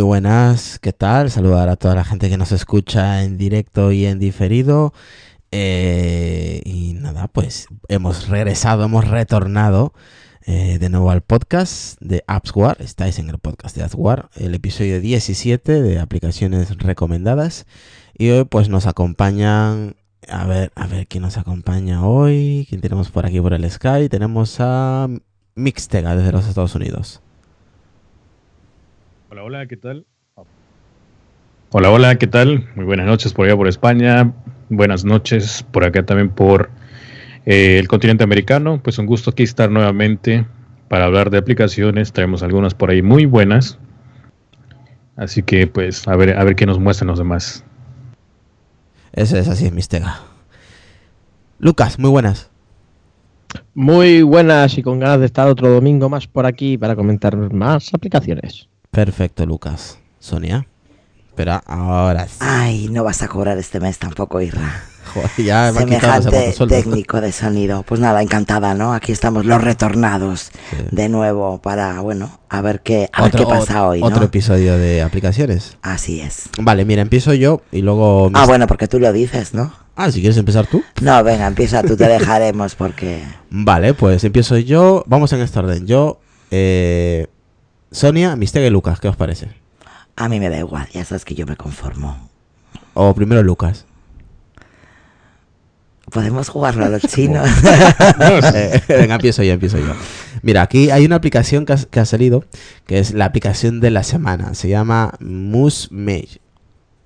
Muy 0.00 0.06
buenas, 0.06 0.78
¿qué 0.78 0.94
tal? 0.94 1.30
Saludar 1.30 1.68
a 1.68 1.76
toda 1.76 1.94
la 1.94 2.04
gente 2.04 2.30
que 2.30 2.38
nos 2.38 2.52
escucha 2.52 3.22
en 3.22 3.36
directo 3.36 3.92
y 3.92 4.06
en 4.06 4.18
diferido. 4.18 4.94
Eh, 5.50 6.62
y 6.64 6.94
nada, 6.94 7.28
pues 7.28 7.66
hemos 7.88 8.28
regresado, 8.28 8.82
hemos 8.82 9.06
retornado 9.06 9.92
eh, 10.46 10.78
de 10.78 10.88
nuevo 10.88 11.10
al 11.10 11.20
podcast 11.20 12.00
de 12.00 12.24
AppsWar. 12.26 12.80
Estáis 12.80 13.18
en 13.18 13.28
el 13.28 13.36
podcast 13.36 13.76
de 13.76 13.82
AppsWar, 13.82 14.30
el 14.36 14.54
episodio 14.54 15.02
17 15.02 15.82
de 15.82 15.98
aplicaciones 15.98 16.74
recomendadas. 16.78 17.66
Y 18.16 18.30
hoy 18.30 18.44
pues 18.44 18.70
nos 18.70 18.86
acompañan, 18.86 19.96
a 20.30 20.46
ver, 20.46 20.72
a 20.76 20.86
ver 20.86 21.08
quién 21.08 21.24
nos 21.24 21.36
acompaña 21.36 22.06
hoy. 22.06 22.66
¿Quién 22.70 22.80
tenemos 22.80 23.10
por 23.10 23.26
aquí 23.26 23.38
por 23.38 23.52
el 23.52 23.70
Sky? 23.70 24.08
Tenemos 24.08 24.56
a 24.60 25.08
Mixtega 25.56 26.16
desde 26.16 26.32
los 26.32 26.48
Estados 26.48 26.74
Unidos. 26.74 27.20
Hola, 29.32 29.44
hola, 29.44 29.66
¿qué 29.66 29.76
tal? 29.76 30.06
Hola, 31.70 31.92
hola, 31.92 32.16
¿qué 32.16 32.26
tal? 32.26 32.68
Muy 32.74 32.84
buenas 32.84 33.06
noches 33.06 33.32
por 33.32 33.46
allá 33.46 33.56
por 33.56 33.68
España. 33.68 34.32
Buenas 34.70 35.04
noches 35.04 35.64
por 35.70 35.84
acá 35.84 36.04
también 36.04 36.30
por 36.30 36.68
eh, 37.46 37.78
el 37.78 37.86
continente 37.86 38.24
americano. 38.24 38.80
Pues 38.82 38.98
un 38.98 39.06
gusto 39.06 39.30
aquí 39.30 39.44
estar 39.44 39.70
nuevamente 39.70 40.46
para 40.88 41.04
hablar 41.04 41.30
de 41.30 41.38
aplicaciones. 41.38 42.12
Traemos 42.12 42.42
algunas 42.42 42.74
por 42.74 42.90
ahí 42.90 43.02
muy 43.02 43.24
buenas. 43.24 43.78
Así 45.14 45.44
que 45.44 45.68
pues 45.68 46.08
a 46.08 46.16
ver, 46.16 46.36
a 46.36 46.42
ver 46.42 46.56
qué 46.56 46.66
nos 46.66 46.80
muestran 46.80 47.06
los 47.06 47.20
demás. 47.20 47.64
Eso 49.12 49.36
es 49.36 49.46
así, 49.46 49.70
Mistega. 49.70 50.22
Lucas, 51.60 52.00
muy 52.00 52.10
buenas. 52.10 52.50
Muy 53.74 54.22
buenas 54.22 54.76
y 54.76 54.82
con 54.82 54.98
ganas 54.98 55.20
de 55.20 55.26
estar 55.26 55.46
otro 55.46 55.68
domingo 55.68 56.08
más 56.08 56.26
por 56.26 56.46
aquí 56.46 56.76
para 56.76 56.96
comentar 56.96 57.36
más 57.36 57.94
aplicaciones. 57.94 58.69
Perfecto, 58.90 59.46
Lucas. 59.46 59.98
Sonia. 60.18 60.66
Pero 61.36 61.60
ahora 61.66 62.26
sí. 62.26 62.36
Ay, 62.40 62.88
no 62.90 63.04
vas 63.04 63.22
a 63.22 63.28
cobrar 63.28 63.56
este 63.56 63.80
mes 63.80 63.98
tampoco, 63.98 64.40
Irra. 64.40 64.82
Joder, 65.14 65.30
ya 65.38 65.72
me 65.72 65.80
Semejante 65.80 66.54
técnico 66.68 67.20
de 67.20 67.32
sonido. 67.32 67.82
Pues 67.84 68.00
nada, 68.00 68.20
encantada, 68.20 68.74
¿no? 68.74 68.92
Aquí 68.92 69.12
estamos 69.12 69.44
los 69.44 69.62
retornados 69.62 70.50
de 70.90 71.08
nuevo 71.08 71.60
para, 71.62 72.00
bueno, 72.00 72.40
a 72.48 72.60
ver 72.60 72.80
qué, 72.80 73.08
a 73.12 73.22
ver 73.22 73.32
qué 73.32 73.44
pasa 73.44 73.86
hoy, 73.86 74.00
¿no? 74.00 74.06
Otro 74.06 74.24
episodio 74.24 74.76
de 74.76 75.02
aplicaciones. 75.02 75.76
Así 75.82 76.20
es. 76.20 76.48
Vale, 76.58 76.84
mira, 76.84 77.02
empiezo 77.02 77.32
yo 77.32 77.62
y 77.72 77.82
luego... 77.82 78.30
Ah, 78.34 78.46
bueno, 78.46 78.66
porque 78.66 78.88
tú 78.88 79.00
lo 79.00 79.12
dices, 79.12 79.54
¿no? 79.54 79.72
Ah, 79.96 80.10
si 80.12 80.20
quieres 80.20 80.36
empezar 80.36 80.66
tú. 80.66 80.82
No, 81.00 81.22
venga, 81.24 81.46
empieza 81.46 81.82
tú, 81.82 81.96
te 81.96 82.06
dejaremos 82.06 82.74
porque... 82.74 83.22
Vale, 83.50 83.94
pues 83.94 84.22
empiezo 84.24 84.58
yo. 84.58 85.04
Vamos 85.06 85.32
en 85.32 85.40
este 85.40 85.58
orden. 85.58 85.86
Yo, 85.86 86.20
eh, 86.50 87.26
Sonia, 87.90 88.36
Mistega 88.36 88.66
y 88.66 88.70
Lucas. 88.70 89.00
¿Qué 89.00 89.08
os 89.08 89.16
parece? 89.16 89.48
A 90.16 90.28
mí 90.28 90.38
me 90.40 90.48
da 90.50 90.58
igual, 90.58 90.88
ya 90.92 91.04
sabes 91.04 91.24
que 91.24 91.34
yo 91.34 91.46
me 91.46 91.56
conformo. 91.56 92.28
O 92.94 93.14
primero 93.14 93.42
Lucas. 93.42 93.86
Podemos 96.10 96.48
jugarlo 96.48 96.84
a 96.84 96.88
los 96.88 97.02
chinos. 97.08 97.48
Eh, 98.54 98.80
venga, 98.88 99.14
empiezo 99.14 99.42
yo, 99.42 99.52
empiezo 99.52 99.78
yo. 99.78 99.94
Mira, 100.42 100.62
aquí 100.62 100.90
hay 100.90 101.04
una 101.04 101.16
aplicación 101.16 101.64
que 101.66 101.72
ha, 101.74 101.76
que 101.76 102.00
ha 102.00 102.04
salido, 102.04 102.44
que 102.86 102.98
es 102.98 103.12
la 103.12 103.24
aplicación 103.26 103.80
de 103.80 103.90
la 103.90 104.02
semana. 104.02 104.54
Se 104.54 104.68
llama 104.68 105.14
MuseMage. 105.20 106.40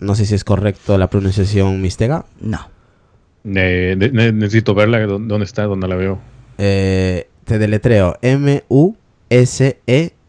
No 0.00 0.14
sé 0.14 0.26
si 0.26 0.34
es 0.34 0.44
correcto 0.44 0.98
la 0.98 1.08
pronunciación 1.10 1.80
Mistega. 1.80 2.26
no. 2.40 2.72
Eh, 3.46 3.94
ne- 3.98 4.32
necesito 4.32 4.74
verla. 4.74 5.00
¿dó- 5.06 5.18
¿Dónde 5.18 5.44
está? 5.44 5.64
¿Dónde 5.64 5.86
la 5.86 5.96
veo? 5.96 6.18
Eh, 6.56 7.28
te 7.44 7.58
deletreo 7.58 8.16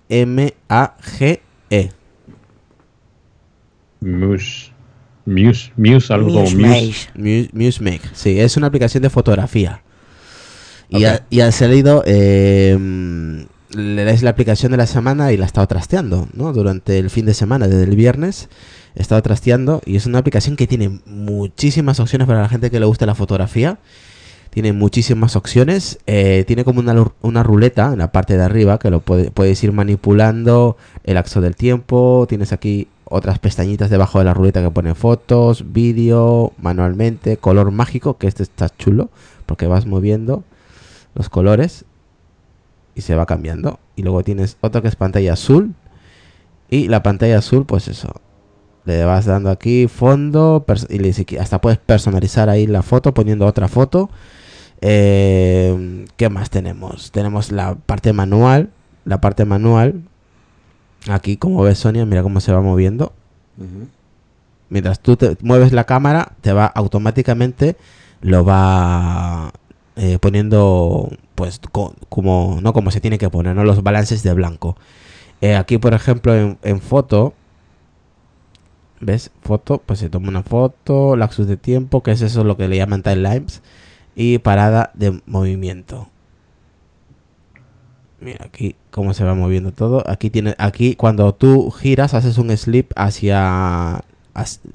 M-U-S-E-M-A-G-E. 0.10 1.92
Muse. 4.02 4.72
Muse. 5.26 5.72
Muse, 5.78 6.14
algo 6.14 6.28
como 6.30 6.42
Muse. 6.42 6.56
Muse. 6.56 7.10
Mu- 7.16 7.48
MuseMake. 7.66 8.02
Sí, 8.14 8.40
es 8.40 8.58
una 8.58 8.68
aplicación 8.68 9.02
de 9.04 9.10
fotografía. 9.10 9.82
Y, 10.90 10.98
Ok. 10.98 11.04
ha, 11.12 11.22
y 11.32 11.40
ha 11.40 11.52
salido, 11.52 12.04
eh, 12.06 12.78
le 13.72 14.04
dais 14.06 14.22
la 14.22 14.30
aplicación 14.30 14.72
de 14.72 14.78
la 14.78 14.86
semana 14.86 15.32
y 15.34 15.38
la 15.38 15.46
he 15.46 15.48
estado 15.48 15.66
trasteando, 15.68 16.28
¿no? 16.34 16.54
Durante 16.54 17.00
el 17.00 17.10
fin 17.10 17.26
de 17.26 17.34
semana, 17.34 17.68
desde 17.68 17.84
el 17.84 17.96
viernes, 17.96 18.50
he 18.96 19.02
estado 19.02 19.22
trasteando 19.24 19.82
y 19.86 19.96
es 19.96 20.06
una 20.06 20.20
aplicación 20.20 20.56
que 20.56 20.68
tiene 20.68 21.00
muchísimas 21.08 22.00
opciones 22.00 22.28
para 22.28 22.42
la 22.44 22.50
gente 22.50 22.70
que 22.70 22.80
le 22.80 22.86
gusta 22.86 23.08
la 23.08 23.16
fotografía. 23.16 23.80
Tiene 24.56 24.72
muchísimas 24.72 25.36
opciones. 25.36 26.00
eh, 26.08 26.46
tiene 26.48 26.64
como 26.64 26.80
una, 26.80 26.96
una 27.22 27.44
ruleta 27.44 27.92
en 27.92 28.00
la 28.00 28.14
parte 28.14 28.38
de 28.38 28.44
arriba 28.44 28.80
que 28.80 28.90
lo 28.90 29.02
puede- 29.02 29.30
puedes 29.30 29.62
ir 29.66 29.74
manipulando 29.74 30.78
el 31.04 31.18
axo 31.18 31.42
del 31.42 31.58
tiempo. 31.58 32.26
Tienes 32.30 32.54
aquí 32.54 32.88
otras 33.04 33.38
pestañitas 33.38 33.90
debajo 33.90 34.20
de 34.20 34.24
la 34.24 34.34
ruleta 34.34 34.62
que 34.62 34.72
pone 34.72 34.96
fotos, 34.96 35.74
vídeo, 35.74 36.54
manualmente, 36.58 37.36
color 37.36 37.72
mágico, 37.72 38.18
que 38.18 38.28
este 38.28 38.44
está 38.44 38.70
chulo 38.70 39.10
porque 39.46 39.68
vas 39.68 39.86
moviendo 39.86 40.46
los 41.16 41.28
colores 41.28 41.84
y 42.96 43.02
se 43.02 43.14
va 43.14 43.26
cambiando. 43.26 43.80
Y 43.98 44.04
luego 44.04 44.24
tienes 44.24 44.56
otro 44.62 44.82
que 44.82 44.88
es 44.88 44.96
pantalla 44.96 45.34
azul. 45.34 45.74
Y 46.70 46.88
la 46.88 47.04
pantalla 47.04 47.40
azul, 47.40 47.66
pues 47.66 47.90
eso. 47.90 48.22
Le 48.86 49.04
vas 49.04 49.26
dando 49.26 49.50
aquí 49.50 49.88
fondo 49.90 50.66
y 50.90 51.36
hasta 51.38 51.60
puedes 51.60 51.78
personalizar 51.80 52.48
ahí 52.50 52.68
la 52.68 52.84
foto 52.84 53.14
poniendo 53.14 53.46
otra 53.46 53.68
foto. 53.68 54.10
Eh, 54.82 56.06
¿Qué 56.18 56.30
más 56.30 56.50
tenemos? 56.50 57.12
Tenemos 57.12 57.52
la 57.52 57.76
parte 57.76 58.14
manual. 58.14 58.70
La 59.06 59.22
parte 59.22 59.46
manual. 59.46 60.02
Aquí, 61.10 61.38
como 61.38 61.62
ves, 61.64 61.80
Sonia, 61.80 62.06
mira 62.06 62.24
cómo 62.24 62.40
se 62.40 62.52
va 62.52 62.62
moviendo. 62.62 63.14
Mientras 64.70 65.00
tú 65.00 65.16
te 65.16 65.38
mueves 65.42 65.72
la 65.74 65.84
cámara, 65.86 66.34
te 66.42 66.52
va 66.52 66.66
automáticamente, 66.66 67.78
lo 68.22 68.44
va 68.44 69.52
eh, 69.96 70.18
poniendo, 70.20 71.10
pues, 71.36 71.60
co- 71.72 71.94
como, 72.10 72.58
no 72.62 72.74
como 72.74 72.90
se 72.92 73.00
tiene 73.00 73.20
que 73.20 73.30
poner, 73.30 73.56
¿no? 73.56 73.64
Los 73.64 73.84
balances 73.84 74.24
de 74.24 74.34
blanco. 74.34 74.76
Eh, 75.42 75.56
aquí, 75.56 75.78
por 75.78 75.94
ejemplo, 75.94 76.34
en, 76.36 76.58
en 76.64 76.82
foto, 76.82 77.34
¿ves? 79.00 79.32
Foto, 79.44 79.82
pues 79.86 80.00
se 80.00 80.10
toma 80.10 80.30
una 80.30 80.44
foto, 80.44 81.16
laxus 81.16 81.48
de 81.48 81.58
tiempo, 81.58 82.02
que 82.02 82.12
es 82.12 82.22
eso 82.22 82.44
lo 82.44 82.58
que 82.58 82.68
le 82.68 82.78
llaman 82.78 83.04
timelapse, 83.04 83.62
y 84.16 84.38
parada 84.40 84.92
de 84.94 85.22
movimiento. 85.26 86.08
Mira 88.22 88.46
aquí 88.46 88.76
cómo 88.92 89.14
se 89.14 89.24
va 89.24 89.36
moviendo 89.36 89.72
todo. 89.72 90.04
Aquí 90.10 90.30
tiene, 90.30 90.56
aquí 90.58 90.96
cuando 90.96 91.34
tú 91.36 91.70
giras, 91.70 92.14
haces 92.14 92.38
un 92.38 92.56
slip 92.58 92.92
hacia, 92.96 94.04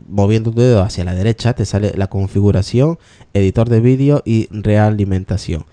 moviendo 0.08 0.52
tu 0.52 0.60
dedo 0.60 0.82
hacia 0.82 1.04
la 1.04 1.14
derecha, 1.14 1.54
te 1.54 1.64
sale 1.64 1.92
la 1.96 2.08
configuración, 2.08 2.98
editor 3.32 3.68
de 3.68 3.80
vídeo 3.80 4.22
y 4.24 4.48
realimentación. 4.50 5.64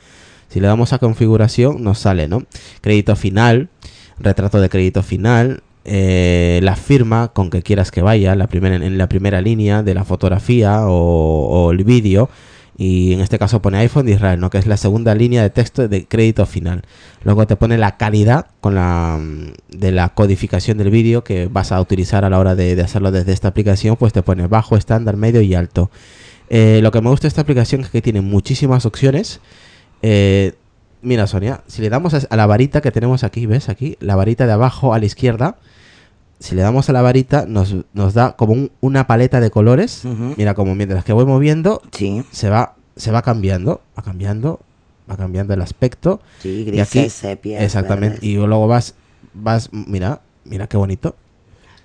Si 0.48 0.62
le 0.62 0.68
damos 0.68 0.94
a 0.94 1.00
configuración, 1.00 1.84
nos 1.84 2.00
sale, 2.00 2.30
¿no? 2.30 2.44
Crédito 2.80 3.16
final, 3.18 3.70
retrato 4.18 4.62
de 4.62 4.70
crédito 4.70 5.04
final, 5.04 5.62
eh, 5.84 6.62
la 6.64 6.78
firma 6.78 7.28
con 7.30 7.50
que 7.50 7.62
quieras 7.62 7.92
que 7.92 8.02
vaya, 8.02 8.34
la 8.36 8.48
primera, 8.48 8.76
en 8.76 8.98
la 8.98 9.10
primera 9.10 9.42
línea 9.42 9.84
de 9.84 9.94
la 9.94 10.06
fotografía 10.06 10.88
o, 10.88 11.48
o 11.48 11.72
el 11.72 11.84
vídeo. 11.84 12.30
Y 12.78 13.14
en 13.14 13.22
este 13.22 13.40
caso 13.40 13.60
pone 13.60 13.80
iPhone 13.80 14.06
de 14.06 14.12
Israel, 14.14 14.40
¿no? 14.40 14.52
Que 14.52 14.60
es 14.60 14.68
la 14.68 14.78
segunda 14.78 15.16
línea 15.16 15.42
de 15.42 15.50
texto 15.50 15.88
de 15.88 16.06
crédito 16.06 16.46
final. 16.46 16.84
Luego 17.24 17.48
te 17.48 17.56
pone 17.56 17.78
la 17.80 17.98
calidad 17.98 18.48
con 18.62 18.76
la 18.76 19.18
mm, 19.20 19.78
de 19.78 19.92
la 19.92 20.10
codificación 20.10 20.78
del 20.78 20.92
vídeo 20.92 21.24
que 21.24 21.48
vas 21.48 21.72
a 21.72 21.82
utilizar 21.82 22.24
a 22.24 22.30
la 22.30 22.38
hora 22.38 22.56
de, 22.56 22.80
hacerlo 22.80 23.12
desde 23.12 23.34
esta 23.34 23.48
aplicación, 23.48 23.96
pues 23.96 24.14
te 24.14 24.22
pone 24.22 24.46
bajo, 24.46 24.78
estándar, 24.78 25.18
medio 25.18 25.42
y 25.42 25.56
alto. 25.56 25.90
Eh, 26.50 26.80
lo 26.84 26.92
que 26.92 27.02
me 27.02 27.10
gusta 27.10 27.24
de 27.24 27.30
esta 27.30 27.42
aplicación 27.42 27.82
es 27.82 27.90
que 27.90 28.04
tiene 28.04 28.22
muchísimas 28.22 28.86
opciones. 28.86 29.42
Eh, 30.04 30.54
mira, 31.02 31.26
Sonia, 31.26 31.64
si 31.66 31.82
le 31.82 31.90
damos 31.90 32.14
a 32.14 32.36
la 32.36 32.46
varita 32.46 32.82
que 32.82 32.92
tenemos 32.92 33.24
aquí, 33.24 33.48
¿ves? 33.48 33.70
Aquí, 33.70 33.98
la 34.02 34.16
varita 34.16 34.46
de 34.46 34.54
abajo 34.54 34.94
a 34.94 35.00
la 35.00 35.06
izquierda. 35.06 35.58
Si 36.40 36.54
le 36.56 36.62
damos 36.62 36.90
a 36.90 36.94
la 36.94 37.02
varita, 37.02 37.46
nos, 37.48 37.76
nos 37.94 38.14
da 38.14 38.36
como 38.36 38.54
un- 38.54 38.72
una 38.82 39.08
paleta 39.08 39.40
de 39.40 39.50
colores. 39.50 40.04
Mira, 40.38 40.54
como 40.54 40.76
mientras 40.76 41.04
que 41.04 41.14
voy 41.14 41.26
moviendo, 41.26 41.82
Sí, 41.92 42.24
se 42.32 42.50
va, 42.50 42.76
se 42.96 43.12
va 43.12 43.22
cambiando, 43.24 43.82
va 43.98 44.04
cambiando, 44.04 44.60
va 45.10 45.18
cambiando 45.18 45.54
el 45.54 45.62
aspecto. 45.62 46.22
sí, 46.42 46.64
Y 46.68 46.80
aquí, 46.80 47.00
grises, 47.00 47.14
sepias, 47.14 47.64
exactamente. 47.64 48.16
verdes. 48.18 48.24
Y 48.30 48.36
luego 48.36 48.68
vas, 48.68 48.94
vas, 49.34 49.70
mira, 49.72 50.22
mira 50.46 50.68
qué 50.68 50.78
bonito. 50.78 51.16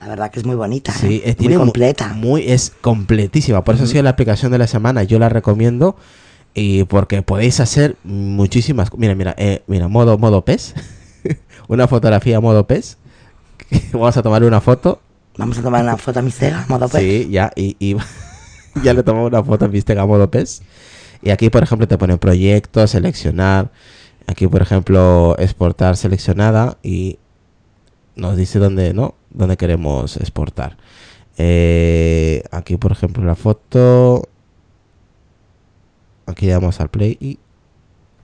La 0.01 0.09
verdad 0.09 0.31
que 0.31 0.41
es 0.41 0.45
muy 0.47 0.57
bonita, 0.57 0.93
Sí, 0.93 1.23
¿eh? 1.25 1.37
es, 1.39 1.41
muy 1.41 1.55
completa. 1.55 2.09
Muy, 2.15 2.43
es 2.51 2.73
completísima. 2.81 3.63
Por 3.65 3.77
eso 3.77 3.85
ha 3.85 3.87
sido 3.87 4.03
la 4.03 4.11
aplicación 4.11 4.51
de 4.53 4.59
la 4.59 4.67
semana. 4.67 5.05
Yo 5.05 5.19
la 5.19 5.29
recomiendo. 5.29 5.97
Y 6.55 6.85
porque 6.85 7.23
podéis 7.23 7.61
hacer 7.61 7.97
muchísimas. 8.05 8.91
Mira, 8.99 9.15
mira, 9.15 9.35
eh, 9.39 9.63
mira, 9.69 9.89
modo, 9.89 10.19
modo 10.19 10.45
pez. 10.45 10.75
una 11.69 11.87
fotografía 11.89 12.41
modo 12.41 12.67
pez. 12.67 12.99
Vamos 13.93 14.17
a 14.17 14.23
tomar 14.23 14.45
una 14.45 14.61
foto. 14.61 15.01
Vamos 15.37 15.59
a 15.59 15.63
tomar 15.63 15.83
una 15.83 15.97
foto 15.97 16.19
a 16.19 16.23
mi 16.23 16.31
cega, 16.31 16.67
modo 16.69 16.89
pues. 16.89 17.03
Sí, 17.03 17.29
ya, 17.31 17.53
y, 17.57 17.77
y 17.79 17.97
ya 18.83 18.93
le 18.93 19.03
tomamos 19.03 19.29
una 19.31 19.43
foto 19.43 19.65
a 19.65 19.69
Mistega 19.69 20.05
modo 20.07 20.31
pez. 20.31 20.63
Y 21.23 21.31
aquí, 21.31 21.51
por 21.51 21.63
ejemplo, 21.63 21.89
te 21.89 21.97
pone 21.99 22.19
proyecto, 22.19 22.87
seleccionar. 22.87 23.71
Aquí, 24.27 24.47
por 24.47 24.63
ejemplo, 24.63 25.37
exportar 25.39 25.97
seleccionada 25.97 26.79
y 26.83 27.19
nos 28.15 28.37
dice 28.37 28.59
dónde, 28.59 28.93
¿no? 28.93 29.15
donde 29.35 29.57
queremos 29.57 30.17
exportar. 30.17 30.77
Eh, 31.39 32.43
aquí, 32.51 32.77
por 32.77 32.93
ejemplo, 32.93 33.25
la 33.25 33.35
foto. 33.35 34.29
Aquí 36.27 36.47
le 36.47 36.53
damos 36.53 36.81
al 36.81 36.89
play 36.89 37.17
y 37.21 37.39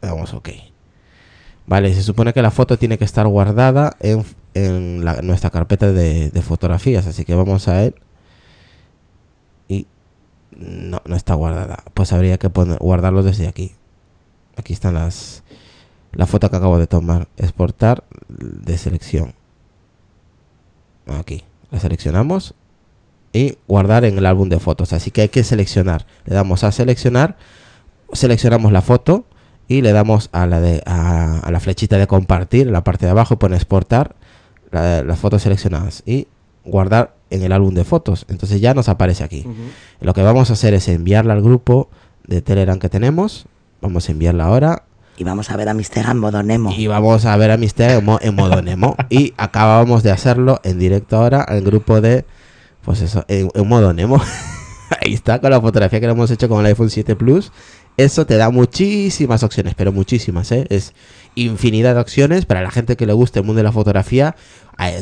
le 0.02 0.08
damos 0.08 0.34
OK. 0.34 0.50
Vale, 1.66 1.92
se 1.94 2.02
supone 2.02 2.32
que 2.32 2.42
la 2.42 2.50
foto 2.50 2.78
tiene 2.78 2.96
que 2.96 3.04
estar 3.04 3.26
guardada 3.26 3.96
en, 4.00 4.24
nuestra 5.22 5.50
carpeta 5.50 5.92
de, 5.92 6.42
fotografías. 6.42 7.06
Así 7.06 7.24
que 7.24 7.34
vamos 7.34 7.68
a 7.68 7.84
él. 7.84 7.94
Y 9.68 9.86
no, 10.56 11.00
está 11.14 11.34
guardada. 11.34 11.84
Pues 11.94 12.12
habría 12.12 12.38
que 12.38 12.50
poner, 12.50 12.78
guardarlo 12.78 13.22
desde 13.22 13.48
aquí. 13.48 13.72
Aquí 14.56 14.72
están 14.72 14.94
las 14.94 15.42
la 16.12 16.26
foto 16.26 16.50
que 16.50 16.56
acabo 16.56 16.78
de 16.78 16.86
tomar. 16.86 17.28
Exportar 17.36 18.04
de 18.28 18.78
selección. 18.78 19.34
Aquí. 21.06 21.44
La 21.70 21.80
seleccionamos 21.80 22.54
y 23.32 23.58
guardar 23.66 24.04
en 24.04 24.18
el 24.18 24.26
álbum 24.26 24.48
de 24.48 24.58
fotos. 24.58 24.92
Así 24.92 25.10
que 25.10 25.22
hay 25.22 25.28
que 25.28 25.44
seleccionar. 25.44 26.06
Le 26.24 26.34
damos 26.34 26.64
a 26.64 26.72
seleccionar, 26.72 27.36
seleccionamos 28.12 28.72
la 28.72 28.82
foto 28.82 29.24
y 29.68 29.82
le 29.82 29.92
damos 29.92 30.30
a 30.32 30.46
la, 30.46 30.60
de, 30.60 30.82
a, 30.86 31.48
la 31.50 31.60
flechita 31.60 31.98
de 31.98 32.06
compartir 32.06 32.66
en 32.66 32.72
la 32.72 32.84
parte 32.84 33.06
de 33.06 33.12
abajo 33.12 33.38
pone 33.38 33.56
exportar 33.56 34.16
las 34.70 35.18
fotos 35.18 35.42
seleccionadas 35.42 36.02
y 36.06 36.26
guardar 36.64 37.14
en 37.30 37.42
el 37.42 37.52
álbum 37.52 37.74
de 37.74 37.84
fotos. 37.84 38.26
Entonces 38.28 38.60
ya 38.60 38.74
nos 38.74 38.88
aparece 38.88 39.24
aquí. 39.24 39.44
Lo 40.00 40.14
que 40.14 40.22
vamos 40.22 40.50
a 40.50 40.54
hacer 40.54 40.74
es 40.74 40.88
enviarla 40.88 41.34
al 41.34 41.42
grupo 41.42 41.88
de 42.26 42.42
Telegram 42.42 42.78
que 42.78 42.88
tenemos. 42.88 43.46
Vamos 43.80 44.08
a 44.08 44.12
enviarla 44.12 44.44
ahora. 44.44 44.82
Y 45.16 45.24
vamos 45.24 45.50
a 45.50 45.56
ver 45.56 45.68
a 45.68 45.74
Mistega 45.74 46.12
en 46.12 46.18
modo 46.18 46.42
Nemo. 46.42 46.72
Y 46.76 46.86
vamos 46.86 47.24
a 47.24 47.36
ver 47.36 47.50
a 47.50 47.56
Mistega 47.56 47.94
en, 47.94 48.34
modo 48.34 48.62
Nemo. 48.62 48.96
y 49.10 49.34
acabamos 49.36 50.02
de 50.02 50.12
hacerlo 50.12 50.60
en 50.62 50.78
directo 50.78 51.16
ahora 51.16 51.42
al 51.42 51.62
grupo 51.62 52.00
de 52.00 52.24
pues 52.82 53.02
eso, 53.02 53.24
en, 53.28 53.50
modo 53.68 53.92
Nemo. 53.92 54.22
Ahí 55.04 55.12
está, 55.12 55.40
con 55.40 55.50
la 55.50 55.60
fotografía 55.60 56.00
que 56.00 56.06
lo 56.06 56.12
hemos 56.12 56.30
hecho 56.30 56.48
con 56.48 56.60
el 56.60 56.66
iPhone 56.66 56.88
7 56.88 57.16
Plus. 57.16 57.52
Eso 57.96 58.26
te 58.26 58.36
da 58.36 58.50
muchísimas 58.50 59.42
opciones, 59.42 59.74
pero 59.74 59.92
muchísimas, 59.92 60.52
¿eh? 60.52 60.66
Es 60.70 60.94
infinidad 61.42 61.94
de 61.94 62.00
opciones 62.00 62.46
para 62.46 62.62
la 62.62 62.70
gente 62.70 62.96
que 62.96 63.06
le 63.06 63.12
guste 63.12 63.40
el 63.40 63.44
mundo 63.44 63.58
de 63.58 63.64
la 63.64 63.72
fotografía. 63.72 64.36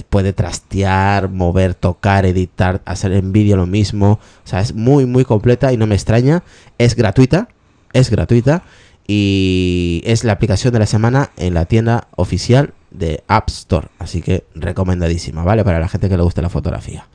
Puede 0.09 0.33
trastear, 0.33 1.29
mover, 1.29 1.75
tocar, 1.75 2.25
editar, 2.27 2.83
hacer 2.85 3.12
en 3.12 3.33
vídeo 3.33 3.56
lo 3.56 3.67
mismo. 3.67 4.12
O 4.44 4.49
sea, 4.49 4.61
es 4.61 4.75
muy, 4.75 5.06
muy 5.06 5.25
completa 5.25 5.73
y 5.73 5.77
no 5.77 5.87
me 5.87 5.94
extraña. 5.94 6.43
Es 6.79 6.97
gratuita, 6.97 7.49
es 7.93 8.11
gratuita. 8.11 8.62
Y 9.09 10.03
es 10.05 10.25
la 10.25 10.33
aplicación 10.33 10.73
de 10.73 10.81
la 10.81 10.87
semana 10.87 11.31
en 11.37 11.55
la 11.55 11.67
tienda 11.67 12.09
oficial 12.17 12.75
de 12.91 13.23
App 13.29 13.49
Store. 13.49 13.88
Así 13.99 14.23
que 14.23 14.44
recomendadísima, 14.55 15.44
¿vale? 15.44 15.62
Para 15.65 15.79
la 15.79 15.88
gente 15.88 16.09
que 16.09 16.17
le 16.17 16.23
guste 16.23 16.43
la 16.43 16.49
fotografía. 16.49 17.06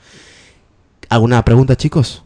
¿Alguna 1.09 1.43
pregunta, 1.43 1.75
chicos? 1.75 2.23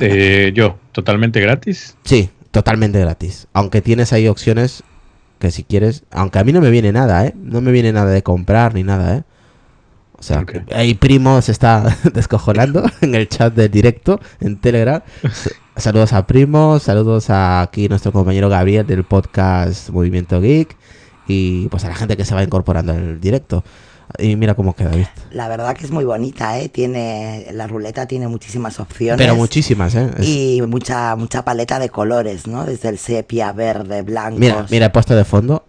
Eh, 0.00 0.52
yo, 0.54 0.78
totalmente 0.92 1.40
gratis. 1.40 1.96
Sí, 2.04 2.28
totalmente 2.50 3.00
gratis. 3.00 3.46
Aunque 3.52 3.80
tienes 3.80 4.12
ahí 4.12 4.28
opciones 4.28 4.82
que 5.38 5.50
si 5.50 5.64
quieres, 5.64 6.04
aunque 6.10 6.38
a 6.38 6.44
mí 6.44 6.52
no 6.52 6.60
me 6.60 6.70
viene 6.70 6.92
nada, 6.92 7.26
¿eh? 7.26 7.34
No 7.36 7.60
me 7.60 7.72
viene 7.72 7.92
nada 7.92 8.10
de 8.10 8.22
comprar 8.22 8.74
ni 8.74 8.82
nada, 8.82 9.16
¿eh? 9.16 9.22
O 10.18 10.22
sea, 10.22 10.46
ahí 10.74 10.94
Primo 10.94 11.42
se 11.42 11.52
está 11.52 11.96
descojonando 12.14 12.84
en 13.02 13.14
el 13.14 13.28
chat 13.28 13.54
del 13.54 13.70
directo 13.70 14.20
en 14.40 14.58
Telegram. 14.58 15.02
Saludos 15.76 16.14
a 16.14 16.26
Primo, 16.26 16.78
saludos 16.78 17.28
a 17.28 17.60
aquí 17.60 17.88
nuestro 17.88 18.12
compañero 18.12 18.48
Gabriel 18.48 18.86
del 18.86 19.04
podcast 19.04 19.90
Movimiento 19.90 20.40
Geek 20.40 20.74
y 21.28 21.68
pues 21.68 21.84
a 21.84 21.88
la 21.88 21.94
gente 21.94 22.16
que 22.16 22.24
se 22.24 22.34
va 22.34 22.42
incorporando 22.42 22.92
al 22.92 23.20
directo. 23.20 23.62
Y 24.18 24.36
mira 24.36 24.54
cómo 24.54 24.74
queda, 24.74 24.90
¿viste? 24.90 25.12
La 25.32 25.48
verdad 25.48 25.76
que 25.76 25.84
es 25.84 25.90
muy 25.90 26.04
bonita, 26.04 26.58
¿eh? 26.58 26.68
Tiene, 26.68 27.46
la 27.52 27.66
ruleta 27.66 28.06
tiene 28.06 28.28
muchísimas 28.28 28.80
opciones. 28.80 29.18
Pero 29.18 29.36
muchísimas, 29.36 29.94
¿eh? 29.94 30.10
Y 30.22 30.62
mucha, 30.66 31.16
mucha 31.16 31.44
paleta 31.44 31.78
de 31.78 31.88
colores, 31.88 32.46
¿no? 32.46 32.64
Desde 32.64 32.88
el 32.88 32.98
sepia, 32.98 33.52
verde, 33.52 34.02
blanco. 34.02 34.38
Mira, 34.38 34.66
mira, 34.70 34.86
he 34.86 34.90
puesto 34.90 35.14
de 35.14 35.24
fondo. 35.24 35.64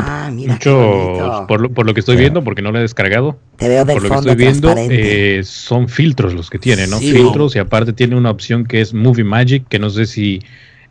ah, 0.00 0.30
mira. 0.32 0.54
Mucho, 0.54 1.46
por, 1.46 1.60
lo, 1.60 1.70
por 1.70 1.86
lo 1.86 1.94
que 1.94 2.00
estoy 2.00 2.16
viendo, 2.16 2.42
porque 2.42 2.62
no 2.62 2.72
lo 2.72 2.78
he 2.78 2.82
descargado. 2.82 3.38
Te 3.56 3.68
veo 3.68 3.84
de 3.84 3.94
Por 3.94 4.02
lo 4.02 4.08
que 4.08 4.16
estoy 4.16 4.36
viendo, 4.36 4.74
eh, 4.76 5.40
son 5.44 5.88
filtros 5.88 6.34
los 6.34 6.50
que 6.50 6.58
tiene, 6.58 6.86
¿no? 6.86 6.98
filtros 6.98 7.56
y 7.56 7.58
aparte 7.58 7.92
tiene 7.92 8.16
una 8.16 8.30
opción 8.30 8.66
que 8.66 8.80
es 8.80 8.92
Movie 8.92 9.24
Magic, 9.24 9.68
que 9.68 9.78
no 9.78 9.90
sé 9.90 10.06
si 10.06 10.42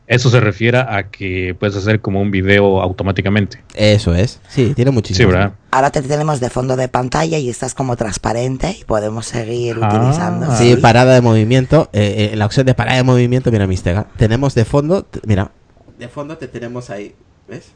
eso 0.07 0.29
se 0.29 0.39
refiere 0.39 0.77
a 0.79 1.09
que 1.11 1.55
puedes 1.59 1.75
hacer 1.75 1.99
como 1.99 2.21
un 2.21 2.31
video 2.31 2.81
automáticamente. 2.81 3.61
Eso 3.75 4.15
es. 4.15 4.39
Sí, 4.47 4.73
tiene 4.73 4.91
muchísimo. 4.91 5.29
Sí, 5.29 5.33
¿verdad? 5.33 5.53
Ahora 5.69 5.91
te 5.91 6.01
tenemos 6.01 6.39
de 6.39 6.49
fondo 6.49 6.75
de 6.77 6.87
pantalla 6.87 7.37
y 7.37 7.49
estás 7.49 7.75
como 7.75 7.95
transparente 7.97 8.77
y 8.79 8.83
podemos 8.85 9.25
seguir 9.25 9.77
ah. 9.81 9.87
utilizando. 9.87 10.55
Sí, 10.55 10.77
parada 10.77 11.13
de 11.13 11.21
movimiento. 11.21 11.89
Eh, 11.91 12.29
eh, 12.31 12.35
la 12.37 12.45
opción 12.45 12.65
de 12.65 12.73
parada 12.73 12.97
de 12.97 13.03
movimiento, 13.03 13.51
mira, 13.51 13.67
Mistega. 13.67 14.07
Tenemos 14.17 14.55
de 14.55 14.65
fondo, 14.65 15.05
mira, 15.25 15.51
de 15.99 16.07
fondo 16.07 16.37
te 16.37 16.47
tenemos 16.47 16.89
ahí, 16.89 17.13
¿ves? 17.47 17.71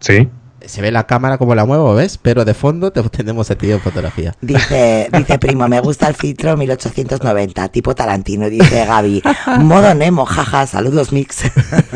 Sí 0.00 0.28
se 0.64 0.82
ve 0.82 0.90
la 0.90 1.06
cámara 1.06 1.38
como 1.38 1.54
la 1.54 1.64
muevo, 1.64 1.94
¿ves? 1.94 2.18
Pero 2.18 2.44
de 2.44 2.54
fondo 2.54 2.90
te 2.90 3.02
tenemos 3.10 3.50
a 3.50 3.54
ti 3.56 3.70
en 3.70 3.80
fotografía. 3.80 4.34
Dice, 4.40 5.08
dice 5.12 5.38
primo, 5.40 5.68
me 5.68 5.80
gusta 5.80 6.08
el 6.08 6.14
filtro 6.14 6.56
1890, 6.56 7.68
tipo 7.68 7.94
Tarantino, 7.94 8.48
dice 8.48 8.84
Gaby. 8.86 9.22
Modo 9.60 9.94
Nemo, 9.94 10.24
jaja, 10.24 10.66
saludos 10.66 11.12
Mix. 11.12 11.44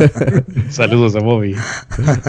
saludos 0.70 1.16
a 1.16 1.20
Bobby. 1.20 1.56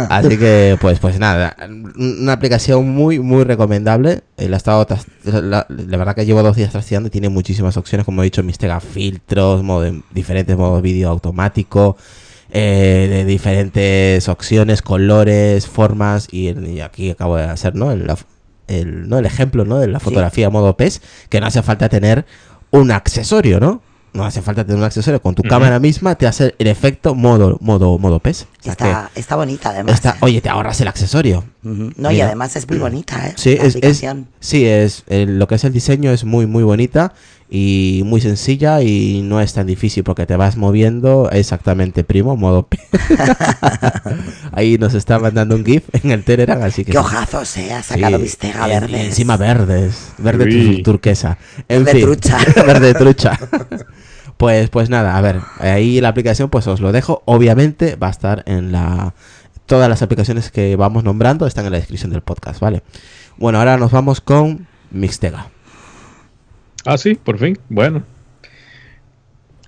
Así 0.10 0.38
que, 0.38 0.78
pues, 0.80 1.00
pues 1.00 1.20
nada, 1.20 1.56
una 1.98 2.34
aplicación 2.34 2.90
muy, 2.90 3.20
muy 3.20 3.44
recomendable. 3.44 4.24
Eh, 4.38 4.50
la, 4.50 4.58
estado 4.58 4.88
la, 5.25 5.66
verdad 5.70 6.16
que 6.16 6.25
llevo 6.25 6.42
dos 6.42 6.56
días 6.56 6.72
trasteando 6.72 7.08
y 7.08 7.12
tiene 7.12 7.30
muchísimas 7.30 7.78
opciones, 7.78 8.06
como 8.06 8.22
he 8.22 8.25
dicho, 8.25 8.44
Mistega 8.44 8.80
filtros, 8.80 9.63
modo, 9.63 9.92
diferentes 10.12 10.58
modos 10.58 10.82
vídeo 10.82 11.10
automático. 11.10 11.98
Eh, 12.56 13.08
de 13.10 13.26
diferentes 13.26 14.30
opciones, 14.30 14.84
colores, 14.84 15.66
formas 15.66 16.28
y, 16.32 16.82
aquí 16.82 17.10
acabo 17.10 17.36
de 17.36 17.46
hacer 17.46 17.74
¿no? 17.74 17.92
El, 17.92 18.08
el, 18.68 19.10
¿no? 19.10 19.18
el 19.18 19.26
ejemplo 19.26 19.66
¿no? 19.66 19.80
de 19.80 19.88
la 19.88 20.00
fotografía 20.00 20.52
modo 20.52 20.78
PES, 20.78 21.02
que 21.30 21.42
no 21.42 21.48
hace 21.48 21.64
falta 21.64 21.90
tener 21.90 22.28
un 22.70 22.92
accesorio, 22.92 23.60
¿no? 23.60 23.82
No 24.14 24.24
hace 24.24 24.44
falta 24.44 24.64
tener 24.64 24.78
un 24.78 24.84
accesorio, 24.84 25.20
con 25.20 25.34
tu 25.34 25.42
cámara 25.42 25.80
misma 25.80 26.14
te 26.14 26.28
hace 26.28 26.54
el 26.60 26.68
efecto 26.68 27.16
modo 27.16 27.58
modo 27.60 27.98
modo 27.98 28.20
PES. 28.20 28.46
está, 28.64 29.10
está 29.16 29.36
bonita 29.36 29.70
además. 29.70 30.00
Oye, 30.20 30.40
te 30.40 30.50
ahorras 30.50 30.80
el 30.80 30.90
accesorio. 30.90 31.44
No, 31.63 32.12
y 32.12 32.22
además 32.22 32.55
es 32.55 32.67
muy 32.67 32.77
bonita, 32.77 33.27
¿eh? 33.27 33.34
Sí, 33.38 33.58
es, 33.60 33.77
sí 34.39 34.65
es, 34.65 35.03
lo 35.08 35.48
que 35.48 35.55
es 35.55 35.63
el 35.63 35.74
diseño 35.74 36.12
es 36.12 36.25
muy 36.25 36.46
muy 36.46 36.63
bonita 36.63 37.13
y 37.55 38.01
muy 38.03 38.20
sencilla 38.20 38.82
y 38.82 39.22
no 39.24 39.39
es 39.39 39.53
tan 39.53 39.67
difícil 39.67 40.03
porque 40.03 40.25
te 40.25 40.36
vas 40.36 40.58
moviendo 40.58 41.29
exactamente 41.32 42.03
primo, 42.03 42.36
modo. 42.36 42.67
Ahí 44.51 44.79
nos 44.79 44.96
está 44.96 45.20
mandando 45.20 45.55
un 45.55 45.63
GIF 45.63 45.84
en 45.93 46.10
el 46.10 46.24
Telegram, 46.24 46.60
así 46.63 46.84
que... 46.84 46.93
Qué 46.93 46.98
ojazos, 46.98 47.55
eh, 47.58 47.72
ha 47.72 47.84
sacado 47.84 48.17
vistega 48.17 48.65
verde. 48.65 49.05
Encima 49.05 49.38
verdes, 49.38 50.13
verde 50.17 50.82
turquesa. 50.84 51.38
En 51.70 51.84
verde 51.84 52.01
trucha. 52.01 52.39
verde 52.65 52.93
trucha. 52.96 53.39
Pues, 54.38 54.72
pues 54.72 54.89
nada, 54.89 55.15
a 55.15 55.22
ver, 55.22 55.39
ahí 55.60 56.01
la 56.01 56.10
aplicación 56.10 56.50
pues 56.50 56.65
os 56.65 56.82
lo 56.82 56.91
dejo. 56.91 57.22
Obviamente 57.25 57.98
va 57.98 58.08
a 58.08 58.12
estar 58.12 58.43
en 58.48 58.72
la... 58.72 59.13
Todas 59.65 59.89
las 59.89 60.01
aplicaciones 60.01 60.51
que 60.51 60.75
vamos 60.75 61.03
nombrando 61.03 61.48
están 61.48 61.65
en 61.65 61.72
la 61.72 61.77
descripción 61.77 62.12
del 62.12 62.22
podcast, 62.22 62.60
¿vale? 62.60 62.84
Bueno, 63.38 63.60
ahora 63.60 63.77
nos 63.77 63.91
vamos 63.91 64.22
con 64.22 64.67
Mixtega. 64.91 65.50
Ah, 66.86 66.98
sí, 66.98 67.15
por 67.15 67.39
fin. 67.39 67.58
Bueno. 67.70 68.03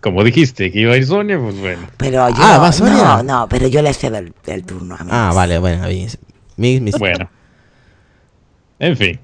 Como 0.01 0.23
dijiste 0.23 0.71
que 0.71 0.81
iba 0.81 0.93
a 0.93 0.97
ir 0.97 1.05
Sonia, 1.05 1.39
pues 1.39 1.59
bueno. 1.59 1.87
Pero 1.97 2.29
yo, 2.29 2.35
ah, 2.37 2.59
¿va 2.59 2.71
Sonia? 2.71 3.03
No, 3.03 3.23
no, 3.23 3.49
pero 3.49 3.67
yo 3.67 3.81
le 3.81 3.93
cedo 3.93 4.17
el, 4.17 4.33
el 4.45 4.63
turno 4.63 4.95
a 4.95 5.03
mí. 5.03 5.09
Ah, 5.11 5.31
vale, 5.33 5.57
bueno, 5.57 5.83
a 5.83 5.87
Bueno. 6.99 7.29
En 8.77 8.97
fin. 8.97 9.19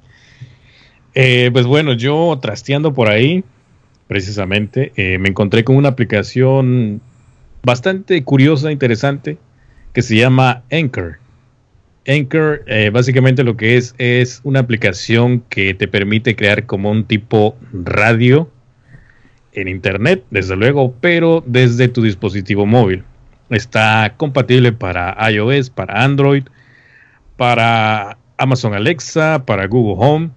Eh, 1.13 1.49
pues 1.51 1.65
bueno, 1.65 1.93
yo 1.93 2.39
trasteando 2.41 2.93
por 2.93 3.09
ahí, 3.09 3.43
precisamente, 4.07 4.93
eh, 4.95 5.17
me 5.17 5.29
encontré 5.29 5.63
con 5.63 5.75
una 5.75 5.89
aplicación 5.89 7.01
bastante 7.63 8.23
curiosa, 8.23 8.71
interesante, 8.71 9.37
que 9.93 10.01
se 10.01 10.15
llama 10.15 10.63
Anchor. 10.71 11.19
Anchor 12.07 12.63
eh, 12.67 12.89
básicamente 12.91 13.43
lo 13.43 13.55
que 13.57 13.77
es 13.77 13.93
es 13.97 14.41
una 14.43 14.59
aplicación 14.59 15.41
que 15.49 15.73
te 15.73 15.87
permite 15.87 16.35
crear 16.35 16.65
como 16.65 16.89
un 16.89 17.03
tipo 17.03 17.55
radio 17.71 18.49
en 19.53 19.67
internet, 19.67 20.23
desde 20.31 20.55
luego, 20.55 20.95
pero 21.01 21.43
desde 21.45 21.87
tu 21.87 22.01
dispositivo 22.01 22.65
móvil. 22.65 23.03
Está 23.49 24.13
compatible 24.17 24.71
para 24.71 25.15
iOS, 25.29 25.69
para 25.69 26.03
Android, 26.03 26.43
para 27.35 28.17
Amazon 28.37 28.73
Alexa, 28.73 29.43
para 29.45 29.67
Google 29.67 29.95
Home. 29.97 30.29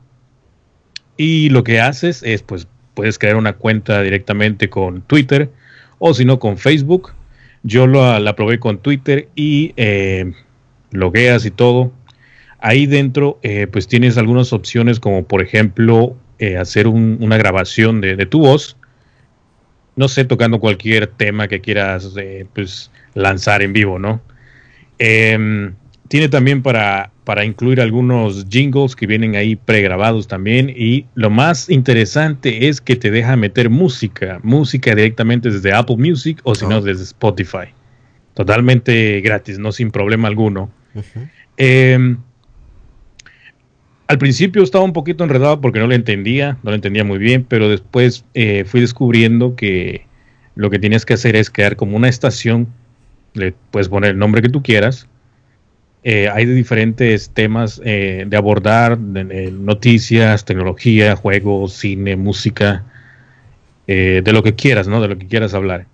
Y 1.17 1.49
lo 1.51 1.63
que 1.63 1.81
haces 1.81 2.23
es, 2.25 2.43
pues, 2.43 2.67
puedes 2.95 3.19
crear 3.19 3.37
una 3.37 3.53
cuenta 3.53 4.03
directamente 4.03 4.69
con 4.69 5.03
Twitter 5.03 5.51
o 5.99 6.13
si 6.13 6.25
no 6.25 6.39
con 6.39 6.59
Facebook. 6.59 7.13
Yo 7.67 7.87
la 7.87 8.37
probé 8.37 8.61
con 8.61 8.79
Twitter 8.79 9.29
y 9.35 9.73
eh, 9.77 10.33
logueas 10.91 11.47
y 11.47 11.51
todo. 11.51 11.93
Ahí 12.61 12.87
dentro, 12.87 13.39
eh, 13.43 13.67
pues 13.67 13.89
tienes 13.89 14.19
algunas 14.19 14.53
opciones 14.53 15.01
como 15.01 15.25
por 15.25 15.43
ejemplo 15.43 16.15
eh, 16.39 16.59
hacer 16.59 16.87
una 16.87 17.39
grabación 17.39 18.03
de, 18.03 18.27
tu 18.27 18.41
voz, 18.41 18.77
no 19.97 20.09
sé, 20.09 20.27
tocando 20.27 20.61
cualquier 20.61 21.07
tema 21.07 21.49
que 21.49 21.63
quieras 21.63 22.15
pues, 22.53 22.91
lanzar 23.15 23.63
en 23.63 23.73
vivo, 23.73 23.99
¿no? 23.99 24.21
Em, 24.99 25.75
tiene 26.09 26.29
también 26.29 26.63
para, 26.63 27.13
para 27.25 27.45
incluir 27.45 27.81
algunos 27.81 28.47
jingles 28.49 28.95
que 28.95 29.07
vienen 29.07 29.35
ahí 29.35 29.57
pregrabados 29.57 30.29
también. 30.29 30.71
Y 30.75 31.07
lo 31.15 31.31
más 31.31 31.71
interesante 31.71 32.69
es 32.69 32.81
que 32.81 32.97
te 32.97 33.11
deja 33.11 33.35
meter 33.37 33.71
música, 33.71 34.41
música 34.43 34.95
directamente 34.95 35.51
desde 35.51 35.73
Apple 35.73 35.97
Music 35.97 36.41
o 36.45 36.55
si 36.55 36.67
no 36.67 36.79
oh. 36.79 36.81
desde 36.83 37.05
Spotify. 37.05 37.69
Totalmente 38.35 39.21
gratis, 39.23 39.59
no 39.59 39.73
sin 39.73 39.91
problema 39.91 40.29
alguno. 40.29 40.71
Em, 41.57 42.19
al 44.07 44.19
principio 44.19 44.63
estaba 44.63 44.85
un 44.85 44.93
poquito 44.93 45.25
enredado 45.25 45.61
porque 45.61 45.79
no 45.79 45.87
lo 45.87 45.95
entendía, 45.95 46.59
no 46.63 46.71
lo 46.71 46.75
entendía 46.75 47.05
muy 47.05 47.19
bien, 47.19 47.45
pero 47.49 47.69
después 47.69 48.25
eh, 48.35 48.65
fui 48.67 48.81
descubriendo 48.81 49.57
que 49.57 50.07
lo 50.57 50.69
que 50.69 50.79
tienes 50.79 51.07
que 51.07 51.15
hacer 51.15 51.37
es 51.37 51.51
crear 51.51 51.77
como 51.77 51.97
una 51.97 52.09
estación, 52.09 52.69
le 53.33 53.55
puedes 53.71 53.89
poner 53.89 54.11
el 54.11 54.19
nombre 54.19 54.43
que 54.43 54.49
tú 54.49 54.63
quieras, 54.63 55.09
eh, 56.05 56.29
hay 56.29 56.45
diferentes 56.47 57.31
temas 57.31 57.81
eh, 57.85 58.25
de 58.27 58.37
abordar, 58.37 58.99
noticias, 58.99 60.45
tecnología, 60.45 61.17
juegos, 61.17 61.73
cine, 61.73 62.17
música, 62.17 62.85
de 63.87 64.33
lo 64.33 64.43
que 64.43 64.55
quieras, 64.55 64.89
¿no? 64.89 65.03
De 65.03 65.09
lo 65.09 65.19
que 65.19 65.27
quieras 65.27 65.53
hablar. 65.53 65.87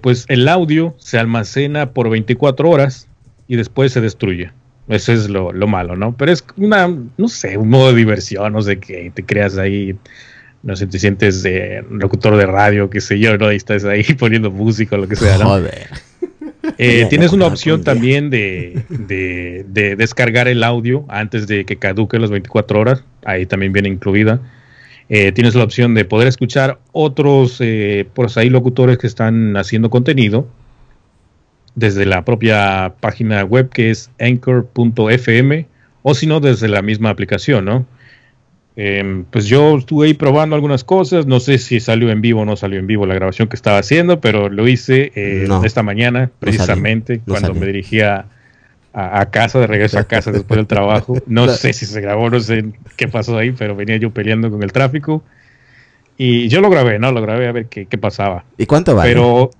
pues 0.00 0.24
el 0.28 0.48
audio 0.48 0.96
se 0.98 1.18
almacena 1.18 1.92
por 1.92 2.10
24 2.10 2.68
horas 2.68 3.06
y 3.46 3.56
después 3.56 3.92
se 3.92 4.00
destruye. 4.00 4.50
Eso 4.90 5.12
es 5.12 5.28
lo, 5.28 5.52
malo, 5.68 5.94
¿no? 5.94 6.16
Pero 6.16 6.32
es 6.32 6.44
una, 6.56 6.88
no 7.16 7.28
sé, 7.28 7.56
un 7.56 7.68
modo 7.68 7.92
de 7.92 7.98
diversión, 7.98 8.52
no 8.52 8.60
sé 8.60 8.80
qué, 8.80 9.12
te 9.14 9.24
creas 9.24 9.56
ahí, 9.56 9.96
no 10.64 10.74
sé, 10.74 10.88
te 10.88 10.98
sientes 10.98 11.44
de 11.44 11.84
locutor 11.90 12.36
de 12.36 12.46
radio, 12.46 12.90
qué 12.90 13.00
sé 13.00 13.20
yo, 13.20 13.38
¿no? 13.38 13.52
Y 13.52 13.56
estás 13.56 13.84
ahí 13.84 14.02
poniendo 14.18 14.50
música 14.50 14.96
o 14.96 14.98
lo 14.98 15.06
que 15.06 15.14
sea, 15.14 15.38
¿no? 15.38 15.44
Joder. 15.44 16.09
Eh, 16.78 17.06
tienes 17.08 17.32
una 17.32 17.46
opción 17.46 17.84
también 17.84 18.30
de, 18.30 18.84
de, 18.88 19.96
descargar 19.96 20.48
el 20.48 20.62
audio 20.62 21.04
antes 21.08 21.46
de 21.46 21.64
que 21.64 21.76
caduque 21.76 22.18
las 22.18 22.30
24 22.30 22.80
horas, 22.80 23.04
ahí 23.24 23.46
también 23.46 23.72
viene 23.72 23.88
incluida. 23.88 24.40
Eh, 25.08 25.32
tienes 25.32 25.54
la 25.54 25.64
opción 25.64 25.94
de 25.94 26.04
poder 26.04 26.28
escuchar 26.28 26.78
otros, 26.92 27.56
eh, 27.60 28.06
por 28.14 28.28
ahí, 28.36 28.48
locutores 28.48 28.98
que 28.98 29.06
están 29.06 29.56
haciendo 29.56 29.90
contenido 29.90 30.46
desde 31.74 32.06
la 32.06 32.24
propia 32.24 32.94
página 33.00 33.44
web 33.44 33.70
que 33.70 33.90
es 33.90 34.10
anchor.fm 34.18 35.66
o 36.02 36.14
si 36.14 36.26
no 36.26 36.40
desde 36.40 36.68
la 36.68 36.82
misma 36.82 37.10
aplicación, 37.10 37.64
¿no? 37.64 37.86
Em, 38.76 39.24
pues 39.24 39.46
yo 39.46 39.76
estuve 39.76 40.06
ahí 40.06 40.14
probando 40.14 40.54
algunas 40.54 40.84
cosas, 40.84 41.26
no 41.26 41.40
sé 41.40 41.58
si 41.58 41.80
salió 41.80 42.10
en 42.10 42.20
vivo 42.20 42.42
o 42.42 42.44
no 42.44 42.56
salió 42.56 42.78
en 42.78 42.86
vivo 42.86 43.04
la 43.04 43.14
grabación 43.14 43.48
que 43.48 43.56
estaba 43.56 43.78
haciendo, 43.78 44.20
pero 44.20 44.48
lo 44.48 44.68
hice 44.68 45.12
eh, 45.14 45.48
esta 45.64 45.82
mañana 45.82 46.30
precisamente 46.38 47.20
cuando 47.26 47.52
me 47.52 47.66
dirigía 47.66 48.26
a, 48.92 49.26
casa, 49.30 49.58
de 49.60 49.66
regreso 49.66 49.98
a 49.98 50.04
casa 50.04 50.32
después 50.32 50.56
del 50.56 50.66
trabajo. 50.66 51.16
No 51.26 51.48
sé 51.48 51.72
si 51.72 51.86
se 51.86 52.00
grabó, 52.00 52.30
no 52.30 52.40
sé 52.40 52.64
qué 52.96 53.08
pasó 53.08 53.36
ahí, 53.38 53.52
pero 53.52 53.76
venía 53.76 53.96
yo 53.96 54.10
peleando 54.10 54.50
con 54.50 54.62
el 54.62 54.72
tráfico. 54.72 55.22
Y 56.16 56.48
yo 56.48 56.60
lo 56.60 56.68
grabé, 56.68 56.98
¿no? 56.98 57.12
Lo 57.12 57.22
grabé 57.22 57.48
a 57.48 57.52
ver 57.52 57.66
qué, 57.66 57.86
qué 57.86 57.98
pasaba. 57.98 58.44
¿Y 58.58 58.66
cuánto 58.66 58.94
vale? 58.94 59.10
Pero 59.10 59.50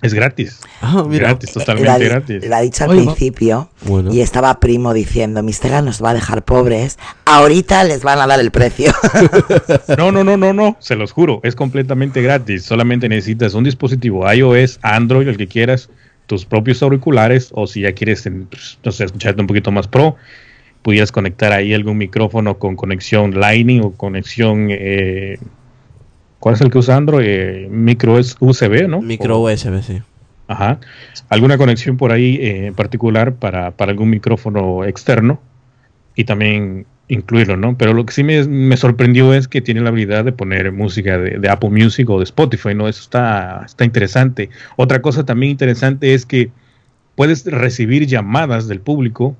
es 0.00 0.14
gratis. 0.14 0.60
Ah, 0.80 1.04
gratis, 1.08 1.52
totalmente 1.52 2.04
gratis. 2.04 2.48
La 2.48 2.58
ha 2.58 2.60
dicho 2.60 2.84
al 2.84 2.90
principio 2.90 3.68
y 4.12 4.20
estaba 4.20 4.60
Primo 4.60 4.94
diciendo, 4.94 5.42
Mistega 5.42 5.82
nos 5.82 6.02
va 6.02 6.10
a 6.10 6.14
dejar 6.14 6.44
pobres, 6.44 6.98
ahorita 7.24 7.82
les 7.84 8.04
van 8.04 8.20
a 8.20 8.26
dar 8.26 8.38
el 8.38 8.50
precio. 8.50 8.92
no, 9.98 10.12
no, 10.12 10.22
no, 10.22 10.36
no, 10.36 10.52
no, 10.52 10.76
se 10.78 10.94
los 10.94 11.12
juro, 11.12 11.40
es 11.42 11.56
completamente 11.56 12.22
gratis. 12.22 12.62
Solamente 12.62 13.08
necesitas 13.08 13.54
un 13.54 13.64
dispositivo 13.64 14.30
iOS, 14.32 14.78
Android, 14.82 15.26
el 15.26 15.36
que 15.36 15.48
quieras, 15.48 15.90
tus 16.26 16.44
propios 16.44 16.82
auriculares 16.82 17.48
o 17.52 17.66
si 17.66 17.80
ya 17.80 17.92
quieres, 17.92 18.28
pues, 18.50 18.78
no 18.84 18.92
sé, 18.92 19.04
escucharte 19.04 19.40
un 19.40 19.48
poquito 19.48 19.72
más 19.72 19.88
pro, 19.88 20.14
pudieras 20.82 21.10
conectar 21.10 21.52
ahí 21.52 21.74
algún 21.74 21.98
micrófono 21.98 22.58
con 22.58 22.76
conexión 22.76 23.38
Lightning 23.38 23.80
o 23.82 23.92
conexión... 23.92 24.68
Eh, 24.70 25.38
¿Cuál 26.38 26.54
es 26.54 26.60
el 26.60 26.70
que 26.70 26.78
usa 26.78 26.96
Android? 26.96 27.26
Eh, 27.26 27.68
micro 27.70 28.14
USB, 28.14 28.88
¿no? 28.88 29.00
Micro 29.00 29.40
USB, 29.40 29.82
sí. 29.82 30.02
Ajá. 30.46 30.78
¿Alguna 31.28 31.58
conexión 31.58 31.96
por 31.96 32.12
ahí 32.12 32.36
eh, 32.36 32.66
en 32.66 32.74
particular 32.74 33.34
para, 33.34 33.74
algún 33.76 34.10
micrófono 34.10 34.84
externo? 34.84 35.40
Y 36.14 36.24
también 36.24 36.86
incluirlo, 37.08 37.56
¿no? 37.56 37.76
Pero 37.76 37.92
lo 37.92 38.04
que 38.06 38.12
sí 38.12 38.22
me, 38.22 38.76
sorprendió 38.76 39.34
es 39.34 39.48
que 39.48 39.60
tiene 39.60 39.80
la 39.80 39.88
habilidad 39.88 40.24
de 40.24 40.32
poner 40.32 40.72
música 40.72 41.18
de, 41.18 41.48
Apple 41.48 41.70
Music 41.70 42.08
o 42.10 42.18
de 42.18 42.24
Spotify, 42.24 42.74
¿no? 42.74 42.88
Eso 42.88 43.02
está, 43.02 43.62
está 43.64 43.84
interesante. 43.84 44.50
Otra 44.76 45.00
cosa 45.02 45.24
también 45.24 45.50
interesante 45.50 46.14
es 46.14 46.26
que 46.26 46.50
puedes 47.14 47.44
recibir 47.46 48.06
llamadas 48.06 48.68
del 48.68 48.80
público, 48.80 49.36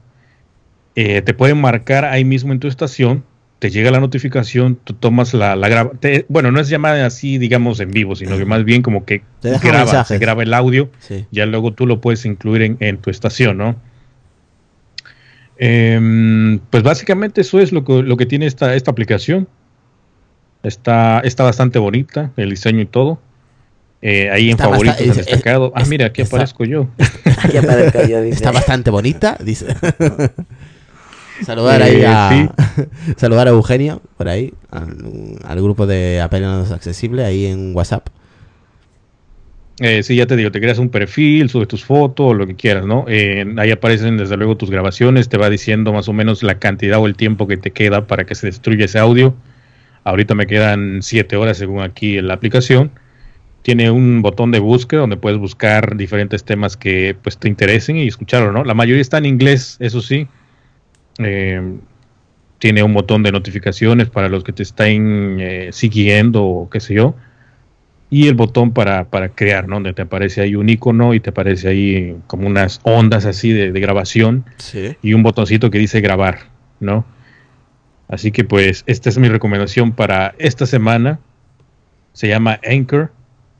eh, 0.94 1.22
te 1.22 1.34
pueden 1.34 1.60
marcar 1.60 2.04
ahí 2.04 2.24
mismo 2.24 2.52
en 2.52 2.58
tu 2.58 2.68
estación 2.68 3.24
te 3.58 3.70
llega 3.70 3.90
la 3.90 3.98
notificación, 3.98 4.78
tú 4.84 4.94
tomas 4.94 5.34
la, 5.34 5.56
la 5.56 5.90
bueno, 6.28 6.52
no 6.52 6.60
es 6.60 6.68
llamada 6.68 7.04
así, 7.04 7.38
digamos, 7.38 7.80
en 7.80 7.90
vivo, 7.90 8.14
sino 8.14 8.38
que 8.38 8.44
más 8.44 8.64
bien 8.64 8.82
como 8.82 9.04
que 9.04 9.22
graba, 9.42 10.04
se 10.04 10.18
graba 10.18 10.44
el 10.44 10.54
audio, 10.54 10.90
ya 11.32 11.44
luego 11.46 11.72
tú 11.72 11.86
lo 11.86 12.00
puedes 12.00 12.24
incluir 12.24 12.76
en, 12.78 12.98
tu 12.98 13.10
estación, 13.10 13.58
¿no? 13.58 13.76
Em, 15.56 16.60
pues 16.70 16.84
básicamente 16.84 17.40
eso 17.40 17.58
es 17.58 17.72
lo 17.72 17.84
que, 17.84 18.02
lo 18.02 18.16
que 18.16 18.26
tiene 18.26 18.46
esta, 18.46 18.76
esta 18.76 18.92
aplicación. 18.92 19.48
Está, 20.62 21.20
está 21.20 21.42
bastante 21.42 21.80
bonita, 21.80 22.32
el 22.36 22.50
diseño 22.50 22.80
y 22.80 22.86
todo. 22.86 23.20
Eh, 24.02 24.30
ahí 24.30 24.50
en 24.50 24.58
favoritos, 24.58 25.16
destacado. 25.16 25.72
ah, 25.74 25.84
mira, 25.88 26.06
aquí 26.06 26.22
aparezco 26.22 26.64
yo. 26.64 26.88
Aquí 27.42 27.56
aparezco 27.56 28.06
yo, 28.06 28.18
Está 28.18 28.52
bastante 28.52 28.90
bonita, 28.90 29.36
dice. 29.40 29.66
Saludar 31.44 31.82
ahí 31.82 32.02
eh, 32.02 32.06
a 32.06 32.52
saludar 33.16 33.48
a 33.48 33.50
Eugenio 33.50 34.02
por 34.16 34.28
ahí, 34.28 34.52
al, 34.70 35.62
grupo 35.62 35.86
de 35.86 36.20
apenas 36.20 36.70
accesible 36.72 37.24
ahí 37.24 37.46
en 37.46 37.74
WhatsApp. 37.74 38.08
Eh, 39.80 40.02
sí, 40.02 40.16
ya 40.16 40.26
te 40.26 40.34
digo, 40.34 40.50
te 40.50 40.60
creas 40.60 40.78
un 40.78 40.88
perfil, 40.88 41.48
subes 41.50 41.68
tus 41.68 41.84
fotos, 41.84 42.36
lo 42.36 42.48
que 42.48 42.56
quieras, 42.56 42.84
¿no? 42.84 43.04
Eh, 43.06 43.46
ahí 43.58 43.70
aparecen 43.70 44.16
desde 44.16 44.36
luego 44.36 44.56
tus 44.56 44.70
grabaciones, 44.70 45.28
te 45.28 45.38
va 45.38 45.48
diciendo 45.48 45.92
más 45.92 46.08
o 46.08 46.12
menos 46.12 46.42
la 46.42 46.58
cantidad 46.58 46.98
o 46.98 47.06
el 47.06 47.14
tiempo 47.14 47.46
que 47.46 47.56
te 47.56 47.70
queda 47.70 48.06
para 48.08 48.24
que 48.24 48.34
se 48.34 48.48
destruya 48.48 48.86
ese 48.86 48.98
audio. 48.98 49.34
Ahorita 50.02 50.34
me 50.34 50.46
quedan 50.46 51.00
7 51.02 51.36
horas 51.36 51.58
según 51.58 51.82
aquí 51.82 52.18
en 52.18 52.26
la 52.26 52.34
aplicación. 52.34 52.90
Tiene 53.62 53.90
un 53.90 54.22
botón 54.22 54.50
de 54.50 54.58
búsqueda 54.58 55.00
donde 55.00 55.16
puedes 55.16 55.38
buscar 55.38 55.96
diferentes 55.96 56.42
temas 56.42 56.76
que 56.76 57.16
pues 57.22 57.38
te 57.38 57.48
interesen 57.48 57.96
y 57.96 58.08
escucharlo, 58.08 58.50
¿no? 58.50 58.64
La 58.64 58.74
mayoría 58.74 59.02
está 59.02 59.18
en 59.18 59.26
inglés, 59.26 59.76
eso 59.78 60.00
sí. 60.00 60.26
Eh, 61.18 61.78
tiene 62.58 62.82
un 62.82 62.92
botón 62.92 63.22
de 63.22 63.32
notificaciones 63.32 64.10
para 64.10 64.28
los 64.28 64.42
que 64.42 64.52
te 64.52 64.62
estén 64.62 65.38
eh, 65.40 65.68
siguiendo 65.72 66.44
o 66.44 66.70
qué 66.70 66.80
sé 66.80 66.94
yo. 66.94 67.14
Y 68.10 68.26
el 68.28 68.34
botón 68.34 68.72
para, 68.72 69.06
crear, 69.34 69.68
¿no? 69.68 69.76
Donde 69.76 69.92
te 69.92 70.02
aparece 70.02 70.40
ahí 70.40 70.54
un 70.54 70.68
icono 70.68 71.12
y 71.12 71.20
te 71.20 71.30
aparece 71.30 71.68
ahí 71.68 72.16
como 72.26 72.46
unas 72.46 72.80
ondas 72.82 73.26
así 73.26 73.52
de, 73.52 73.70
grabación. 73.78 74.46
Y 75.02 75.12
un 75.12 75.22
botoncito 75.22 75.70
que 75.70 75.78
dice 75.78 76.00
grabar, 76.00 76.38
¿no? 76.80 77.04
Así 78.08 78.32
que 78.32 78.44
pues 78.44 78.82
esta 78.86 79.10
es 79.10 79.18
mi 79.18 79.28
recomendación 79.28 79.92
para 79.92 80.34
esta 80.38 80.64
semana. 80.64 81.20
Se 82.14 82.28
llama 82.28 82.58
Anchor 82.66 83.12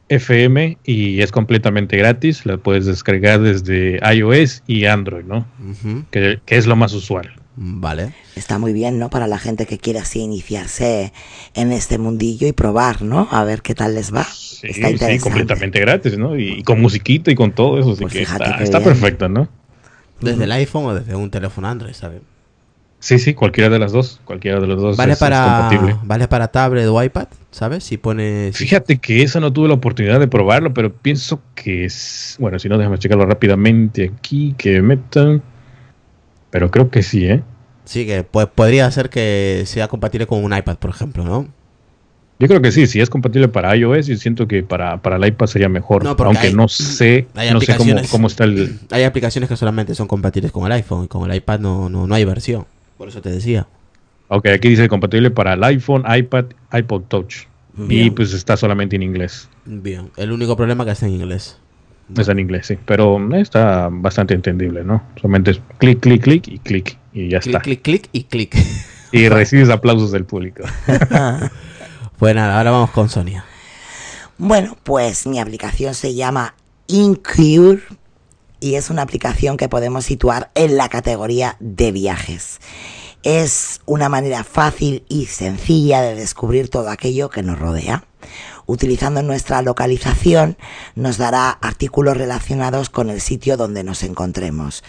FM 0.08 0.78
y 0.84 1.20
es 1.20 1.30
completamente 1.30 1.96
gratis. 1.96 2.46
La 2.46 2.56
puedes 2.56 2.86
descargar 2.86 3.40
desde 3.40 4.00
iOS 4.14 4.62
y 4.66 4.86
Android, 4.86 5.24
¿no? 5.24 5.46
que, 6.10 6.40
es 6.46 6.66
lo 6.66 6.76
más 6.76 6.92
usual. 6.94 7.37
Vale. 7.60 8.12
Está 8.36 8.58
muy 8.58 8.72
bien, 8.72 9.00
¿no? 9.00 9.10
Para 9.10 9.26
la 9.26 9.38
gente 9.38 9.66
que 9.66 9.78
quiera 9.78 10.02
así 10.02 10.20
iniciarse 10.20 11.12
en 11.54 11.72
este 11.72 11.98
mundillo 11.98 12.46
y 12.46 12.52
probar, 12.52 13.02
¿no? 13.02 13.26
A 13.32 13.42
ver 13.42 13.62
qué 13.62 13.74
tal 13.74 13.96
les 13.96 14.14
va. 14.14 14.22
Sí, 14.22 14.72
sí 14.72 15.18
completamente 15.18 15.80
gratis, 15.80 16.16
¿no? 16.16 16.38
Y, 16.38 16.62
con 16.62 16.80
musiquita 16.80 17.32
y 17.32 17.34
con 17.34 17.50
todo 17.52 17.80
eso, 17.80 17.92
así 17.92 18.02
pues 18.02 18.12
que 18.12 18.22
está, 18.22 18.62
está 18.62 18.80
perfecto, 18.80 19.28
¿no? 19.28 19.48
Desde 20.20 20.44
el 20.44 20.52
iPhone 20.52 20.86
o 20.86 20.94
desde 20.94 21.16
un 21.16 21.30
teléfono 21.30 21.66
Android, 21.66 21.94
¿sabes? 21.94 22.20
Sí, 23.00 23.18
sí, 23.18 23.34
cualquiera 23.34 23.70
de 23.70 23.80
las 23.80 23.90
dos, 23.90 24.20
cualquiera 24.24 24.60
de 24.60 24.66
los 24.66 24.80
dos 24.80 24.96
vale 24.96 25.16
para, 25.16 25.70
Vale 26.04 26.28
para 26.28 26.48
tablet 26.48 26.86
o 26.86 27.02
iPad, 27.02 27.26
¿sabes? 27.50 27.82
Si 27.84 27.96
pones... 27.96 28.56
Fíjate 28.56 28.98
que 28.98 29.22
esa 29.22 29.40
no 29.40 29.52
tuve 29.52 29.68
la 29.68 29.74
oportunidad 29.74 30.20
de 30.20 30.28
probarlo, 30.28 30.74
pero 30.74 30.92
pienso 30.92 31.40
que 31.56 31.84
es... 31.84 32.36
Bueno, 32.38 32.58
si 32.58 32.68
no, 32.68 32.78
déjame 32.78 32.98
checarlo 32.98 33.26
rápidamente 33.26 34.12
aquí, 34.16 34.54
que 34.58 34.80
metan... 34.80 35.42
Pero 36.50 36.70
creo 36.70 36.90
que 36.90 37.02
sí, 37.02 37.26
¿eh? 37.26 37.42
Sí, 37.84 38.06
que 38.06 38.22
pues, 38.22 38.46
podría 38.54 38.90
ser 38.90 39.10
que 39.10 39.64
sea 39.66 39.88
compatible 39.88 40.26
con 40.26 40.44
un 40.44 40.56
iPad, 40.56 40.76
por 40.76 40.90
ejemplo, 40.90 41.24
¿no? 41.24 41.48
Yo 42.40 42.46
creo 42.46 42.62
que 42.62 42.70
sí, 42.70 42.86
si 42.86 43.00
es 43.00 43.10
compatible 43.10 43.48
para 43.48 43.74
iOS, 43.74 44.08
y 44.08 44.16
siento 44.16 44.46
que 44.46 44.62
para, 44.62 45.02
para 45.02 45.16
el 45.16 45.26
iPad 45.26 45.46
sería 45.46 45.68
mejor. 45.68 46.06
aunque 46.06 46.52
no 46.52 46.68
sé, 46.68 47.26
no 47.52 47.60
sé 47.60 47.76
cómo, 48.10 48.28
está 48.28 48.44
el. 48.44 48.78
Hay 48.90 49.02
aplicaciones 49.02 49.48
que 49.48 49.56
solamente 49.56 49.94
son 49.94 50.06
compatibles 50.06 50.52
con 50.52 50.64
el 50.66 50.72
iPhone 50.72 51.04
y 51.04 51.08
con 51.08 51.28
el 51.28 51.36
iPad 51.36 51.58
no, 51.58 51.88
no, 51.88 52.06
no 52.06 52.14
hay 52.14 52.24
versión. 52.24 52.66
Por 52.96 53.08
eso 53.08 53.20
te 53.20 53.30
decía. 53.30 53.66
Ok, 54.28 54.46
aquí 54.48 54.68
dice 54.68 54.88
compatible 54.88 55.30
para 55.30 55.54
el 55.54 55.64
iPhone, 55.64 56.04
iPad, 56.06 56.44
iPod 56.72 57.02
Touch. 57.08 57.46
Y 57.88 58.10
pues 58.10 58.32
está 58.34 58.56
solamente 58.56 58.96
en 58.96 59.02
inglés. 59.02 59.48
Bien, 59.64 60.10
el 60.16 60.32
único 60.32 60.56
problema 60.56 60.84
que 60.84 60.90
está 60.90 61.06
en 61.06 61.14
inglés. 61.14 61.58
Está 62.16 62.32
en 62.32 62.38
inglés, 62.38 62.66
sí. 62.66 62.78
Pero 62.84 63.18
está 63.34 63.88
bastante 63.90 64.34
entendible, 64.34 64.84
¿no? 64.84 65.02
Solamente 65.20 65.52
es 65.52 65.60
clic, 65.78 66.00
clic, 66.00 66.22
clic 66.22 66.48
y 66.48 66.58
clic. 66.58 66.98
Y 67.12 67.28
ya 67.28 67.38
está. 67.38 67.60
Clic, 67.60 67.82
clic, 67.82 68.02
clic 68.02 68.10
y 68.12 68.24
clic. 68.24 68.56
Y 69.10 69.30
recibes 69.30 69.70
aplausos 69.70 70.12
del 70.12 70.26
público. 70.26 70.64
pues 72.18 72.34
nada, 72.34 72.58
ahora 72.58 72.72
vamos 72.72 72.90
con 72.90 73.08
Sonia. 73.08 73.42
Bueno, 74.36 74.76
pues 74.84 75.26
mi 75.26 75.40
aplicación 75.40 75.94
se 75.94 76.14
llama 76.14 76.54
Incure 76.86 77.80
y 78.60 78.74
es 78.74 78.90
una 78.90 79.02
aplicación 79.02 79.56
que 79.56 79.68
podemos 79.68 80.04
situar 80.04 80.50
en 80.54 80.76
la 80.76 80.90
categoría 80.90 81.56
de 81.58 81.90
viajes. 81.90 82.60
Es 83.22 83.80
una 83.86 84.08
manera 84.08 84.44
fácil 84.44 85.04
y 85.08 85.24
sencilla 85.26 86.02
de 86.02 86.14
descubrir 86.14 86.68
todo 86.68 86.90
aquello 86.90 87.30
que 87.30 87.42
nos 87.42 87.58
rodea 87.58 88.04
utilizando 88.68 89.22
nuestra 89.22 89.62
localización, 89.62 90.58
nos 90.94 91.16
dará 91.16 91.48
artículos 91.50 92.18
relacionados 92.18 92.90
con 92.90 93.08
el 93.08 93.22
sitio 93.22 93.56
donde 93.56 93.82
nos 93.82 94.02
encontremos. 94.02 94.84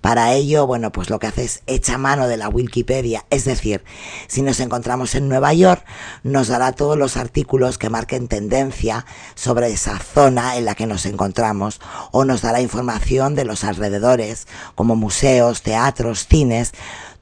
Para 0.00 0.32
ello, 0.32 0.68
bueno, 0.68 0.92
pues 0.92 1.10
lo 1.10 1.18
que 1.18 1.26
hace 1.26 1.42
es 1.42 1.62
echa 1.66 1.98
mano 1.98 2.28
de 2.28 2.36
la 2.36 2.48
Wikipedia, 2.48 3.26
es 3.30 3.44
decir, 3.44 3.82
si 4.28 4.40
nos 4.40 4.60
encontramos 4.60 5.16
en 5.16 5.28
Nueva 5.28 5.52
York, 5.52 5.84
nos 6.22 6.46
dará 6.46 6.70
todos 6.72 6.96
los 6.96 7.16
artículos 7.16 7.76
que 7.76 7.90
marquen 7.90 8.28
tendencia 8.28 9.04
sobre 9.34 9.72
esa 9.72 9.98
zona 9.98 10.56
en 10.56 10.64
la 10.64 10.76
que 10.76 10.86
nos 10.86 11.04
encontramos, 11.04 11.80
o 12.12 12.24
nos 12.24 12.40
dará 12.40 12.60
información 12.60 13.34
de 13.34 13.44
los 13.44 13.64
alrededores, 13.64 14.46
como 14.76 14.94
museos, 14.94 15.62
teatros, 15.62 16.28
cines, 16.28 16.72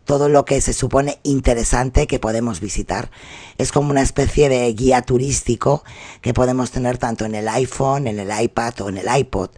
todo 0.05 0.29
lo 0.29 0.45
que 0.45 0.61
se 0.61 0.73
supone 0.73 1.19
interesante 1.23 2.07
que 2.07 2.19
podemos 2.19 2.61
visitar. 2.61 3.11
Es 3.59 3.73
como 3.73 3.91
una 3.91 4.03
especie 4.03 4.49
de 4.49 4.73
guía 4.73 5.03
turístico 5.03 5.85
que 6.21 6.35
podemos 6.35 6.71
tener 6.71 6.99
tanto 6.99 7.25
en 7.25 7.35
el 7.35 7.49
iPhone, 7.49 8.07
en 8.07 8.19
el 8.19 8.31
iPad 8.43 8.81
o 8.81 8.89
en 8.89 8.99
el 8.99 9.07
iPod. 9.17 9.51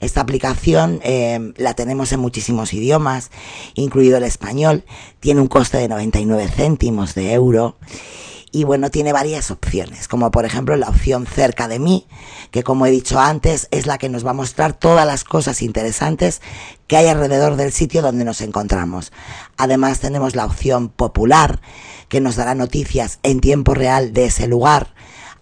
Esta 0.00 0.20
aplicación 0.20 1.00
eh, 1.02 1.52
la 1.56 1.74
tenemos 1.74 2.12
en 2.12 2.20
muchísimos 2.20 2.72
idiomas, 2.72 3.30
incluido 3.74 4.18
el 4.18 4.24
español. 4.24 4.84
Tiene 5.20 5.40
un 5.40 5.48
coste 5.48 5.78
de 5.78 5.88
99 5.88 6.48
céntimos 6.48 7.14
de 7.14 7.32
euro 7.32 7.76
y 8.50 8.64
bueno, 8.64 8.90
tiene 8.90 9.12
varias 9.12 9.50
opciones, 9.50 10.08
como 10.08 10.30
por 10.30 10.44
ejemplo 10.44 10.76
la 10.76 10.88
opción 10.88 11.26
cerca 11.26 11.68
de 11.68 11.78
mí, 11.78 12.06
que 12.50 12.62
como 12.62 12.86
he 12.86 12.90
dicho 12.90 13.20
antes 13.20 13.68
es 13.70 13.86
la 13.86 13.98
que 13.98 14.08
nos 14.08 14.24
va 14.24 14.30
a 14.30 14.34
mostrar 14.34 14.72
todas 14.72 15.06
las 15.06 15.24
cosas 15.24 15.62
interesantes 15.62 16.40
que 16.86 16.96
hay 16.96 17.08
alrededor 17.08 17.56
del 17.56 17.72
sitio 17.72 18.00
donde 18.00 18.24
nos 18.24 18.40
encontramos. 18.40 19.12
Además 19.56 20.00
tenemos 20.00 20.34
la 20.34 20.46
opción 20.46 20.88
popular, 20.88 21.60
que 22.08 22.20
nos 22.20 22.36
dará 22.36 22.54
noticias 22.54 23.18
en 23.22 23.40
tiempo 23.40 23.74
real 23.74 24.12
de 24.12 24.26
ese 24.26 24.46
lugar, 24.46 24.94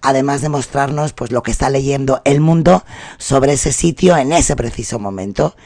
además 0.06 0.40
de 0.40 0.48
mostrarnos 0.48 1.12
pues 1.12 1.32
lo 1.32 1.42
que 1.42 1.50
está 1.50 1.68
leyendo 1.68 2.22
el 2.24 2.40
mundo 2.40 2.84
sobre 3.18 3.54
ese 3.54 3.72
sitio 3.72 4.16
en 4.16 4.32
ese 4.32 4.54
preciso 4.54 5.00
momento. 5.00 5.56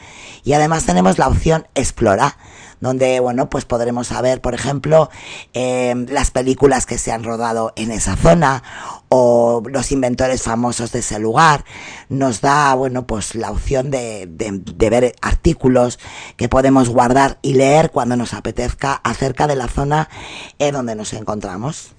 Y 0.43 0.53
además 0.53 0.85
tenemos 0.85 1.19
la 1.19 1.27
opción 1.27 1.67
explora, 1.75 2.37
donde, 2.79 3.19
bueno, 3.19 3.47
pues 3.47 3.65
podremos 3.65 4.07
saber, 4.07 4.41
por 4.41 4.55
ejemplo, 4.55 5.11
em, 5.53 6.07
las 6.09 6.31
películas 6.31 6.87
que 6.87 6.97
se 6.97 7.11
han 7.11 7.23
rodado 7.23 7.73
en 7.75 7.91
esa 7.91 8.15
zona 8.15 8.63
o 9.09 9.61
los 9.67 9.91
inventores 9.91 10.41
famosos 10.41 10.91
de 10.91 10.99
ese 10.99 11.19
lugar. 11.19 11.63
Nos 12.09 12.41
da, 12.41 12.73
bueno, 12.73 13.05
pues 13.05 13.35
la 13.35 13.51
opción 13.51 13.91
de, 13.91 14.25
de, 14.27 14.89
ver 14.89 15.13
artículos 15.21 15.99
que 16.37 16.49
podemos 16.49 16.89
guardar 16.89 17.37
y 17.43 17.53
leer 17.53 17.91
cuando 17.91 18.17
nos 18.17 18.33
apetezca 18.33 18.93
acerca 19.03 19.45
de 19.45 19.55
la 19.55 19.67
zona 19.67 20.09
en 20.57 20.73
donde 20.73 20.95
nos 20.95 21.13
encontramos. 21.13 21.93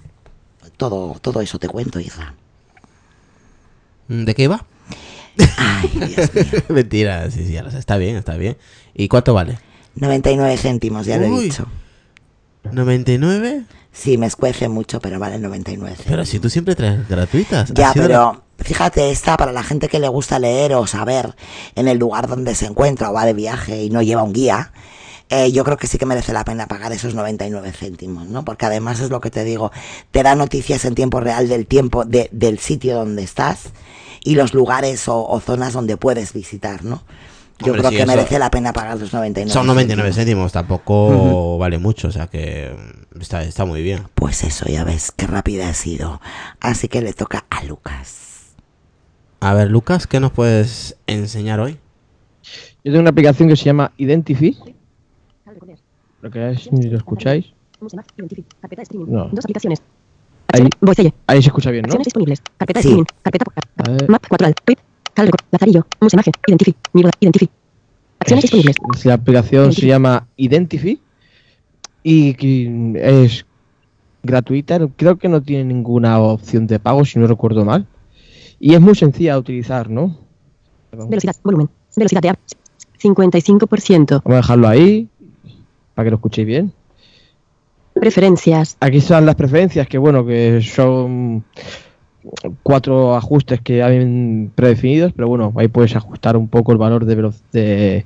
Todo, 0.77 1.15
todo 1.21 1.41
eso 1.41 1.59
te 1.59 1.67
cuento, 1.67 1.99
hija. 1.99 2.35
¿De 4.07 4.35
qué 4.35 4.43
iba? 4.43 4.65
Ay, 5.57 5.89
Dios 6.15 6.33
mío. 6.33 6.63
Mentira, 6.69 7.29
sí, 7.31 7.45
sí, 7.45 7.55
está 7.55 7.97
bien, 7.97 8.15
está 8.17 8.35
bien. 8.35 8.57
¿Y 8.93 9.07
cuánto 9.07 9.33
vale? 9.33 9.59
99 9.95 10.57
céntimos, 10.57 11.05
ya 11.05 11.17
lo 11.17 11.25
he 11.25 11.41
dicho. 11.41 11.67
¿99? 12.63 13.65
Sí, 13.91 14.17
me 14.17 14.25
escuece 14.25 14.69
mucho, 14.69 14.99
pero 14.99 15.19
vale 15.19 15.37
99 15.39 15.95
céntimos. 15.95 16.07
Pero 16.07 16.25
si 16.25 16.39
tú 16.39 16.49
siempre 16.49 16.75
traes 16.75 17.07
gratuitas. 17.07 17.71
Ya, 17.73 17.91
pero 17.93 18.43
fíjate, 18.57 19.11
esta 19.11 19.37
para 19.37 19.51
la 19.51 19.63
gente 19.63 19.87
que 19.87 19.99
le 19.99 20.07
gusta 20.07 20.39
leer 20.39 20.73
o 20.73 20.87
saber 20.87 21.35
en 21.75 21.87
el 21.87 21.97
lugar 21.97 22.27
donde 22.27 22.55
se 22.55 22.65
encuentra 22.65 23.09
o 23.09 23.13
va 23.13 23.25
de 23.25 23.33
viaje 23.33 23.83
y 23.83 23.89
no 23.89 24.01
lleva 24.01 24.23
un 24.23 24.33
guía, 24.33 24.71
eh, 25.35 25.51
yo 25.51 25.63
creo 25.63 25.77
que 25.77 25.87
sí 25.87 25.97
que 25.97 26.05
merece 26.05 26.31
la 26.31 26.45
pena 26.45 26.67
pagar 26.67 26.91
esos 26.91 27.15
99 27.15 27.71
céntimos, 27.71 28.27
¿no? 28.27 28.45
Porque 28.45 28.67
además 28.67 28.99
es 28.99 29.09
lo 29.09 29.19
que 29.19 29.31
te 29.31 29.43
digo, 29.43 29.71
te 30.11 30.21
da 30.21 30.35
noticias 30.35 30.85
en 30.85 30.93
tiempo 30.93 31.19
real 31.21 31.49
del 31.49 31.65
tiempo, 31.65 32.05
de, 32.05 32.29
del 32.31 32.59
sitio 32.59 32.95
donde 32.97 33.23
estás 33.23 33.71
y 34.23 34.35
los 34.35 34.53
lugares 34.53 35.07
o, 35.07 35.27
o 35.27 35.39
zonas 35.39 35.73
donde 35.73 35.97
puedes 35.97 36.33
visitar, 36.33 36.85
¿no? 36.85 37.01
Yo 37.65 37.73
creo 37.73 37.89
que 37.89 38.05
merece 38.05 38.37
la 38.37 38.51
pena 38.51 38.73
pagar 38.73 38.99
los 38.99 39.11
99 39.11 39.51
Son 39.51 39.65
99 39.65 40.13
céntimos, 40.13 40.51
tampoco 40.51 41.57
vale 41.57 41.79
mucho, 41.79 42.09
o 42.09 42.11
sea 42.11 42.27
que 42.27 42.75
está, 43.19 43.43
está 43.43 43.65
muy 43.65 43.81
bien. 43.81 44.03
Pues 44.13 44.43
eso, 44.43 44.65
ya 44.67 44.83
ves, 44.83 45.11
qué 45.15 45.25
rápida 45.25 45.67
ha 45.67 45.73
sido. 45.73 46.21
Así 46.59 46.89
que 46.89 47.01
le 47.01 47.13
toca 47.13 47.45
a 47.49 47.63
Lucas. 47.63 48.53
A 49.39 49.55
ver, 49.55 49.71
Lucas, 49.71 50.05
¿qué 50.05 50.19
nos 50.19 50.31
puedes 50.31 50.95
enseñar 51.07 51.59
hoy? 51.59 51.79
Yo 52.83 52.91
tengo 52.91 52.99
una 52.99 53.09
aplicación 53.09 53.49
que 53.49 53.55
se 53.55 53.65
llama 53.65 53.93
Identify. 53.97 54.57
Lo 56.23 56.31
que 56.31 56.51
es, 56.51 56.61
si 56.63 56.89
lo 56.89 56.95
escucháis. 56.97 57.51
No. 57.81 59.27
Dos 59.29 59.43
aplicaciones. 59.43 59.81
Ahí, 60.53 60.69
ahí 61.27 61.41
se 61.41 61.47
escucha 61.49 61.69
bien, 61.69 61.81
¿no? 61.83 61.87
Acciones 61.87 62.05
disponibles. 62.05 62.41
Carpeta 62.57 62.79
de 62.79 62.83
Sí. 62.83 62.87
streaming. 62.89 63.05
Carpeta. 63.21 63.45
Map 64.07 64.23
4 64.29 64.47
al 64.47 64.55
Pip. 64.63 64.79
Calreco. 65.13 65.37
Lazarillo. 65.51 65.85
Musemaje. 65.99 66.31
Identify. 66.47 66.75
Mierda. 66.93 67.11
Identify. 67.19 67.49
Acciones 68.19 68.45
Es- 68.45 68.51
disponibles. 68.51 68.75
es 68.95 69.05
La 69.05 69.13
aplicación 69.15 69.73
se 69.73 69.85
llama 69.85 70.25
Identify 70.37 70.97
y 72.03 72.35
es 72.97 73.45
gratuita. 74.23 74.79
Creo 74.95 75.17
que 75.17 75.27
no 75.27 75.41
tiene 75.41 75.65
ninguna 75.65 76.19
opción 76.19 76.67
de 76.67 76.79
pago, 76.79 77.03
si 77.03 77.19
no 77.19 77.27
recuerdo 77.27 77.65
mal. 77.65 77.85
Y 78.61 78.75
es 78.75 78.79
muy 78.79 78.95
sencilla 78.95 79.33
de 79.33 79.39
utilizar, 79.39 79.89
¿no? 79.89 80.17
Velocidad. 80.93 81.35
Volumen. 81.43 81.69
Velocidad 81.97 82.21
de 82.21 82.29
app. 82.29 82.39
55%. 83.01 84.21
Vamos 84.23 84.33
a 84.33 84.35
dejarlo 84.37 84.67
ahí 84.69 85.09
para 85.93 86.05
que 86.05 86.09
lo 86.11 86.15
escuchéis 86.17 86.47
bien. 86.47 86.73
Preferencias. 87.93 88.77
Aquí 88.79 88.97
están 88.97 89.25
las 89.25 89.35
preferencias, 89.35 89.87
que 89.87 89.97
bueno, 89.97 90.25
que 90.25 90.61
son 90.61 91.43
cuatro 92.63 93.15
ajustes 93.15 93.61
que 93.61 93.83
hay 93.83 94.49
predefinidos, 94.55 95.13
pero 95.13 95.27
bueno, 95.27 95.53
ahí 95.55 95.67
puedes 95.67 95.95
ajustar 95.95 96.37
un 96.37 96.47
poco 96.47 96.71
el 96.71 96.77
valor 96.77 97.05
de, 97.05 97.31
de, 97.51 98.05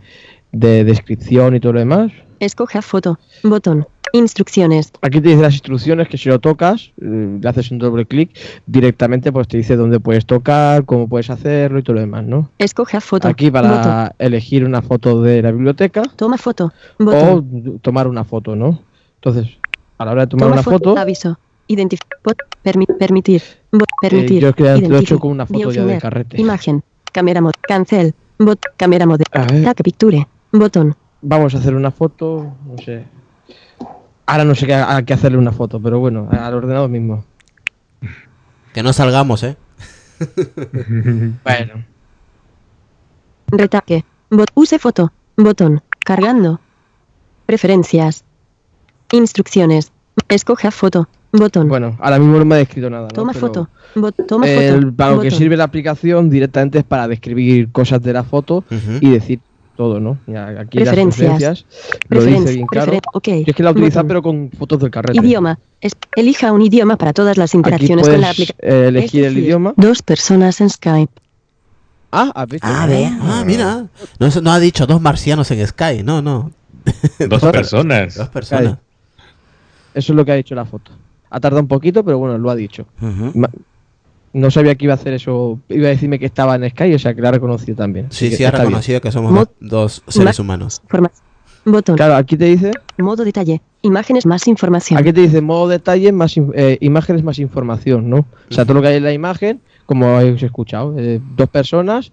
de 0.51 0.83
descripción 0.83 1.55
y 1.55 1.59
todo 1.59 1.73
lo 1.73 1.79
demás. 1.79 2.11
Escoja 2.39 2.81
foto. 2.81 3.19
Botón. 3.43 3.87
Instrucciones. 4.17 4.91
Aquí 5.01 5.21
te 5.21 5.29
dice 5.29 5.41
las 5.41 5.53
instrucciones 5.53 6.07
que 6.07 6.17
si 6.17 6.27
lo 6.29 6.39
tocas, 6.39 6.91
eh, 7.01 7.37
le 7.41 7.47
haces 7.49 7.69
un 7.71 7.77
doble 7.77 8.05
clic, 8.05 8.31
directamente 8.65 9.31
pues 9.31 9.47
te 9.47 9.57
dice 9.57 9.75
dónde 9.75 9.99
puedes 9.99 10.25
tocar, 10.25 10.85
cómo 10.85 11.07
puedes 11.07 11.29
hacerlo 11.29 11.77
y 11.79 11.83
todo 11.83 11.93
lo 11.95 12.01
demás, 12.01 12.23
¿no? 12.25 12.49
Escoja 12.57 12.99
foto. 12.99 13.27
Aquí 13.27 13.51
para 13.51 14.13
elegir 14.17 14.65
una 14.65 14.81
foto 14.81 15.21
de 15.21 15.41
la 15.41 15.51
biblioteca 15.51 16.01
Toma 16.15 16.37
foto. 16.37 16.73
o 16.99 17.03
Botón. 17.03 17.79
tomar 17.81 18.07
una 18.07 18.23
foto, 18.23 18.55
¿no? 18.55 18.81
Entonces, 19.21 19.55
a 19.99 20.05
la 20.05 20.11
hora 20.11 20.21
de 20.21 20.27
tomar 20.27 20.43
Toma 20.45 20.53
una 20.53 20.63
foto, 20.63 20.97
Aviso. 20.97 21.37
Identif 21.67 21.99
bot- 22.23 22.37
permi- 22.63 22.97
permitir. 22.97 23.41
Bot- 23.71 23.85
permitir. 24.01 24.43
Eh, 24.43 24.53
yo 24.57 24.87
lo 24.89 24.97
he 24.97 25.01
hecho 25.01 25.19
con 25.19 25.31
una 25.31 25.45
foto 25.45 25.71
ya 25.71 25.85
de 25.85 25.97
carrete. 25.99 26.39
Imagen. 26.41 26.81
Cámara 27.11 27.41
mod. 27.41 27.51
Cancel. 27.67 28.13
Bot. 28.39 28.59
Cámara 28.77 29.05
mod. 29.05 29.19
Track 29.31 29.83
picture. 29.83 30.27
Botón. 30.51 30.95
vamos 31.21 31.53
a 31.55 31.57
hacer 31.57 31.75
una 31.75 31.91
foto, 31.91 32.55
no 32.65 32.77
sé. 32.77 33.03
Ahora 34.27 34.43
no 34.45 34.53
sé 34.55 34.67
qué, 34.67 34.75
a 34.75 35.01
qué 35.03 35.13
hacerle 35.13 35.37
una 35.37 35.51
foto, 35.51 35.81
pero 35.81 35.99
bueno, 35.99 36.27
al 36.31 36.53
ordenador 36.53 36.89
mismo. 36.89 37.23
Que 38.73 38.83
no 38.83 38.93
salgamos, 38.93 39.41
¿eh? 39.43 39.57
Bueno, 41.43 41.83
Retaque. 43.47 44.03
Bot. 44.29 44.51
Use 44.55 44.77
foto. 44.79 45.11
Botón. 45.37 45.81
Cargando. 45.99 46.59
Preferencias. 47.45 48.23
Instrucciones. 49.11 49.91
Escoja 50.29 50.71
foto. 50.71 51.07
Botón. 51.31 51.67
bueno, 51.67 51.97
ahora 51.99 52.19
mismo 52.19 52.39
no 52.39 52.45
me 52.45 52.55
ha 52.55 52.57
descrito 52.59 52.89
nada. 52.89 53.03
¿no? 53.03 53.07
Toma 53.09 53.33
Pero 53.33 53.47
foto. 53.47 53.69
Bot- 53.95 54.25
toma 54.27 54.47
el- 54.47 54.81
foto. 54.83 54.95
para 54.95 55.11
lo 55.11 55.21
que 55.21 55.29
sirve 55.29 55.55
la 55.57 55.65
aplicación 55.65 56.29
directamente 56.29 56.79
es 56.79 56.83
para 56.85 57.07
describir 57.07 57.69
cosas 57.71 58.01
de 58.01 58.13
la 58.13 58.23
foto 58.23 58.63
y 59.01 59.09
decir 59.09 59.39
todo, 59.77 59.99
¿no? 60.01 60.17
Aquí 60.59 60.79
Preferencias. 60.79 61.39
las 61.39 61.63
preferencias 61.63 61.65
lo 62.09 62.21
dice 62.41 62.53
bien 62.55 62.67
claro. 62.67 62.91
es 63.23 63.55
que 63.55 63.63
la 63.63 63.71
utiliza 63.71 64.03
pero 64.03 64.21
con 64.21 64.49
fotos 64.51 64.79
del 64.81 64.91
carrete. 64.91 65.19
Idioma. 65.19 65.57
Es- 65.79 65.95
elija 66.15 66.51
un 66.51 66.61
idioma 66.63 66.97
para 66.97 67.13
todas 67.13 67.37
las 67.37 67.53
interacciones 67.53 68.09
con 68.09 68.19
la 68.19 68.31
aplicación. 68.31 68.57
eh, 68.61 68.87
elegir 68.89 69.23
el 69.25 69.37
idioma. 69.37 69.73
Dos 69.77 70.01
personas 70.01 70.59
en 70.59 70.69
Skype. 70.69 71.13
Ah, 72.11 72.31
¿has 72.35 72.47
visto? 72.47 72.67
Ah, 72.69 72.85
ve. 72.87 73.05
Ah, 73.21 73.43
mira. 73.45 73.85
No, 74.19 74.51
ha 74.51 74.59
dicho 74.59 74.85
dos 74.87 74.99
marcianos 75.01 75.49
en 75.51 75.65
Sky. 75.67 76.03
No, 76.03 76.21
no. 76.21 76.51
Dos 77.29 77.41
personas. 77.41 78.15
Dos 78.15 78.29
personas. 78.29 78.77
Eso 79.93 80.13
es 80.13 80.15
lo 80.15 80.23
que 80.25 80.31
ha 80.31 80.35
dicho 80.35 80.55
la 80.55 80.65
foto. 80.65 80.91
Ha 81.29 81.39
tardado 81.39 81.61
un 81.61 81.67
poquito, 81.67 82.03
pero 82.05 82.17
bueno, 82.17 82.37
lo 82.37 82.49
ha 82.49 82.55
dicho. 82.55 82.85
Ma- 83.01 83.49
No 84.33 84.51
sabía 84.51 84.75
que 84.75 84.85
iba 84.85 84.93
a 84.93 84.97
hacer 84.97 85.13
eso. 85.13 85.59
Iba 85.69 85.87
a 85.87 85.91
decirme 85.91 86.19
que 86.19 86.25
estaba 86.25 86.55
en 86.55 86.69
Sky, 86.69 86.93
o 86.93 86.99
sea 86.99 87.13
que 87.13 87.21
la 87.21 87.29
ha 87.29 87.31
reconocido 87.31 87.75
también. 87.75 88.07
Sí, 88.11 88.29
sí, 88.31 88.43
ha 88.43 88.51
bien. 88.51 88.61
reconocido 88.61 89.01
que 89.01 89.11
somos 89.11 89.47
dos 89.59 90.03
seres 90.07 90.37
Ma- 90.39 90.43
humanos. 90.43 90.81
Botón. 91.65 91.97
Claro, 91.97 92.15
aquí 92.15 92.37
te 92.37 92.45
dice, 92.45 92.71
Modo 92.97 93.25
detalle. 93.25 93.61
Imágenes 93.81 94.25
más 94.25 94.47
información. 94.47 94.97
aquí 94.99 95.11
te 95.11 95.21
dice 95.21 95.41
modo 95.41 95.67
detalle 95.67 96.11
más 96.13 96.35
eh, 96.53 96.77
imágenes 96.81 97.23
más 97.23 97.39
información, 97.39 98.09
¿no? 98.09 98.19
O 98.49 98.53
sea, 98.53 98.63
todo 98.63 98.75
lo 98.75 98.81
que 98.81 98.87
hay 98.87 98.95
en 98.97 99.03
la 99.03 99.11
imagen, 99.13 99.61
como 99.85 100.17
habéis 100.17 100.41
escuchado, 100.43 100.95
eh, 100.97 101.19
dos 101.35 101.49
personas 101.49 102.11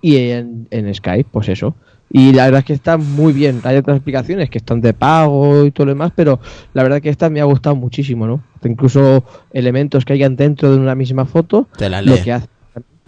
y 0.00 0.16
en, 0.16 0.68
en 0.70 0.92
Skype, 0.94 1.28
pues 1.30 1.48
eso. 1.50 1.74
Y 2.16 2.32
la 2.32 2.44
verdad 2.44 2.60
es 2.60 2.64
que 2.66 2.72
está 2.74 2.96
muy 2.96 3.32
bien. 3.32 3.60
Hay 3.64 3.76
otras 3.76 3.98
aplicaciones 3.98 4.48
que 4.48 4.58
están 4.58 4.80
de 4.80 4.94
pago 4.94 5.66
y 5.66 5.72
todo 5.72 5.86
lo 5.86 5.94
demás, 5.94 6.12
pero 6.14 6.38
la 6.72 6.84
verdad 6.84 7.02
que 7.02 7.08
esta 7.08 7.28
me 7.28 7.40
ha 7.40 7.44
gustado 7.44 7.74
muchísimo, 7.74 8.24
¿no? 8.24 8.40
Incluso 8.62 9.24
elementos 9.52 10.04
que 10.04 10.12
hayan 10.12 10.36
dentro 10.36 10.70
de 10.70 10.78
una 10.78 10.94
misma 10.94 11.24
foto, 11.24 11.66
Te 11.76 11.88
la 11.88 12.02
lo 12.02 12.22
que 12.22 12.32
hace 12.32 12.46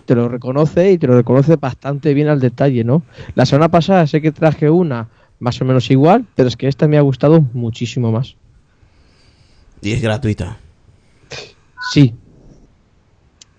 te 0.06 0.16
lo 0.16 0.28
reconoce 0.28 0.90
y 0.90 0.98
te 0.98 1.06
lo 1.06 1.14
reconoce 1.14 1.54
bastante 1.54 2.14
bien 2.14 2.26
al 2.26 2.40
detalle, 2.40 2.82
¿no? 2.82 3.04
La 3.36 3.46
semana 3.46 3.68
pasada 3.68 4.08
sé 4.08 4.20
que 4.20 4.32
traje 4.32 4.70
una 4.70 5.08
más 5.38 5.60
o 5.60 5.64
menos 5.64 5.88
igual, 5.92 6.26
pero 6.34 6.48
es 6.48 6.56
que 6.56 6.66
esta 6.66 6.88
me 6.88 6.98
ha 6.98 7.00
gustado 7.00 7.40
muchísimo 7.52 8.10
más. 8.10 8.34
Y 9.82 9.92
es 9.92 10.02
gratuita. 10.02 10.56
Sí. 11.92 12.12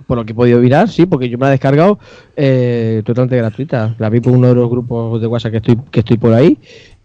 Por 0.08 0.18
lo 0.18 0.26
que 0.26 0.32
he 0.32 0.36
podido 0.36 0.60
mirar, 0.60 0.90
sí, 0.90 1.06
porque 1.06 1.30
yo 1.30 1.38
me 1.38 1.44
la 1.44 1.50
he 1.50 1.52
descargado 1.52 2.00
eh, 2.36 3.02
totalmente 3.06 3.36
gratuita. 3.38 3.94
La 4.00 4.10
vi 4.10 4.20
por 4.22 4.34
uno 4.34 4.48
de 4.48 4.56
los 4.56 4.70
grupos 4.70 5.20
de 5.22 5.28
WhatsApp 5.28 5.52
que 5.52 5.58
estoy, 5.58 5.78
que 5.92 6.00
estoy 6.00 6.18
por 6.18 6.34
ahí 6.34 6.58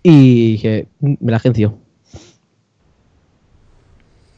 y 0.02 0.52
dije, 0.52 0.86
"Mm, 1.00 1.14
me 1.20 1.30
la 1.32 1.36
agencio. 1.36 1.76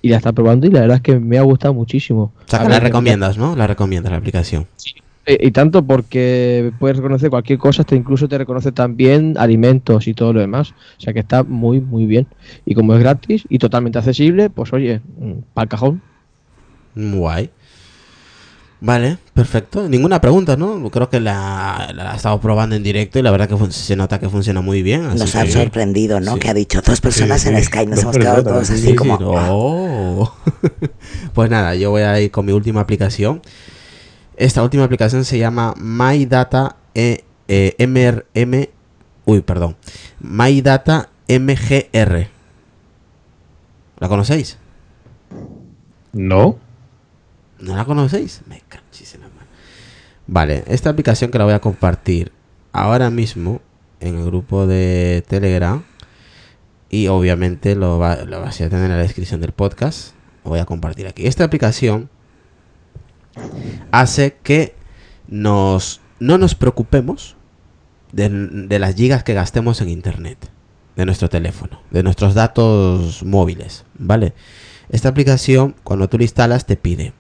Y 0.03 0.09
la 0.09 0.17
está 0.19 0.33
probando 0.33 0.67
y 0.67 0.71
la 0.71 0.81
verdad 0.81 0.97
es 0.97 1.03
que 1.03 1.19
me 1.19 1.39
ha 1.39 1.43
gustado 1.43 1.73
muchísimo. 1.73 2.33
O 2.47 2.49
sea, 2.51 2.61
que 2.61 2.69
la 2.69 2.81
recomiendas, 2.81 3.39
¿no? 3.39 3.57
La 3.57 3.67
recomiendas 3.67 4.13
la 4.13 4.19
aplicación. 4.19 4.67
Eh, 5.27 5.39
Y 5.41 5.51
tanto 5.53 5.83
porque 5.83 6.73
puedes 6.79 6.99
reconocer 6.99 7.31
cualquier 7.31 7.59
cosa, 7.59 7.81
hasta 7.83 7.97
incluso 7.97 8.29
te 8.29 8.37
reconoce 8.37 8.73
también 8.73 9.37
alimentos 9.39 10.07
y 10.07 10.13
todo 10.13 10.35
lo 10.35 10.41
demás. 10.41 10.73
O 10.99 11.01
sea 11.01 11.15
que 11.15 11.21
está 11.21 11.43
muy, 11.43 11.81
muy 11.81 12.05
bien. 12.05 12.27
Y 12.67 12.75
como 12.75 12.93
es 12.95 13.01
gratis 13.01 13.45
y 13.49 13.59
totalmente 13.59 13.99
accesible, 13.99 14.51
pues 14.51 14.73
oye, 14.75 15.01
para 15.55 15.63
el 15.65 15.69
cajón. 15.71 16.03
Guay. 16.95 17.49
Vale, 18.87 19.17
perfecto. 19.33 19.89
Ninguna 19.89 20.21
pregunta, 20.21 20.59
¿no? 20.59 20.91
Creo 20.91 21.09
que 21.09 21.19
la, 21.19 21.91
la 21.95 22.13
he 22.13 22.17
estado 22.17 22.39
probando 22.39 22.77
en 22.77 22.83
directo 22.83 23.19
y 23.19 23.23
la 23.23 23.31
verdad 23.31 23.49
que 23.49 23.73
se 23.73 23.97
nota 23.97 24.19
que 24.21 24.29
funciona 24.29 24.61
muy 24.61 24.83
bien. 24.83 25.07
así 25.07 25.19
Nos 25.21 25.35
ha 25.37 25.45
que- 25.45 25.53
sorprendido, 25.53 26.21
¿no? 26.21 26.35
Sí. 26.35 26.41
Que 26.41 26.51
ha 26.51 26.55
dicho 26.55 26.83
dos 26.83 27.01
personas 27.01 27.41
Sí, 27.41 27.49
en 27.49 27.57
sí. 27.57 27.65
Skype. 27.65 27.87
Nos 27.91 28.03
hemos 28.03 28.19
quedado 28.19 28.45
todos 28.45 28.67
sí, 28.67 28.75
así 28.75 28.87
Sí, 28.89 28.95
como. 28.95 29.17
sí, 29.17 29.25
oh. 29.27 30.35
pues 31.33 31.49
nada, 31.51 31.75
yo 31.77 31.91
voy 31.93 32.03
a 32.03 32.21
ir 32.21 32.31
con 32.31 32.45
mi 32.45 32.53
última 32.53 32.81
aplicación. 32.83 33.41
Esta 34.37 34.63
última 34.63 34.85
aplicación 34.85 35.25
se 35.25 35.39
llama 35.39 35.73
My 35.79 36.27
Data 36.27 36.77
eh, 36.95 37.25
eh, 37.49 37.75
MRM. 37.87 38.69
Uy, 39.25 39.41
perdón. 39.41 39.77
My 40.21 40.61
Data 40.61 41.09
MGR. 41.27 42.29
¿La 43.99 44.09
conocéis? 44.09 44.59
No. 46.13 46.59
¿No 47.59 47.77
la 47.77 47.85
conocéis? 47.85 48.43
Me 48.47 48.57
la 48.59 49.19
mano. 49.19 49.47
Vale, 50.27 50.65
esta 50.67 50.91
aplicación 50.91 51.31
que 51.31 51.39
la 51.39 51.45
voy 51.45 51.55
a 51.55 51.61
compartir 51.61 52.33
ahora 52.73 53.11
mismo 53.11 53.61
en 54.01 54.17
el 54.17 54.25
grupo 54.25 54.67
de 54.67 55.25
Telegram 55.29 55.83
y 56.91 57.09
obviamente 57.09 57.75
lo, 57.75 57.99
va, 57.99 58.17
lo 58.25 58.41
vas 58.41 58.61
a 58.61 58.69
tener 58.69 58.85
en 58.85 58.97
la 58.97 59.03
descripción 59.03 59.41
del 59.41 59.53
podcast. 59.53 60.15
Lo 60.45 60.51
voy 60.51 60.61
a 60.61 60.65
compartir 60.65 61.07
aquí. 61.07 61.27
Esta 61.27 61.45
aplicación 61.45 62.11
hace 63.91 64.37
que 64.43 64.75
nos, 65.29 66.01
no 66.21 66.39
nos 66.39 66.55
preocupemos 66.55 67.37
de 68.13 68.79
las 68.79 68.95
gigas 68.95 69.25
que 69.25 69.35
gastemos 69.35 69.81
en 69.81 69.89
internet, 69.89 70.51
de 70.95 71.05
nuestro 71.05 71.29
teléfono, 71.29 71.81
de 71.91 72.05
nuestros 72.05 72.35
datos 72.35 73.25
móviles, 73.25 73.85
¿vale? 73.99 74.35
Esta 74.91 75.09
aplicación, 75.09 75.75
cuando 75.85 76.09
tú 76.09 76.19
la 76.19 76.25
instalas, 76.25 76.67
te 76.67 76.77
pide 76.77 77.13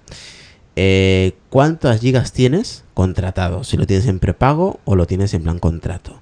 eh, 0.76 1.32
cuántas 1.50 2.00
gigas 2.00 2.32
tienes 2.32 2.84
contratado, 2.94 3.64
si 3.64 3.76
lo 3.76 3.86
tienes 3.86 4.06
en 4.06 4.18
prepago 4.18 4.80
o 4.84 4.96
lo 4.96 5.06
tienes 5.06 5.34
en 5.34 5.42
plan 5.42 5.58
contrato. 5.58 6.20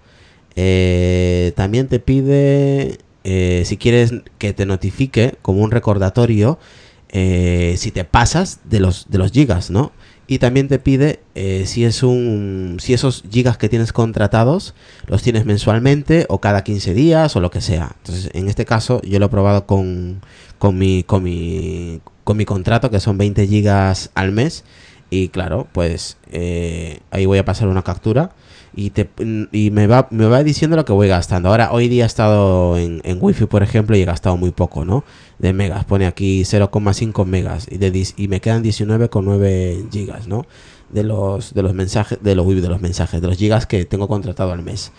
Eh, 0.55 1.53
también 1.57 1.89
te 1.89 1.99
pide 1.99 2.99
eh, 3.25 3.63
si 3.65 3.77
quieres 3.77 4.13
que 4.39 4.53
te 4.53 4.67
notifique 4.67 5.37
como 5.43 5.63
un 5.63 5.71
recordatorio 5.71 6.59
si 7.15 7.91
te 7.93 8.05
pasas 8.05 8.61
de 8.65 8.81
los, 8.81 9.11
de 9.11 9.19
los 9.19 9.33
gigas, 9.33 9.71
¿no? 9.71 9.93
Y 10.33 10.39
también 10.39 10.67
te 10.67 10.79
pide 10.79 11.21
eh, 11.35 11.65
si 11.67 11.85
es 11.85 12.03
un 12.03 12.79
si 12.81 12.95
esos 12.95 13.23
gigas 13.31 13.59
que 13.59 13.69
tienes 13.69 13.93
contratados 13.93 14.75
los 15.07 15.23
tienes 15.23 15.45
mensualmente 15.45 16.25
o 16.31 16.41
cada 16.41 16.65
15 16.65 16.95
días 16.95 17.37
o 17.37 17.41
lo 17.43 17.51
que 17.51 17.61
sea. 17.61 17.97
Entonces, 17.99 18.31
en 18.33 18.49
este 18.49 18.65
caso 18.65 19.03
yo 19.03 19.19
lo 19.19 19.27
he 19.27 19.29
probado 19.29 19.67
con, 19.67 20.23
con 20.59 20.79
mi 20.79 21.03
con 21.03 21.23
mi 21.23 22.01
con 22.25 22.39
mi 22.39 22.47
contrato 22.47 22.91
que 22.91 22.99
son 22.99 23.19
20 23.19 23.47
gigas 23.47 24.09
al 24.15 24.33
mes 24.33 24.65
y 25.11 25.29
claro, 25.29 25.69
pues 25.71 26.17
eh, 26.31 27.01
ahí 27.11 27.27
voy 27.27 27.37
a 27.37 27.45
pasar 27.45 27.69
una 27.69 27.83
captura 27.83 28.31
y, 28.75 28.91
te, 28.91 29.09
y 29.53 29.71
me, 29.71 29.87
va, 29.87 30.09
me 30.11 30.27
va 30.27 30.43
diciendo 30.43 30.77
lo 30.77 30.85
que 30.85 30.93
voy 30.93 31.09
gastando. 31.09 31.49
Ahora, 31.49 31.73
hoy 31.73 31.89
día 31.89 32.05
he 32.05 32.07
estado 32.07 32.77
en, 32.77 33.01
en 33.05 33.19
Wi-Fi, 33.21 33.47
por 33.47 33.63
ejemplo, 33.63 33.97
y 33.97 34.03
he 34.03 34.05
gastado 34.05 34.37
muy 34.37 34.51
poco, 34.51 34.85
¿no? 34.85 35.05
De 35.39 35.53
megas. 35.53 35.85
Pone 35.85 36.07
aquí 36.07 36.43
0,5 36.43 37.25
megas 37.27 37.67
y, 37.71 37.79
de, 37.79 38.07
y 38.17 38.29
me 38.29 38.41
quedan 38.41 38.63
19,9 38.65 39.91
gigas, 39.91 40.27
¿no? 40.27 40.47
De 40.91 41.03
los, 41.03 41.55
de 41.55 41.63
los 41.63 41.75
mensajes, 41.75 42.19
de 42.23 42.35
los, 42.35 42.47
de 42.47 42.69
los 42.69 42.81
mensajes, 42.81 43.21
de 43.21 43.27
los 43.29 43.37
gigas 43.37 43.67
que 43.67 43.85
tengo 43.85 44.09
contratado 44.09 44.53
al 44.53 44.63
mes. 44.63 44.93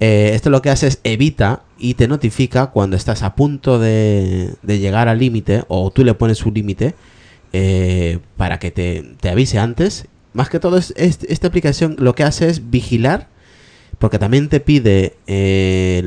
Eh, 0.00 0.32
esto 0.34 0.50
lo 0.50 0.62
que 0.62 0.70
hace 0.70 0.88
es 0.88 1.00
evita 1.04 1.62
y 1.78 1.94
te 1.94 2.08
notifica 2.08 2.68
cuando 2.68 2.96
estás 2.96 3.22
a 3.22 3.36
punto 3.36 3.78
de, 3.78 4.54
de 4.62 4.78
llegar 4.80 5.08
al 5.08 5.18
límite 5.18 5.62
o 5.68 5.90
tú 5.92 6.04
le 6.04 6.14
pones 6.14 6.44
un 6.44 6.54
límite 6.54 6.94
eh, 7.52 8.18
para 8.36 8.58
que 8.58 8.70
te, 8.70 9.14
te 9.20 9.28
avise 9.28 9.58
antes. 9.58 10.08
Más 10.32 10.48
que 10.48 10.58
todo, 10.60 10.76
es, 10.78 10.92
es- 10.96 11.20
esta 11.28 11.48
aplicación 11.48 11.96
lo 11.98 12.14
que 12.14 12.24
hace 12.24 12.48
es 12.48 12.70
vigilar, 12.70 13.28
porque 13.98 14.18
también 14.18 14.48
te 14.48 14.60
pide 14.60 15.16
eh, 15.26 15.98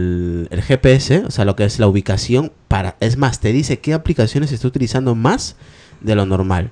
el, 0.49 0.61
GPS, 0.61 1.19
o 1.25 1.31
sea, 1.31 1.45
lo 1.45 1.55
que 1.55 1.63
es 1.65 1.79
la 1.79 1.87
ubicación. 1.87 2.51
para 2.67 2.97
Es 2.99 3.17
más, 3.17 3.39
te 3.39 3.51
dice 3.53 3.79
qué 3.79 3.93
aplicaciones 3.93 4.51
está 4.51 4.67
utilizando 4.67 5.15
más 5.15 5.55
de 6.01 6.15
lo 6.15 6.25
normal. 6.25 6.71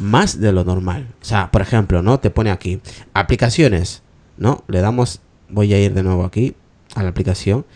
Más 0.00 0.40
de 0.40 0.52
lo 0.52 0.64
normal. 0.64 1.08
O 1.20 1.24
sea, 1.24 1.50
por 1.50 1.60
ejemplo, 1.60 2.00
¿no? 2.02 2.18
Te 2.20 2.30
pone 2.30 2.50
aquí 2.50 2.80
aplicaciones, 3.12 4.02
¿no? 4.38 4.64
Le 4.68 4.80
damos, 4.80 5.20
voy 5.50 5.74
a 5.74 5.78
ir 5.80 5.92
de 5.92 6.02
nuevo 6.02 6.24
aquí 6.24 6.54
a 6.94 7.02
la 7.02 7.10
aplicación. 7.10 7.66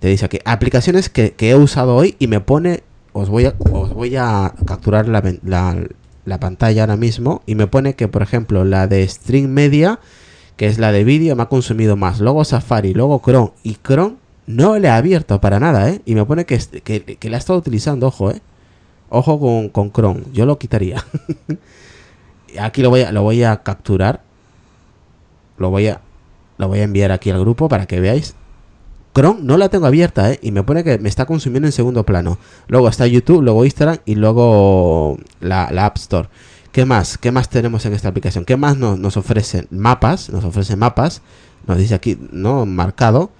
Te 0.00 0.08
dice 0.08 0.24
aquí, 0.24 0.38
aplicaciones 0.44 1.08
que, 1.08 1.34
he 1.38 1.54
usado 1.54 1.94
hoy 1.94 2.16
y 2.18 2.26
me 2.26 2.40
pone, 2.40 2.82
os 3.12 3.28
voy 3.28 3.44
a, 3.44 3.54
os 3.70 3.92
voy 3.94 4.16
a 4.16 4.54
capturar 4.66 5.06
la, 5.08 5.22
la 6.24 6.40
pantalla 6.40 6.82
ahora 6.82 6.96
mismo 6.96 7.42
y 7.46 7.54
me 7.54 7.66
pone 7.66 7.94
que, 7.94 8.08
por 8.08 8.22
ejemplo, 8.22 8.64
la 8.64 8.86
de 8.86 9.06
String 9.06 9.48
Media, 9.48 10.00
que 10.56 10.66
es 10.66 10.78
la 10.78 10.92
de 10.92 11.04
vídeo, 11.04 11.36
me 11.36 11.42
ha 11.42 11.46
consumido 11.46 11.96
más. 11.96 12.20
Luego 12.20 12.44
Safari, 12.44 12.94
luego 12.94 13.20
Chrome 13.24 13.52
y 13.62 13.76
Chrome 13.76 14.16
no 14.46 14.78
le 14.78 14.88
he 14.88 14.90
abierto 14.90 15.40
para 15.40 15.60
nada, 15.60 15.90
¿eh? 15.90 16.00
Y 16.04 16.14
me 16.14 16.24
pone 16.24 16.44
que, 16.44 16.58
que, 16.82 17.02
que 17.02 17.30
la 17.30 17.36
ha 17.36 17.38
estado 17.38 17.58
utilizando, 17.58 18.06
ojo, 18.08 18.30
¿eh? 18.30 18.40
Ojo 19.08 19.40
con, 19.40 19.68
con 19.70 19.92
Chrome, 19.92 20.22
yo 20.32 20.46
lo 20.46 20.58
quitaría. 20.58 21.04
aquí 22.58 22.82
lo 22.82 22.90
voy 22.90 23.02
a, 23.02 23.12
lo 23.12 23.22
voy 23.22 23.42
a 23.42 23.62
capturar. 23.62 24.22
Lo 25.58 25.70
voy 25.70 25.88
a, 25.88 26.00
lo 26.58 26.68
voy 26.68 26.80
a 26.80 26.84
enviar 26.84 27.12
aquí 27.12 27.30
al 27.30 27.40
grupo 27.40 27.68
para 27.68 27.86
que 27.86 28.00
veáis. 28.00 28.34
Chrome 29.14 29.40
no 29.42 29.56
la 29.56 29.68
tengo 29.68 29.86
abierta, 29.86 30.30
¿eh? 30.32 30.38
Y 30.42 30.52
me 30.52 30.62
pone 30.62 30.84
que 30.84 30.98
me 30.98 31.08
está 31.08 31.26
consumiendo 31.26 31.66
en 31.66 31.72
segundo 31.72 32.04
plano. 32.04 32.38
Luego 32.68 32.88
está 32.88 33.06
YouTube, 33.06 33.42
luego 33.42 33.64
Instagram 33.64 33.98
y 34.04 34.14
luego 34.14 35.18
la, 35.40 35.68
la 35.72 35.86
App 35.86 35.96
Store. 35.96 36.28
¿Qué 36.72 36.84
más? 36.84 37.18
¿Qué 37.18 37.32
más 37.32 37.48
tenemos 37.48 37.84
en 37.86 37.92
esta 37.94 38.08
aplicación? 38.08 38.44
¿Qué 38.44 38.56
más 38.56 38.76
nos, 38.76 38.98
nos 38.98 39.16
ofrecen? 39.16 39.66
Mapas, 39.70 40.30
nos 40.30 40.44
ofrece 40.44 40.76
mapas. 40.76 41.22
Nos 41.66 41.78
dice 41.78 41.94
aquí, 41.94 42.16
¿no? 42.30 42.64
Marcado. 42.66 43.30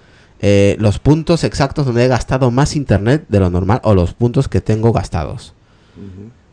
eh, 0.43 0.77
los 0.81 0.99
puntos 0.99 1.45
exactos 1.45 1.85
donde 1.87 2.05
he 2.05 2.09
gastado 2.09 2.51
más 2.51 2.75
internet 2.75 3.27
de 3.29 3.41
lo 3.41 3.51
normal 3.51 3.81
o 3.85 3.95
los 3.95 4.15
puntos 4.15 4.49
que 4.49 4.61
tengo 4.61 4.93
gastados. 4.93 5.53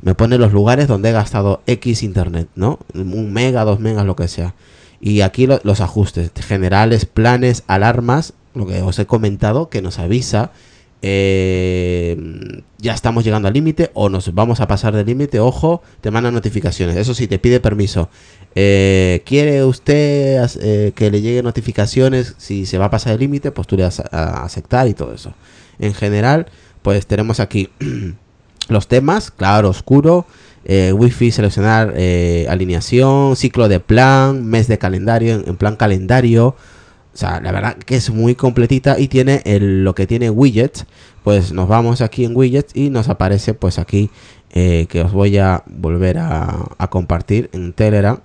Me 0.02 0.14
pone 0.14 0.38
los 0.38 0.54
lugares 0.54 0.88
donde 0.88 1.10
he 1.10 1.14
gastado 1.14 1.62
X 1.66 2.04
internet, 2.04 2.50
¿no? 2.56 2.80
Un 2.94 3.34
mega, 3.34 3.64
dos 3.64 3.80
megas, 3.80 4.06
lo 4.06 4.16
que 4.16 4.28
sea. 4.28 4.54
Y 5.00 5.22
aquí 5.22 5.48
lo- 5.48 5.60
los 5.64 5.82
ajustes 5.82 6.32
generales, 6.46 7.06
planes, 7.06 7.64
alarmas, 7.68 8.34
lo 8.58 8.68
que 8.68 8.82
os 8.82 8.98
he 9.00 9.06
comentado, 9.06 9.70
que 9.70 9.82
nos 9.82 10.00
avisa. 10.00 10.52
eh, 11.02 12.64
ya 12.80 12.94
estamos 12.94 13.24
llegando 13.24 13.48
al 13.48 13.54
límite 13.54 13.92
o 13.94 14.10
nos 14.10 14.34
vamos 14.34 14.60
a 14.60 14.68
pasar 14.68 14.96
del 14.96 15.06
límite. 15.06 15.40
Ojo, 15.40 15.82
te 16.02 16.12
manda 16.12 16.32
notificaciones. 16.32 16.96
Eso 16.96 17.14
sí, 17.14 17.28
te 17.28 17.40
pide 17.40 17.60
permiso. 17.60 18.10
Eh, 18.56 19.22
¿Quiere 19.26 19.64
usted 19.64 20.48
eh, 20.62 20.92
que 20.96 21.12
le 21.12 21.22
lleguen 21.22 21.46
notificaciones 21.46 22.36
si 22.38 22.66
se 22.66 22.78
va 22.78 22.86
a 22.86 22.90
pasar 22.90 23.14
el 23.14 23.20
límite? 23.20 23.52
Pues 23.52 23.68
tú 23.68 23.78
le 23.78 23.84
das 23.84 24.00
a, 24.00 24.44
aceptar 24.44 24.88
y 24.88 24.94
todo 24.94 25.14
eso. 25.14 25.34
En 25.80 25.94
general, 25.94 26.48
pues 26.82 27.06
tenemos 27.06 27.40
aquí 27.40 27.70
los 28.70 28.88
temas, 28.88 29.32
claro, 29.32 29.70
oscuro, 29.70 30.26
wifi, 30.68 31.32
seleccionar 31.32 31.94
alineación, 32.50 33.38
ciclo 33.38 33.70
de 33.70 33.80
plan, 33.80 34.46
mes 34.46 34.68
de 34.68 34.78
calendario, 34.78 35.36
en, 35.36 35.48
en 35.48 35.56
plan 35.56 35.78
calendario. 35.78 36.56
O 37.18 37.20
sea, 37.20 37.42
la 37.42 37.52
verdad 37.52 37.78
que 37.78 37.96
es 37.96 38.12
muy 38.12 38.36
completita 38.36 39.00
y 39.00 39.08
tiene 39.08 39.42
lo 39.60 39.96
que 39.96 40.06
tiene 40.06 40.30
widgets. 40.30 40.86
Pues 41.24 41.52
nos 41.52 41.68
vamos 41.68 42.02
aquí 42.02 42.24
en 42.26 42.36
widgets 42.36 42.76
y 42.76 42.92
nos 42.92 43.10
aparece 43.10 43.56
pues 43.56 43.80
aquí 43.80 44.12
eh, 44.52 44.86
que 44.88 45.02
os 45.02 45.12
voy 45.14 45.40
a 45.40 45.64
volver 45.66 46.20
a, 46.20 46.76
compartir 46.92 47.50
en 47.54 47.74
Telegram 47.74 48.20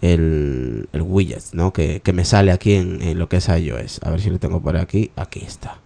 el, 0.00 0.88
el 0.92 1.02
widget, 1.02 1.42
¿no? 1.54 1.72
Que, 1.72 1.98
que 2.04 2.12
me 2.12 2.24
sale 2.24 2.52
aquí 2.52 2.74
en, 2.74 3.02
en 3.02 3.18
lo 3.18 3.28
que 3.28 3.38
es 3.38 3.48
iOS. 3.48 3.98
A 4.04 4.10
ver 4.10 4.20
si 4.20 4.30
lo 4.30 4.38
tengo 4.38 4.62
por 4.62 4.76
aquí. 4.76 5.10
Aquí 5.16 5.40
está. 5.44 5.80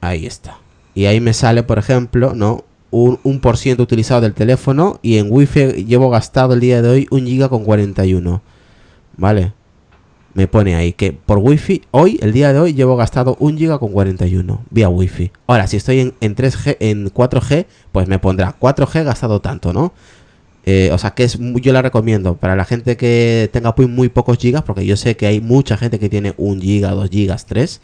Ahí 0.00 0.24
está. 0.24 0.56
Y 0.94 1.04
ahí 1.04 1.20
me 1.20 1.34
sale, 1.34 1.64
por 1.64 1.78
ejemplo, 1.78 2.32
¿no? 2.34 2.64
Un, 2.90 3.20
un 3.24 3.40
por 3.40 3.58
ciento 3.58 3.82
utilizado 3.82 4.22
del 4.22 4.32
teléfono 4.32 5.00
y 5.02 5.18
en 5.18 5.26
wifi 5.30 5.84
llevo 5.84 6.08
gastado 6.08 6.54
el 6.54 6.60
día 6.60 6.80
de 6.80 6.88
hoy 6.88 7.08
un 7.10 7.26
giga 7.26 7.50
con 7.50 7.62
41. 7.62 8.40
¿Vale? 9.18 9.52
Me 10.34 10.48
pone 10.48 10.74
ahí 10.74 10.92
que 10.94 11.12
por 11.12 11.38
wifi 11.38 11.82
hoy, 11.90 12.18
el 12.22 12.32
día 12.32 12.52
de 12.52 12.58
hoy, 12.58 12.72
llevo 12.72 12.96
gastado 12.96 13.36
un 13.38 13.58
giga 13.58 13.78
con 13.78 13.92
41 13.92 14.64
vía 14.70 14.88
wifi. 14.88 15.30
Ahora, 15.46 15.66
si 15.66 15.76
estoy 15.76 16.00
en, 16.00 16.14
en 16.20 16.34
3G, 16.34 16.78
en 16.80 17.12
4G, 17.12 17.66
pues 17.92 18.08
me 18.08 18.18
pondrá 18.18 18.56
4G 18.58 19.04
gastado 19.04 19.40
tanto, 19.40 19.72
¿no? 19.72 19.92
Eh, 20.64 20.90
o 20.92 20.98
sea 20.98 21.10
que 21.10 21.24
es 21.24 21.38
yo 21.40 21.72
la 21.72 21.82
recomiendo 21.82 22.36
para 22.36 22.54
la 22.54 22.64
gente 22.64 22.96
que 22.96 23.50
tenga 23.52 23.74
muy, 23.76 23.86
muy 23.88 24.08
pocos 24.08 24.38
gigas, 24.38 24.62
porque 24.62 24.86
yo 24.86 24.96
sé 24.96 25.16
que 25.16 25.26
hay 25.26 25.40
mucha 25.40 25.76
gente 25.76 25.98
que 25.98 26.08
tiene 26.08 26.34
un 26.36 26.60
giga, 26.60 26.92
2 26.92 27.10
gigas, 27.10 27.46
3. 27.46 27.80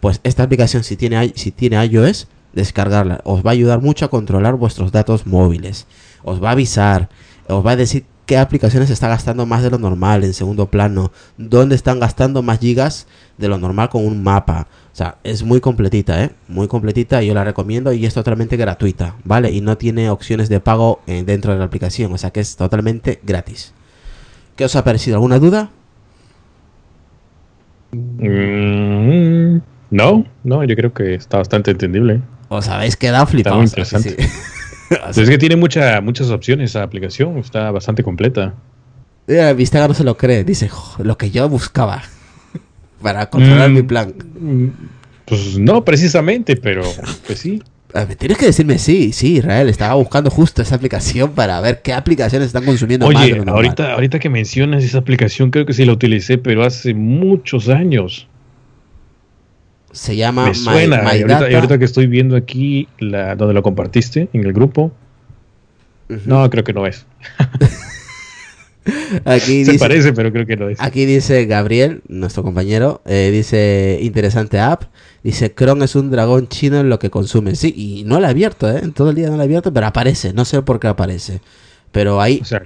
Pues 0.00 0.20
esta 0.24 0.42
aplicación 0.42 0.84
si 0.84 0.96
tiene, 0.96 1.32
si 1.36 1.50
tiene 1.50 1.82
iOS, 1.86 2.28
descargarla. 2.52 3.20
Os 3.24 3.44
va 3.44 3.50
a 3.50 3.52
ayudar 3.52 3.80
mucho 3.80 4.04
a 4.04 4.10
controlar 4.10 4.56
vuestros 4.56 4.92
datos 4.92 5.26
móviles. 5.26 5.86
Os 6.24 6.42
va 6.42 6.48
a 6.50 6.52
avisar, 6.52 7.08
os 7.48 7.64
va 7.64 7.72
a 7.72 7.76
decir 7.76 8.04
qué 8.26 8.36
aplicaciones 8.36 8.90
está 8.90 9.08
gastando 9.08 9.46
más 9.46 9.62
de 9.62 9.70
lo 9.70 9.78
normal 9.78 10.24
en 10.24 10.34
segundo 10.34 10.66
plano, 10.66 11.12
dónde 11.38 11.76
están 11.76 12.00
gastando 12.00 12.42
más 12.42 12.58
gigas 12.58 13.06
de 13.38 13.48
lo 13.48 13.56
normal 13.56 13.88
con 13.88 14.04
un 14.04 14.22
mapa. 14.22 14.66
O 14.92 14.96
sea, 14.96 15.16
es 15.24 15.42
muy 15.42 15.60
completita, 15.60 16.24
¿eh? 16.24 16.30
Muy 16.48 16.68
completita, 16.68 17.22
yo 17.22 17.34
la 17.34 17.44
recomiendo 17.44 17.92
y 17.92 18.04
es 18.04 18.14
totalmente 18.14 18.56
gratuita, 18.56 19.14
¿vale? 19.24 19.50
Y 19.52 19.60
no 19.60 19.76
tiene 19.78 20.10
opciones 20.10 20.48
de 20.48 20.58
pago 20.60 21.00
eh, 21.06 21.22
dentro 21.24 21.52
de 21.52 21.58
la 21.58 21.64
aplicación, 21.66 22.12
o 22.12 22.18
sea 22.18 22.30
que 22.30 22.40
es 22.40 22.56
totalmente 22.56 23.20
gratis. 23.22 23.72
¿Qué 24.56 24.64
os 24.64 24.74
ha 24.74 24.84
parecido? 24.84 25.16
¿Alguna 25.16 25.38
duda? 25.38 25.70
Mm, 27.92 29.58
no, 29.90 30.24
no, 30.44 30.64
yo 30.64 30.74
creo 30.76 30.92
que 30.92 31.14
está 31.14 31.38
bastante 31.38 31.70
entendible. 31.70 32.22
Os 32.48 32.68
habéis 32.68 32.96
quedado 32.96 33.26
flipados. 33.26 33.58
muy 33.58 33.66
¿a 33.66 33.74
que 33.74 33.80
interesante. 33.82 34.16
sí? 34.18 34.28
Es 35.16 35.28
que 35.28 35.38
tiene 35.38 35.56
mucha, 35.56 36.00
muchas 36.00 36.30
opciones 36.30 36.70
esa 36.70 36.82
aplicación, 36.82 37.38
está 37.38 37.70
bastante 37.70 38.02
completa. 38.02 38.54
Mira, 39.26 39.52
Vistaga 39.52 39.88
no 39.88 39.94
se 39.94 40.04
lo 40.04 40.16
cree, 40.16 40.44
dice, 40.44 40.68
"Jo, 40.68 41.02
lo 41.02 41.18
que 41.18 41.30
yo 41.30 41.48
buscaba 41.48 42.02
para 43.02 43.28
controlar 43.28 43.70
Mm. 43.70 43.74
mi 43.74 43.82
plan. 43.82 44.14
Mm, 44.38 44.66
Pues 45.24 45.58
no 45.58 45.84
precisamente, 45.84 46.54
pero 46.56 46.82
pues 47.26 47.40
sí. 47.40 47.60
Ver, 47.94 48.14
Tienes 48.16 48.36
que 48.38 48.46
decirme 48.46 48.78
sí, 48.78 49.12
sí, 49.12 49.36
Israel, 49.38 49.68
estaba 49.70 49.94
buscando 49.94 50.28
justo 50.30 50.60
esa 50.62 50.74
aplicación 50.76 51.32
para 51.32 51.60
ver 51.60 51.80
qué 51.82 51.92
aplicaciones 51.94 52.48
están 52.48 52.64
consumiendo 52.64 53.06
Oye, 53.06 53.42
ahorita, 53.46 53.94
ahorita 53.94 54.18
que 54.18 54.28
mencionas 54.28 54.84
esa 54.84 54.98
aplicación, 54.98 55.50
creo 55.50 55.64
que 55.66 55.72
sí 55.72 55.84
la 55.86 55.92
utilicé, 55.92 56.36
pero 56.36 56.62
hace 56.62 56.92
muchos 56.94 57.68
años. 57.70 58.28
Se 59.96 60.14
llama 60.14 60.46
Me 60.46 60.54
suena. 60.54 61.02
My 61.02 61.18
y 61.18 61.22
ahorita, 61.22 61.24
y 61.24 61.28
Data. 61.28 61.54
ahorita 61.56 61.78
que 61.78 61.84
estoy 61.84 62.06
viendo 62.06 62.36
aquí 62.36 62.88
la, 62.98 63.34
donde 63.34 63.54
lo 63.54 63.62
compartiste 63.62 64.28
en 64.32 64.44
el 64.44 64.52
grupo, 64.52 64.92
no, 66.08 66.48
creo 66.50 66.64
que 66.64 66.72
no 66.72 66.86
es. 66.86 67.06
Aquí 69.24 69.40
Se 69.64 69.72
dice, 69.72 69.78
parece, 69.78 70.12
pero 70.12 70.32
creo 70.32 70.46
que 70.46 70.56
no 70.56 70.68
es. 70.68 70.80
Aquí 70.80 71.04
dice 71.06 71.44
Gabriel, 71.46 72.02
nuestro 72.08 72.42
compañero, 72.42 73.02
eh, 73.04 73.30
dice 73.32 73.98
interesante 74.00 74.60
app. 74.60 74.84
Dice 75.24 75.52
Chrome 75.52 75.84
es 75.84 75.96
un 75.96 76.10
dragón 76.10 76.46
chino 76.48 76.78
en 76.78 76.88
lo 76.88 77.00
que 77.00 77.10
consume. 77.10 77.56
Sí, 77.56 77.74
y 77.76 78.04
no 78.04 78.20
la 78.20 78.28
he 78.28 78.30
abierto, 78.30 78.70
¿eh? 78.70 78.80
En 78.82 78.92
todo 78.92 79.10
el 79.10 79.16
día 79.16 79.28
no 79.28 79.36
la 79.36 79.42
he 79.42 79.46
abierto, 79.46 79.72
pero 79.72 79.86
aparece. 79.86 80.32
No 80.32 80.44
sé 80.44 80.62
por 80.62 80.78
qué 80.78 80.86
aparece. 80.86 81.40
Pero 81.90 82.20
ahí, 82.20 82.38
O 82.42 82.44
sea, 82.44 82.62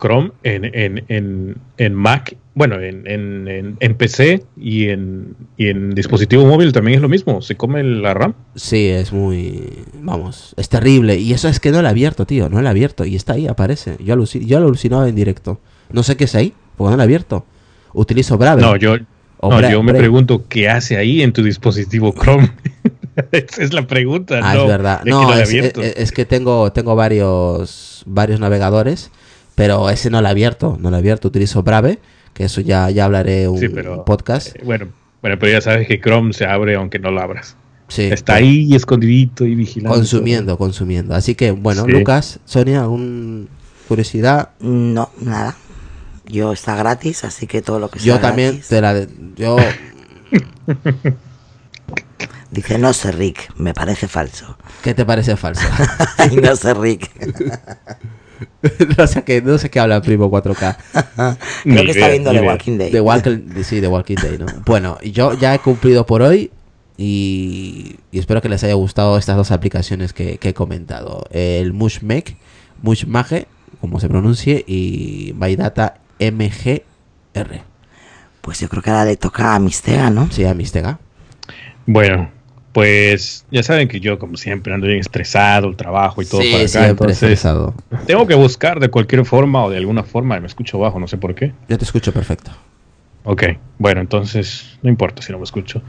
Chrome 0.00 0.30
en, 0.44 0.64
en, 0.64 1.04
en, 1.08 1.56
en 1.76 1.94
Mac, 1.94 2.36
bueno, 2.54 2.80
en, 2.80 3.06
en, 3.08 3.48
en, 3.48 3.76
en 3.80 3.94
PC 3.94 4.44
y 4.56 4.88
en, 4.88 5.34
y 5.56 5.68
en 5.68 5.94
dispositivo 5.94 6.44
móvil 6.46 6.72
también 6.72 6.96
es 6.96 7.02
lo 7.02 7.08
mismo. 7.08 7.40
Se 7.42 7.56
come 7.56 7.82
la 7.82 8.14
RAM. 8.14 8.34
sí, 8.54 8.88
es 8.88 9.12
muy. 9.12 9.70
Vamos, 10.00 10.54
es 10.56 10.68
terrible. 10.68 11.16
Y 11.18 11.32
eso 11.32 11.48
es 11.48 11.60
que 11.60 11.70
no 11.70 11.82
la 11.82 11.88
he 11.88 11.90
abierto, 11.92 12.26
tío. 12.26 12.48
No 12.48 12.60
la 12.62 12.68
he 12.68 12.70
abierto. 12.70 13.04
Y 13.04 13.16
está 13.16 13.34
ahí, 13.34 13.46
aparece. 13.46 13.96
Yo, 14.04 14.14
aluci- 14.16 14.44
yo 14.44 14.58
lo 14.60 14.66
alucinaba 14.66 15.08
en 15.08 15.14
directo. 15.14 15.60
No 15.92 16.02
sé 16.02 16.16
qué 16.16 16.24
es 16.24 16.34
ahí, 16.34 16.52
porque 16.76 16.90
no 16.92 16.96
la 16.96 17.02
he 17.04 17.06
abierto. 17.06 17.44
Utilizo 17.92 18.36
Brave. 18.38 18.60
No, 18.62 18.76
yo, 18.76 18.96
no, 19.42 19.60
yo 19.70 19.82
me 19.82 19.92
Brave. 19.92 19.98
pregunto 20.00 20.44
qué 20.48 20.68
hace 20.68 20.96
ahí 20.96 21.22
en 21.22 21.32
tu 21.32 21.42
dispositivo 21.42 22.12
Chrome. 22.12 22.50
Esa 23.32 23.62
es 23.62 23.72
la 23.72 23.86
pregunta. 23.86 24.40
Ah, 24.42 24.54
no, 24.54 24.62
es 24.62 24.68
verdad. 24.68 25.00
No, 25.04 25.32
es, 25.34 25.48
abierto. 25.48 25.80
es- 25.82 25.94
es 25.96 26.12
que 26.12 26.24
tengo, 26.24 26.70
tengo 26.72 26.94
varios, 26.96 28.02
varios 28.06 28.38
navegadores, 28.40 29.10
pero 29.58 29.90
ese 29.90 30.08
no 30.08 30.22
lo 30.22 30.28
he 30.28 30.30
abierto. 30.30 30.78
No 30.80 30.88
lo 30.88 30.96
he 30.96 31.00
abierto. 31.00 31.28
Utilizo 31.28 31.62
Brave, 31.62 31.98
que 32.32 32.44
eso 32.44 32.62
ya, 32.62 32.88
ya 32.88 33.04
hablaré 33.04 33.46
un 33.48 33.58
Sí, 33.58 33.68
pero- 33.68 34.04
podcast. 34.06 34.56
Eh, 34.56 34.60
Bueno, 34.64 34.88
bueno, 35.20 35.36
pero 35.38 35.52
ya 35.52 35.60
sabes 35.60 35.86
que 35.86 36.00
Chrome 36.00 36.32
se 36.32 36.46
abre 36.46 36.76
aunque 36.76 36.98
no 36.98 37.10
lo 37.10 37.20
abras. 37.20 37.56
Sí, 37.88 38.02
Está 38.04 38.34
ahí 38.36 38.74
escondidito 38.74 39.44
y 39.44 39.54
vigilando. 39.54 39.96
consumiendo, 39.96 40.56
consumiendo. 40.58 41.14
Así 41.14 41.34
que, 41.34 41.50
bueno, 41.52 41.84
Sí. 41.84 41.90
Lucas, 41.90 42.38
Sonia, 42.44 42.82
¿alguna 42.82 43.46
curiosidad? 43.88 44.50
No, 44.60 45.10
nada. 45.20 45.56
Yo 46.26 46.52
está 46.52 46.76
gratis, 46.76 47.24
así 47.24 47.46
que 47.46 47.62
todo 47.62 47.78
lo 47.80 47.88
que 47.90 47.98
sea 47.98 48.14
Yo 48.16 48.20
también 48.20 48.50
gratis. 48.50 48.68
te 48.68 48.80
la... 48.82 48.94
de- 48.94 49.08
Yo... 49.36 49.56
Dice, 52.50 52.78
no 52.78 52.92
sé, 52.92 53.12
Rick, 53.12 53.50
me 53.56 53.74
parece 53.74 54.08
falso. 54.08 54.56
¿Qué 54.82 54.94
te 54.94 55.04
parece 55.04 55.36
falso? 55.36 55.66
Ay, 56.16 56.36
no 56.42 56.54
sé, 56.56 56.74
Rick. 56.74 57.10
no, 58.98 59.06
sé 59.06 59.22
qué, 59.24 59.42
no 59.42 59.58
sé 59.58 59.70
qué 59.70 59.80
habla 59.80 60.00
Primo 60.00 60.30
4K. 60.30 60.76
Ni 61.64 61.74
Creo 61.74 61.84
que 61.84 61.90
está 61.90 62.08
viendo 62.08 62.30
The. 62.32 62.40
Walking 62.40 62.78
Dead. 62.78 62.92
De 62.92 63.00
Walking, 63.00 63.62
sí, 63.62 63.80
de 63.80 63.88
Walking 63.88 64.16
Day, 64.16 64.38
¿no? 64.38 64.46
Bueno, 64.64 64.98
yo 65.00 65.34
ya 65.34 65.54
he 65.54 65.58
cumplido 65.58 66.06
por 66.06 66.22
hoy 66.22 66.50
y, 66.96 67.96
y 68.10 68.18
espero 68.18 68.42
que 68.42 68.48
les 68.48 68.62
haya 68.64 68.74
gustado 68.74 69.18
estas 69.18 69.36
dos 69.36 69.50
aplicaciones 69.50 70.12
que, 70.12 70.38
que 70.38 70.50
he 70.50 70.54
comentado. 70.54 71.26
El 71.30 71.72
Mushmake, 71.72 72.36
Mushmage, 72.82 73.46
como 73.80 74.00
se 74.00 74.08
pronuncie, 74.08 74.64
y 74.66 75.34
MyData 75.36 75.98
MGR. 76.20 77.62
Pues 78.40 78.60
yo 78.60 78.68
creo 78.68 78.82
que 78.82 78.90
ahora 78.90 79.04
le 79.04 79.16
toca 79.16 79.54
a 79.54 79.58
Mistega, 79.58 80.10
¿no? 80.10 80.30
Sí, 80.30 80.44
a 80.44 80.54
Mistega. 80.54 80.98
Bueno, 81.86 82.30
pues 82.72 83.44
ya 83.50 83.62
saben 83.62 83.88
que 83.88 84.00
yo, 84.00 84.18
como 84.18 84.36
siempre, 84.36 84.72
ando 84.74 84.86
bien 84.86 85.00
estresado, 85.00 85.68
el 85.68 85.76
trabajo 85.76 86.22
y 86.22 86.26
todo 86.26 86.42
sí, 86.42 86.48
para 86.50 86.62
acá. 86.62 86.68
siempre 86.68 86.90
Entonces, 86.90 87.22
estresado. 87.22 87.74
tengo 88.06 88.26
que 88.26 88.34
buscar 88.34 88.78
de 88.80 88.88
cualquier 88.88 89.24
forma 89.24 89.64
o 89.64 89.70
de 89.70 89.78
alguna 89.78 90.02
forma. 90.04 90.38
Me 90.40 90.46
escucho 90.46 90.78
bajo, 90.78 91.00
no 91.00 91.08
sé 91.08 91.16
por 91.16 91.34
qué. 91.34 91.52
Yo 91.68 91.78
te 91.78 91.84
escucho 91.84 92.12
perfecto. 92.12 92.50
Ok, 93.24 93.44
bueno, 93.78 94.00
entonces 94.00 94.78
no 94.82 94.88
importa 94.90 95.22
si 95.22 95.32
no 95.32 95.38
me 95.38 95.44
escucho. 95.44 95.82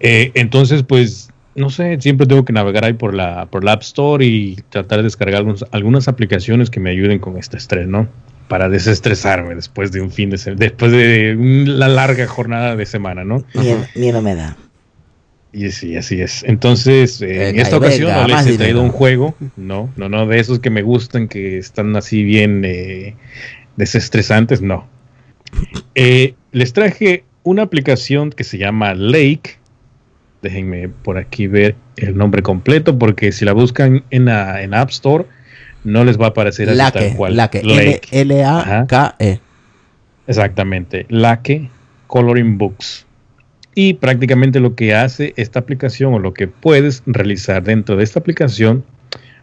Eh, 0.00 0.30
entonces, 0.34 0.82
pues, 0.84 1.28
no 1.54 1.70
sé, 1.70 2.00
siempre 2.00 2.26
tengo 2.26 2.44
que 2.44 2.52
navegar 2.52 2.84
ahí 2.84 2.92
por 2.92 3.14
la, 3.14 3.46
por 3.46 3.64
la 3.64 3.72
App 3.72 3.82
Store 3.82 4.24
y 4.24 4.56
tratar 4.68 4.98
de 4.98 5.04
descargar 5.04 5.38
algunos- 5.38 5.66
algunas 5.72 6.08
aplicaciones 6.08 6.70
que 6.70 6.78
me 6.80 6.90
ayuden 6.90 7.18
con 7.18 7.36
este 7.36 7.56
estrés, 7.56 7.88
¿no? 7.88 8.08
Para 8.48 8.68
desestresarme 8.68 9.54
después 9.54 9.92
de 9.92 10.00
un 10.00 10.10
fin 10.10 10.30
de 10.30 10.38
semana, 10.38 10.60
después 10.60 10.92
de 10.92 11.36
una 11.38 11.88
larga 11.88 12.26
jornada 12.26 12.76
de 12.76 12.86
semana, 12.86 13.24
¿no? 13.24 13.42
Miedo, 13.54 13.84
miedo 13.94 14.22
me 14.22 14.34
da. 14.36 14.56
Y 15.52 15.70
sí, 15.70 15.96
así 15.96 16.20
es. 16.20 16.44
Entonces, 16.44 17.22
eh, 17.22 17.48
en 17.48 17.58
esta 17.60 17.76
ocasión 17.78 18.10
no 18.12 18.26
les 18.28 18.46
he 18.46 18.58
traído 18.58 18.82
un 18.82 18.90
juego, 18.90 19.34
no, 19.56 19.90
no, 19.96 20.08
no, 20.08 20.26
de 20.26 20.38
esos 20.40 20.58
que 20.60 20.68
me 20.70 20.82
gustan, 20.82 21.26
que 21.28 21.56
están 21.58 21.96
así 21.96 22.22
bien 22.22 22.62
eh, 22.64 23.16
desestresantes, 23.76 24.60
no. 24.62 24.86
Eh, 25.94 26.34
les 26.52 26.72
traje 26.74 27.24
una 27.42 27.62
aplicación 27.62 28.30
que 28.30 28.44
se 28.44 28.58
llama 28.58 28.94
Lake. 28.94 29.56
Déjenme 30.42 30.88
por 30.88 31.18
aquí 31.18 31.46
ver 31.48 31.74
el 31.96 32.16
nombre 32.16 32.42
completo, 32.42 32.98
porque 32.98 33.32
si 33.32 33.44
la 33.44 33.52
buscan 33.54 34.04
en, 34.10 34.26
la- 34.26 34.62
en 34.62 34.74
App 34.74 34.90
Store, 34.90 35.24
no 35.82 36.04
les 36.04 36.20
va 36.20 36.26
a 36.26 36.28
aparecer 36.28 36.68
así 36.68 36.78
Laque, 36.78 36.98
tal 37.08 37.16
cual. 37.16 37.36
Lake. 37.36 38.02
L-A-K-E. 38.12 39.40
Exactamente, 40.28 41.06
Laque 41.08 41.70
Coloring 42.06 42.58
Books. 42.58 43.06
Y 43.74 43.94
prácticamente 43.94 44.60
lo 44.60 44.74
que 44.74 44.94
hace 44.94 45.34
esta 45.36 45.60
aplicación 45.60 46.14
o 46.14 46.18
lo 46.18 46.34
que 46.34 46.48
puedes 46.48 47.02
realizar 47.06 47.62
dentro 47.62 47.96
de 47.96 48.04
esta 48.04 48.18
aplicación, 48.20 48.84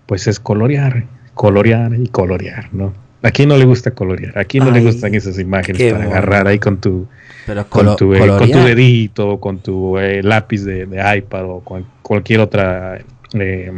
pues 0.06 0.28
es 0.28 0.40
colorear, 0.40 1.06
colorear 1.34 1.96
y 1.96 2.08
colorear, 2.08 2.74
¿no? 2.74 2.94
¿A 3.24 3.32
quién 3.32 3.50
no 3.50 3.58
le 3.58 3.66
gusta 3.66 3.92
colorear? 3.92 4.38
¿A 4.38 4.46
quién 4.46 4.64
no 4.64 4.72
le 4.72 4.82
gustan 4.82 5.16
esas 5.16 5.40
imágenes 5.40 5.94
para 5.94 6.06
agarrar 6.06 6.48
ahí 6.48 6.60
con 6.60 6.80
tu, 6.80 7.08
Pero 7.48 7.68
con 7.68 7.96
tu, 7.96 8.14
eh, 8.14 8.20
con 8.20 8.52
tu 8.52 8.60
dedito, 8.60 9.40
con 9.40 9.60
tu 9.60 9.98
eh, 9.98 10.22
lápiz 10.22 10.64
de, 10.64 10.86
de 10.86 11.18
iPad 11.18 11.46
o 11.46 11.60
con 11.62 11.88
cualquier 12.04 12.42
otra 12.42 13.00
eh, 13.34 13.72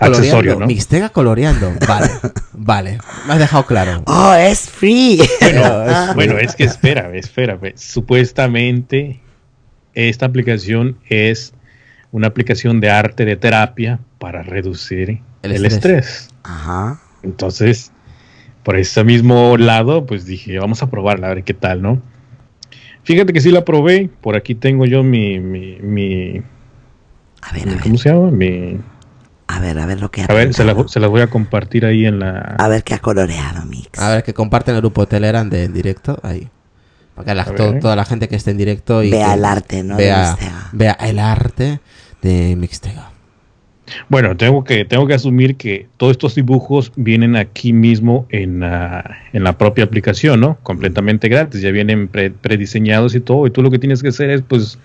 Accesorio, 0.00 0.54
coloreando. 0.54 1.00
¿no? 1.00 1.12
Coloreando. 1.12 1.72
Vale, 1.86 2.10
vale. 2.52 2.98
Me 3.26 3.34
has 3.34 3.38
dejado 3.38 3.66
claro. 3.66 4.02
Oh, 4.06 4.32
es 4.34 4.68
free. 4.70 5.20
Bueno, 5.40 5.84
Bueno, 6.14 6.38
es 6.38 6.54
que 6.56 6.64
espera, 6.64 7.14
espera. 7.14 7.56
ve. 7.56 7.74
Supuestamente 7.76 9.20
esta 9.94 10.26
aplicación 10.26 10.96
es 11.08 11.52
una 12.12 12.28
aplicación 12.28 12.80
de 12.80 12.90
arte 12.90 13.24
de 13.24 13.36
terapia 13.36 14.00
para 14.18 14.42
reducir 14.42 15.20
El 15.42 15.52
el, 15.52 15.66
estrés. 15.66 16.06
estrés. 16.06 16.28
Ajá. 16.44 17.00
Entonces, 17.22 17.92
por 18.62 18.76
ese 18.76 19.04
mismo 19.04 19.56
lado, 19.58 20.06
pues 20.06 20.24
dije, 20.24 20.58
vamos 20.58 20.82
a 20.82 20.90
probarla, 20.90 21.28
a 21.30 21.34
ver 21.34 21.44
qué 21.44 21.54
tal, 21.54 21.82
¿no? 21.82 22.00
Fíjate 23.04 23.32
que 23.32 23.40
sí 23.40 23.50
la 23.50 23.64
probé. 23.64 24.08
Por 24.20 24.36
aquí 24.36 24.54
tengo 24.54 24.84
yo 24.86 25.02
mi, 25.02 25.40
mi, 25.40 25.76
mi 25.80 26.42
A 27.42 27.52
ver, 27.52 27.68
a 27.68 27.80
¿cómo 27.80 27.94
ver. 27.94 27.98
se 27.98 28.08
llama? 28.10 28.30
Mi, 28.30 28.78
A 29.54 29.60
ver, 29.60 29.78
a 29.78 29.86
ver 29.86 30.00
lo 30.00 30.10
que 30.10 30.22
ha 30.22 30.24
a 30.24 30.34
ver, 30.34 30.54
se 30.54 30.64
las 30.64 30.74
pintado. 30.74 30.88
se 30.88 31.00
las 31.00 31.10
voy 31.10 31.20
a 31.20 31.26
compartir 31.28 31.84
ahí 31.84 32.06
en 32.06 32.18
la... 32.20 32.38
A 32.58 32.68
ver 32.68 32.82
qué 32.84 32.94
ha 32.94 32.98
coloreado, 32.98 33.64
Mix. 33.66 33.98
A 33.98 34.10
ver, 34.10 34.22
que 34.22 34.32
comparten 34.34 34.74
el 34.74 34.80
grupo 34.80 35.06
Telegram 35.06 35.48
de 35.48 35.64
en 35.64 35.72
directo. 35.74 36.18
Ahí. 36.22 36.48
Para 37.14 37.26
que 37.26 37.34
la- 37.34 37.44
to- 37.44 37.78
toda 37.78 37.94
la 37.96 38.04
gente 38.04 38.28
que 38.28 38.36
esté 38.36 38.52
en 38.52 38.58
directo 38.58 39.02
y 39.02 39.10
Vea 39.10 39.34
el 39.34 39.44
arte, 39.44 39.82
¿no? 39.82 39.96
Vea, 39.96 40.30
Mixtega. 40.30 40.68
vea 40.72 40.92
el 41.00 41.18
arte 41.18 41.80
de 42.22 42.56
Mixtega. 42.56 43.10
Bueno, 44.08 44.36
tengo 44.36 44.64
que, 44.64 44.84
tengo 44.86 45.06
que 45.06 45.12
asumir 45.14 45.56
que 45.56 45.86
todos 45.98 46.12
estos 46.12 46.34
dibujos 46.34 46.92
vienen 46.96 47.36
aquí 47.36 47.74
mismo 47.74 48.26
en 48.30 48.60
la, 48.60 49.18
en 49.34 49.44
la 49.44 49.58
propia 49.58 49.84
aplicación, 49.84 50.40
¿no? 50.40 50.56
Completamente 50.62 51.28
gratis, 51.28 51.60
ya 51.60 51.70
vienen 51.72 52.08
pre- 52.08 52.30
prediseñados 52.30 53.14
y 53.14 53.20
todo, 53.20 53.46
y 53.46 53.50
tú 53.50 53.60
lo 53.62 53.70
que 53.70 53.78
tienes 53.78 54.00
que 54.02 54.08
hacer 54.08 54.30
es, 54.30 54.40
pues, 54.40 54.78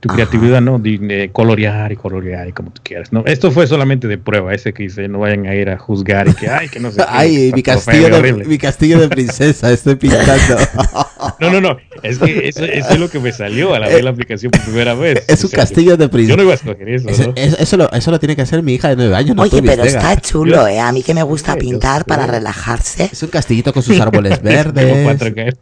tu 0.00 0.08
creatividad, 0.08 0.60
¿no? 0.60 0.78
De, 0.78 0.96
de 0.98 1.30
colorear 1.32 1.90
y 1.90 1.96
colorear 1.96 2.46
y 2.48 2.52
como 2.52 2.70
tú 2.70 2.80
quieras, 2.84 3.12
¿no? 3.12 3.24
Esto 3.26 3.50
fue 3.50 3.66
solamente 3.66 4.06
de 4.06 4.16
prueba, 4.16 4.54
ese 4.54 4.72
que 4.72 4.84
dice, 4.84 5.08
no 5.08 5.18
vayan 5.18 5.46
a 5.46 5.54
ir 5.56 5.68
a 5.70 5.76
juzgar 5.78 6.28
y 6.28 6.34
que, 6.34 6.48
ay, 6.48 6.68
que 6.68 6.78
no 6.78 6.90
sé 6.92 6.98
qué, 7.02 7.04
Ay, 7.08 7.52
mi 7.52 7.62
castillo, 7.64 8.08
de, 8.08 8.32
mi 8.32 8.58
castillo 8.58 9.00
de 9.00 9.08
princesa, 9.08 9.72
estoy 9.72 9.96
pintando. 9.96 10.56
No, 11.40 11.50
no, 11.50 11.60
no, 11.60 11.76
es 12.04 12.18
que 12.18 12.48
eso, 12.48 12.64
eso 12.64 12.90
es 12.90 12.98
lo 13.00 13.10
que 13.10 13.18
me 13.18 13.32
salió 13.32 13.74
al 13.74 13.82
abrir 13.84 14.04
la 14.04 14.10
aplicación 14.10 14.50
por 14.52 14.60
primera 14.62 14.94
vez. 14.94 15.24
es 15.28 15.42
O 15.42 15.46
un 15.46 15.50
sea, 15.50 15.60
castillo 15.60 15.96
de 15.96 16.04
Yo 16.04 16.10
princesa. 16.10 16.36
no 16.36 16.42
iba 16.44 16.52
a 16.52 16.54
escoger 16.54 16.88
eso, 16.88 17.08
Eso, 17.08 17.22
¿no? 17.28 17.32
eso- 17.36 17.56
eso 17.58 17.76
lo, 17.76 17.90
eso 17.92 18.10
lo 18.12 18.20
tiene 18.20 18.36
que 18.36 18.42
hacer 18.42 18.62
mi 18.62 18.74
hija 18.74 18.88
de 18.90 18.96
nueve 18.96 19.16
años, 19.16 19.34
no 19.34 19.42
Oye, 19.42 19.60
pero 19.62 19.82
está 19.82 20.16
chulo, 20.20 20.66
¿eh? 20.68 20.78
A 20.80 20.92
mí 20.92 21.02
que 21.02 21.14
me 21.14 21.22
gusta 21.24 21.54
yo 21.54 21.58
pintar 21.60 22.04
para 22.04 22.26
relajarse. 22.26 23.08
Es 23.12 23.20
un 23.24 23.30
castillito 23.30 23.72
con 23.72 23.82
sus 23.82 23.98
árboles 24.00 24.40
Tengo 24.40 24.48
verdes. 24.72 25.04
cuatro 25.04 25.34
que- 25.34 25.52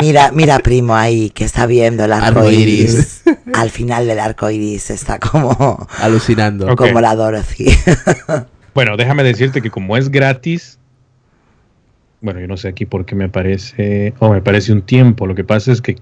Mira, 0.00 0.30
mira, 0.32 0.58
primo, 0.58 0.96
ahí 0.96 1.30
que 1.30 1.44
está 1.44 1.66
viendo 1.66 2.04
el 2.04 2.12
arco 2.12 2.40
Arco 2.40 2.50
iris. 2.50 3.22
Al 3.52 3.70
final 3.70 4.06
del 4.06 4.18
arco 4.20 4.48
iris 4.50 4.90
está 4.90 5.18
como, 5.18 5.86
Alucinando. 6.00 6.74
Como 6.76 7.00
la 7.00 7.14
Dorothy. 7.14 7.66
Bueno, 8.74 8.96
déjame 8.96 9.22
decirte 9.22 9.60
que 9.62 9.70
como 9.70 9.96
es 9.96 10.08
gratis, 10.10 10.78
bueno, 12.20 12.40
yo 12.40 12.46
no 12.48 12.56
sé 12.56 12.68
aquí 12.68 12.86
por 12.86 13.04
qué 13.04 13.14
me 13.14 13.24
aparece, 13.26 14.14
oh, 14.18 14.32
me 14.32 14.40
parece 14.40 14.72
un 14.72 14.82
tiempo. 14.82 15.26
Lo 15.26 15.34
que 15.34 15.44
pasa 15.44 15.70
es 15.72 15.80
que, 15.82 15.96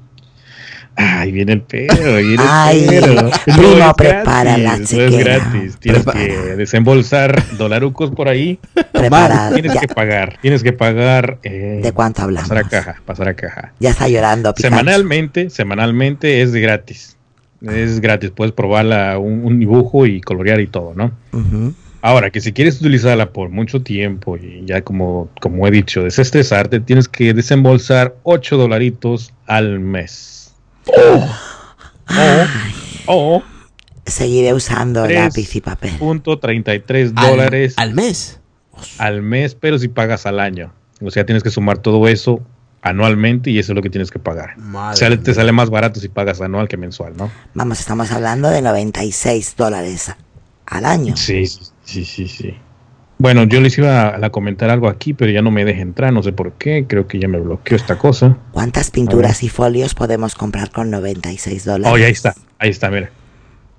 ay, 0.96 1.32
viene 1.32 1.52
el 1.54 1.62
pedo, 1.62 2.14
ahí 2.16 2.24
viene 2.28 2.44
Ay, 2.46 2.84
el 2.84 2.88
pedo. 3.04 3.30
primo, 3.44 3.88
es 3.88 3.94
prepara 3.96 4.56
la 4.56 4.58
gratis, 4.76 4.92
no 4.94 5.00
es 5.02 5.18
gratis. 5.18 5.76
Tienes 5.80 6.02
Prepara. 6.04 6.18
que 6.24 6.32
desembolsar 6.56 7.42
dolarucos 7.58 8.10
por 8.12 8.28
ahí. 8.28 8.58
Prepara. 8.92 9.50
Tienes 9.52 9.74
Ya, 9.74 9.80
que 9.80 9.88
pagar, 9.88 10.38
tienes 10.40 10.62
que 10.62 10.72
pagar. 10.72 11.38
eh, 11.42 11.80
¿De 11.82 11.92
cuánto 11.92 12.22
hablamos? 12.22 12.48
Pasar 12.48 12.64
a 12.64 12.68
caja, 12.68 13.02
pasar 13.04 13.28
a 13.28 13.34
caja. 13.34 13.72
ya 13.80 13.90
está 13.90 14.08
llorando, 14.08 14.54
Pikachu. 14.54 14.74
Semanalmente, 14.74 15.50
semanalmente 15.50 16.40
es 16.40 16.52
de 16.52 16.60
gratis. 16.60 17.16
Es 17.64 18.00
gratis, 18.00 18.30
puedes 18.30 18.52
probarla 18.52 19.18
un, 19.18 19.44
un 19.44 19.58
dibujo 19.60 20.06
y 20.06 20.20
colorear 20.20 20.60
y 20.60 20.66
todo, 20.66 20.94
¿no? 20.94 21.12
Ahora, 22.04 22.30
que 22.30 22.40
si 22.40 22.52
quieres 22.52 22.80
utilizarla 22.80 23.30
por 23.32 23.48
mucho 23.50 23.82
tiempo 23.82 24.36
y 24.36 24.64
ya 24.66 24.82
como, 24.82 25.28
como 25.40 25.66
he 25.68 25.70
dicho, 25.70 26.02
desestresarte, 26.02 26.80
tienes 26.80 27.06
que 27.08 27.32
desembolsar 27.32 28.16
8 28.24 28.56
dolaritos 28.56 29.32
al 29.46 29.78
mes. 29.78 30.52
O, 33.06 33.06
o 33.06 33.42
Seguiré 34.04 34.52
usando 34.52 35.06
lápiz 35.06 35.54
y 35.54 35.60
papel. 35.60 35.92
punto 35.98 36.38
33 36.40 37.12
Al- 37.14 37.30
dólares 37.30 37.74
al 37.76 37.94
mes. 37.94 38.40
al 38.98 39.22
mes, 39.22 39.54
pero 39.54 39.78
si 39.78 39.86
pagas 39.86 40.26
al 40.26 40.40
año. 40.40 40.72
O 41.00 41.10
sea, 41.12 41.24
tienes 41.24 41.44
que 41.44 41.50
sumar 41.50 41.78
todo 41.78 42.08
eso 42.08 42.40
anualmente 42.82 43.50
y 43.50 43.58
eso 43.58 43.72
es 43.72 43.76
lo 43.76 43.82
que 43.82 43.90
tienes 43.90 44.10
que 44.10 44.18
pagar. 44.18 44.58
Madre 44.58 45.16
te 45.16 45.32
sale 45.32 45.52
más 45.52 45.70
barato 45.70 46.00
si 46.00 46.08
pagas 46.08 46.40
anual 46.40 46.68
que 46.68 46.76
mensual, 46.76 47.16
¿no? 47.16 47.30
Vamos, 47.54 47.80
estamos 47.80 48.10
hablando 48.12 48.50
de 48.50 48.60
96 48.60 49.54
dólares 49.56 50.12
al 50.66 50.84
año. 50.84 51.16
Sí, 51.16 51.46
sí, 51.46 51.60
sí, 51.84 52.04
sí, 52.04 52.28
sí. 52.28 52.54
Bueno, 53.18 53.44
yo 53.44 53.60
les 53.60 53.78
iba 53.78 54.08
a, 54.08 54.26
a 54.26 54.30
comentar 54.30 54.68
algo 54.68 54.88
aquí, 54.88 55.14
pero 55.14 55.30
ya 55.30 55.42
no 55.42 55.52
me 55.52 55.64
deja 55.64 55.80
entrar, 55.80 56.12
no 56.12 56.24
sé 56.24 56.32
por 56.32 56.54
qué, 56.54 56.86
creo 56.88 57.06
que 57.06 57.20
ya 57.20 57.28
me 57.28 57.38
bloqueó 57.38 57.76
esta 57.76 57.96
cosa. 57.96 58.36
¿Cuántas 58.50 58.90
pinturas 58.90 59.44
y 59.44 59.48
folios 59.48 59.94
podemos 59.94 60.34
comprar 60.34 60.72
con 60.72 60.90
96 60.90 61.64
dólares? 61.64 61.94
Oh, 61.94 61.98
ya 61.98 62.06
ahí 62.06 62.12
está, 62.12 62.34
ahí 62.58 62.70
está, 62.70 62.90
mira. 62.90 63.10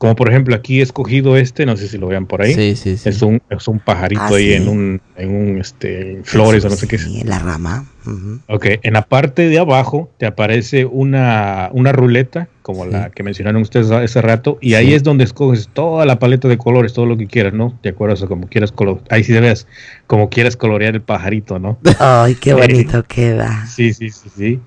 Como 0.04 0.18
por 0.18 0.28
ejemplo 0.28 0.54
aquí 0.54 0.82
he 0.82 0.84
escogido 0.84 1.38
este, 1.38 1.66
no 1.66 1.78
sé 1.78 1.88
si 1.88 1.98
lo 1.98 2.08
vean 2.08 2.26
por 2.26 2.42
ahí. 2.42 2.54
Sí, 2.54 2.76
sí, 2.76 2.98
sí. 2.98 3.08
Es 3.08 3.22
un, 3.22 3.42
es 3.50 3.70
un 3.70 3.80
pajarito 3.80 4.22
Ah, 4.22 4.36
ahí 4.36 4.48
sí. 4.48 4.54
en 4.54 4.68
un, 4.68 5.02
en 5.16 5.34
un 5.34 5.62
este, 5.62 6.20
flores 6.26 6.66
o 6.66 6.68
no 6.70 6.76
sé 6.76 6.89
qué 6.89 6.98
es. 6.98 7.04
Sí, 7.04 7.22
en 7.22 7.30
la 7.30 7.39
rama. 7.39 7.86
Ujú. 8.06 8.39
Ok, 8.50 8.66
en 8.82 8.92
la 8.92 9.04
parte 9.04 9.48
de 9.48 9.60
abajo 9.60 10.12
te 10.18 10.26
aparece 10.26 10.84
una, 10.84 11.70
una 11.72 11.94
ruleta, 11.94 12.50
como 12.63 12.86
la 12.86 13.12
que 13.12 13.24
mencionaron 13.24 13.62
ustedes 13.62 13.89
hace 13.92 14.22
rato, 14.22 14.58
y 14.60 14.74
ahí 14.74 14.94
es 14.94 15.04
donde 15.04 15.24
escoges 15.24 15.70
toda 15.72 16.06
la 16.06 16.20
paleta 16.20 16.50
de 16.50 16.58
colores, 16.58 16.92
todo 16.92 17.06
lo 17.06 17.16
que 17.16 17.28
quieras, 17.28 17.54
¿no? 17.54 17.80
De 17.82 17.92
acuerdo 17.92 18.26
a 18.26 18.28
como 18.28 18.50
quieras 18.50 18.74
color, 18.74 19.02
ahí 19.10 19.24
sí 19.24 19.32
debes, 19.32 19.68
como 20.06 20.30
quieras 20.30 20.58
colorear 20.58 20.96
el 20.96 21.02
pajarito, 21.02 21.60
¿no? 21.60 21.78
Ay, 22.00 22.36
qué 22.36 22.54
bonito 22.54 23.06
queda. 23.08 23.68
Sí, 23.68 23.94
sí, 23.94 24.10
sí, 24.10 24.28
sí. 24.36 24.60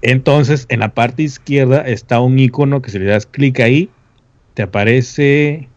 Entonces, 0.00 0.64
en 0.70 0.80
la 0.80 0.94
parte 0.94 1.22
izquierda 1.22 1.82
está 1.82 2.20
un 2.20 2.38
icono 2.38 2.80
que 2.80 2.90
si 2.90 2.98
le 2.98 3.04
das 3.04 3.26
clic 3.26 3.60
ahí, 3.60 3.90
te 4.54 4.62
aparece 4.62 5.68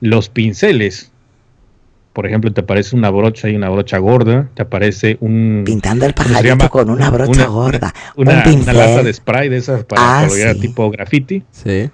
los 0.00 0.28
pinceles. 0.28 1.10
Por 2.12 2.26
ejemplo, 2.26 2.52
te 2.52 2.60
aparece 2.60 2.94
una 2.94 3.08
brocha 3.08 3.48
y 3.48 3.56
una 3.56 3.70
brocha 3.70 3.96
gorda, 3.98 4.50
te 4.54 4.62
aparece 4.62 5.16
un 5.20 5.62
Pintando 5.64 6.04
el 6.04 6.14
¿cómo 6.14 6.28
se 6.28 6.34
pajarito 6.34 6.56
llama? 6.56 6.68
con 6.68 6.90
una 6.90 7.08
brocha 7.10 7.30
Una- 7.32 7.46
gorda. 7.46 7.94
una, 8.16 8.44
un 8.46 8.60
una 8.62 8.72
lata 8.74 9.02
de 9.02 9.12
spray 9.14 9.48
de 9.48 9.56
esas 9.56 9.84
para 9.84 10.20
Ah, 10.20 10.22
colorear 10.24 10.54
sí. 10.56 10.60
tipo 10.60 10.90
graffiti. 10.90 11.42
Sí. 11.52 11.88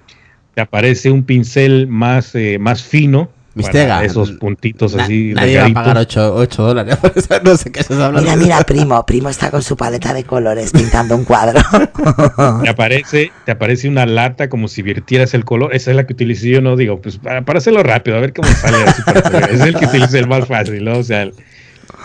Te 0.55 0.61
aparece 0.61 1.09
un 1.09 1.23
pincel 1.23 1.87
más, 1.87 2.35
eh, 2.35 2.57
más 2.59 2.83
fino. 2.83 3.29
Mistega. 3.55 3.95
para 3.95 4.05
esos 4.05 4.31
puntitos 4.33 4.95
Na- 4.95 5.03
así. 5.03 5.33
nadie 5.35 5.57
va 5.59 5.65
a 5.65 5.73
pagar 5.73 5.97
8, 5.97 6.35
8 6.35 6.63
dólares. 6.63 6.95
por 7.01 7.11
eso 7.15 7.27
no 7.43 7.57
sé 7.57 7.71
qué 7.71 7.79
estás 7.81 7.97
hablando. 7.99 8.21
Mira, 8.21 8.35
mira, 8.35 8.61
primo. 8.63 9.05
Primo 9.05 9.29
está 9.29 9.49
con 9.51 9.61
su 9.61 9.75
paleta 9.75 10.13
de 10.13 10.23
colores 10.23 10.71
pintando 10.71 11.15
un 11.15 11.25
cuadro. 11.25 11.59
Te 12.63 12.69
aparece, 12.69 13.31
te 13.45 13.51
aparece 13.51 13.89
una 13.89 14.05
lata 14.05 14.49
como 14.49 14.67
si 14.67 14.81
virtieras 14.81 15.33
el 15.33 15.45
color. 15.45 15.73
Esa 15.75 15.91
es 15.91 15.97
la 15.97 16.05
que 16.05 16.13
utilicé 16.13 16.49
yo, 16.49 16.61
no 16.61 16.75
digo, 16.75 17.01
pues 17.01 17.17
para, 17.17 17.41
para 17.43 17.57
hacerlo 17.59 17.83
rápido, 17.83 18.17
a 18.17 18.19
ver 18.21 18.33
cómo 18.33 18.47
sale. 18.49 18.77
así 18.83 19.01
para 19.03 19.45
es 19.47 19.59
el 19.61 19.75
que 19.75 19.85
utilicé 19.85 20.19
el 20.19 20.27
más 20.27 20.45
fácil, 20.47 20.83
¿no? 20.85 20.97
O 20.97 21.03
sea, 21.03 21.23
el- 21.23 21.33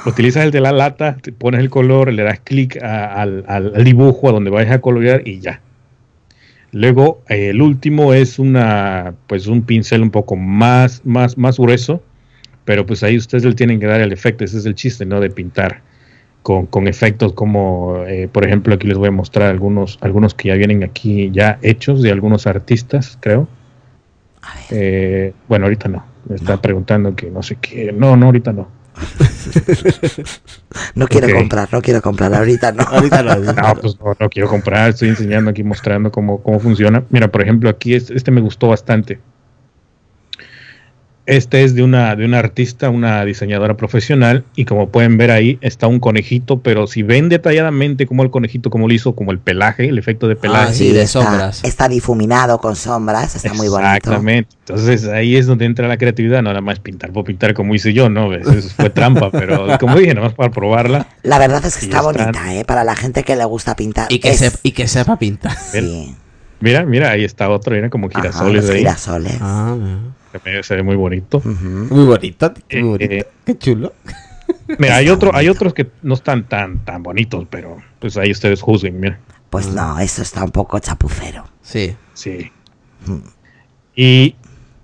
utilizas 0.06 0.44
el 0.44 0.50
de 0.50 0.60
la 0.60 0.72
lata, 0.72 1.16
te 1.20 1.32
pones 1.32 1.60
el 1.60 1.70
color, 1.70 2.12
le 2.12 2.22
das 2.22 2.40
clic 2.42 2.82
al- 2.82 3.44
al 3.46 3.84
dibujo 3.84 4.28
a 4.28 4.32
donde 4.32 4.50
vayas 4.50 4.72
a 4.72 4.80
colorear 4.80 5.26
y 5.26 5.40
ya. 5.40 5.60
Luego, 6.74 7.22
eh, 7.28 7.50
el 7.50 7.62
último 7.62 8.14
es 8.14 8.40
una, 8.40 9.14
pues 9.28 9.46
un 9.46 9.62
pincel 9.62 10.02
un 10.02 10.10
poco 10.10 10.34
más, 10.34 11.02
más, 11.04 11.38
más 11.38 11.56
grueso, 11.56 12.02
pero 12.64 12.84
pues 12.84 13.04
ahí 13.04 13.16
ustedes 13.16 13.44
le 13.44 13.54
tienen 13.54 13.78
que 13.78 13.86
dar 13.86 14.00
el 14.00 14.12
efecto. 14.12 14.42
Ese 14.42 14.58
es 14.58 14.66
el 14.66 14.74
chiste, 14.74 15.06
¿no? 15.06 15.20
De 15.20 15.30
pintar 15.30 15.82
con, 16.42 16.66
con 16.66 16.88
efectos 16.88 17.32
como, 17.32 18.04
eh, 18.08 18.28
por 18.30 18.44
ejemplo, 18.44 18.74
aquí 18.74 18.88
les 18.88 18.98
voy 18.98 19.06
a 19.06 19.12
mostrar 19.12 19.50
algunos, 19.50 19.98
algunos 20.00 20.34
que 20.34 20.48
ya 20.48 20.56
vienen 20.56 20.82
aquí 20.82 21.30
ya 21.32 21.60
hechos 21.62 22.02
de 22.02 22.10
algunos 22.10 22.48
artistas, 22.48 23.18
creo. 23.20 23.46
A 24.42 24.54
ver. 24.56 24.64
Eh, 24.72 25.32
bueno, 25.48 25.66
ahorita 25.66 25.88
no. 25.88 26.04
Me 26.28 26.34
está 26.34 26.60
preguntando 26.60 27.14
que 27.14 27.30
no 27.30 27.44
sé 27.44 27.56
qué. 27.60 27.92
No, 27.92 28.16
no, 28.16 28.26
ahorita 28.26 28.52
no. 28.52 28.66
No 30.94 31.06
quiero 31.06 31.34
comprar, 31.34 31.72
no 31.72 31.82
quiero 31.82 32.02
comprar. 32.02 32.34
Ahorita 32.34 32.72
no. 32.72 32.82
Ahorita 32.88 33.22
no. 33.22 33.36
No, 33.36 33.74
pues 33.80 33.98
no, 34.00 34.16
no 34.18 34.28
quiero 34.28 34.48
comprar. 34.48 34.90
Estoy 34.90 35.10
enseñando 35.10 35.50
aquí, 35.50 35.62
mostrando 35.62 36.10
cómo, 36.10 36.42
cómo 36.42 36.58
funciona. 36.58 37.04
Mira, 37.10 37.30
por 37.30 37.42
ejemplo, 37.42 37.70
aquí 37.70 37.94
este, 37.94 38.16
este 38.16 38.30
me 38.30 38.40
gustó 38.40 38.68
bastante. 38.68 39.20
Este 41.26 41.64
es 41.64 41.74
de 41.74 41.82
una, 41.82 42.14
de 42.16 42.24
una 42.26 42.38
artista, 42.38 42.90
una 42.90 43.24
diseñadora 43.24 43.76
profesional, 43.78 44.44
y 44.56 44.66
como 44.66 44.90
pueden 44.90 45.16
ver 45.16 45.30
ahí 45.30 45.58
está 45.62 45.86
un 45.86 45.98
conejito, 45.98 46.60
pero 46.60 46.86
si 46.86 47.02
ven 47.02 47.30
detalladamente 47.30 48.06
cómo 48.06 48.22
el 48.24 48.30
conejito, 48.30 48.68
cómo 48.68 48.88
lo 48.88 48.94
hizo, 48.94 49.14
como 49.14 49.32
el 49.32 49.38
pelaje, 49.38 49.88
el 49.88 49.98
efecto 49.98 50.28
de 50.28 50.36
pelaje. 50.36 50.70
Ah, 50.70 50.74
sí, 50.74 50.92
de 50.92 51.02
está, 51.02 51.22
sombras. 51.24 51.64
Está 51.64 51.88
difuminado 51.88 52.58
con 52.58 52.76
sombras, 52.76 53.36
está 53.36 53.54
muy 53.54 53.68
bonito. 53.68 53.88
Exactamente. 53.94 54.54
Entonces 54.68 55.06
ahí 55.08 55.36
es 55.36 55.46
donde 55.46 55.64
entra 55.64 55.88
la 55.88 55.96
creatividad, 55.96 56.42
no 56.42 56.50
nada 56.50 56.60
más 56.60 56.78
pintar 56.80 57.10
por 57.12 57.24
pintar 57.24 57.54
como 57.54 57.74
hice 57.74 57.92
yo, 57.94 58.10
¿no? 58.10 58.32
Eso 58.34 58.52
fue 58.76 58.90
trampa, 58.90 59.30
pero 59.30 59.66
como 59.80 59.96
dije, 59.96 60.14
nada 60.14 60.26
más 60.28 60.34
para 60.36 60.50
probarla. 60.50 61.06
La 61.22 61.38
verdad 61.38 61.64
es 61.64 61.76
que 61.78 61.86
está 61.86 62.02
bonita, 62.02 62.54
¿eh? 62.54 62.64
Para 62.66 62.84
la 62.84 62.96
gente 62.96 63.22
que 63.22 63.34
le 63.36 63.44
gusta 63.46 63.74
pintar. 63.76 64.12
Y 64.12 64.18
que, 64.18 64.30
Es- 64.30 64.42
sep- 64.42 64.60
y 64.62 64.72
que 64.72 64.86
sepa 64.88 65.18
pintar. 65.18 65.56
Sí. 65.56 66.14
Mira, 66.64 66.86
mira, 66.86 67.10
ahí 67.10 67.24
está 67.24 67.50
otro, 67.50 67.74
mira 67.74 67.90
como 67.90 68.06
Ajá, 68.06 68.20
girasoles 68.22 68.62
los 68.64 68.70
ahí. 68.72 68.78
girasoles. 68.78 69.36
Ah, 69.40 69.76
mira. 69.78 70.62
Se 70.62 70.74
ve- 70.76 70.82
muy 70.82 70.96
bonito. 70.96 71.42
Muy 71.44 72.06
bonito, 72.06 72.54
Eh, 72.70 72.80
muy 72.80 72.88
bonito. 72.90 73.12
eh. 73.14 73.26
Qué 73.44 73.58
chulo. 73.58 73.92
Mira, 74.78 74.96
hay 74.96 75.10
otro, 75.10 75.30
hay 75.34 75.48
otros 75.50 75.74
que 75.74 75.90
no 76.02 76.14
están 76.14 76.48
tan 76.48 76.82
tan 76.84 77.02
bonitos, 77.02 77.46
pero 77.50 77.76
pues 77.98 78.16
ahí 78.16 78.30
ustedes 78.30 78.62
juzguen, 78.62 78.98
mira. 78.98 79.20
Pues 79.50 79.68
no, 79.68 79.98
eso 80.00 80.22
está 80.22 80.42
un 80.42 80.50
poco 80.52 80.78
chapucero. 80.78 81.44
Sí. 81.60 81.94
Sí. 82.14 82.50
Mm. 83.06 83.18
Y 83.94 84.34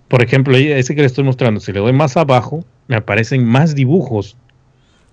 por 0.08 0.22
ejemplo, 0.22 0.56
ese 0.58 0.94
que 0.94 1.00
le 1.00 1.06
estoy 1.06 1.24
mostrando, 1.24 1.60
si 1.60 1.72
le 1.72 1.80
doy 1.80 1.94
más 1.94 2.16
abajo, 2.18 2.62
me 2.88 2.96
aparecen 2.96 3.44
más 3.46 3.74
dibujos. 3.74 4.36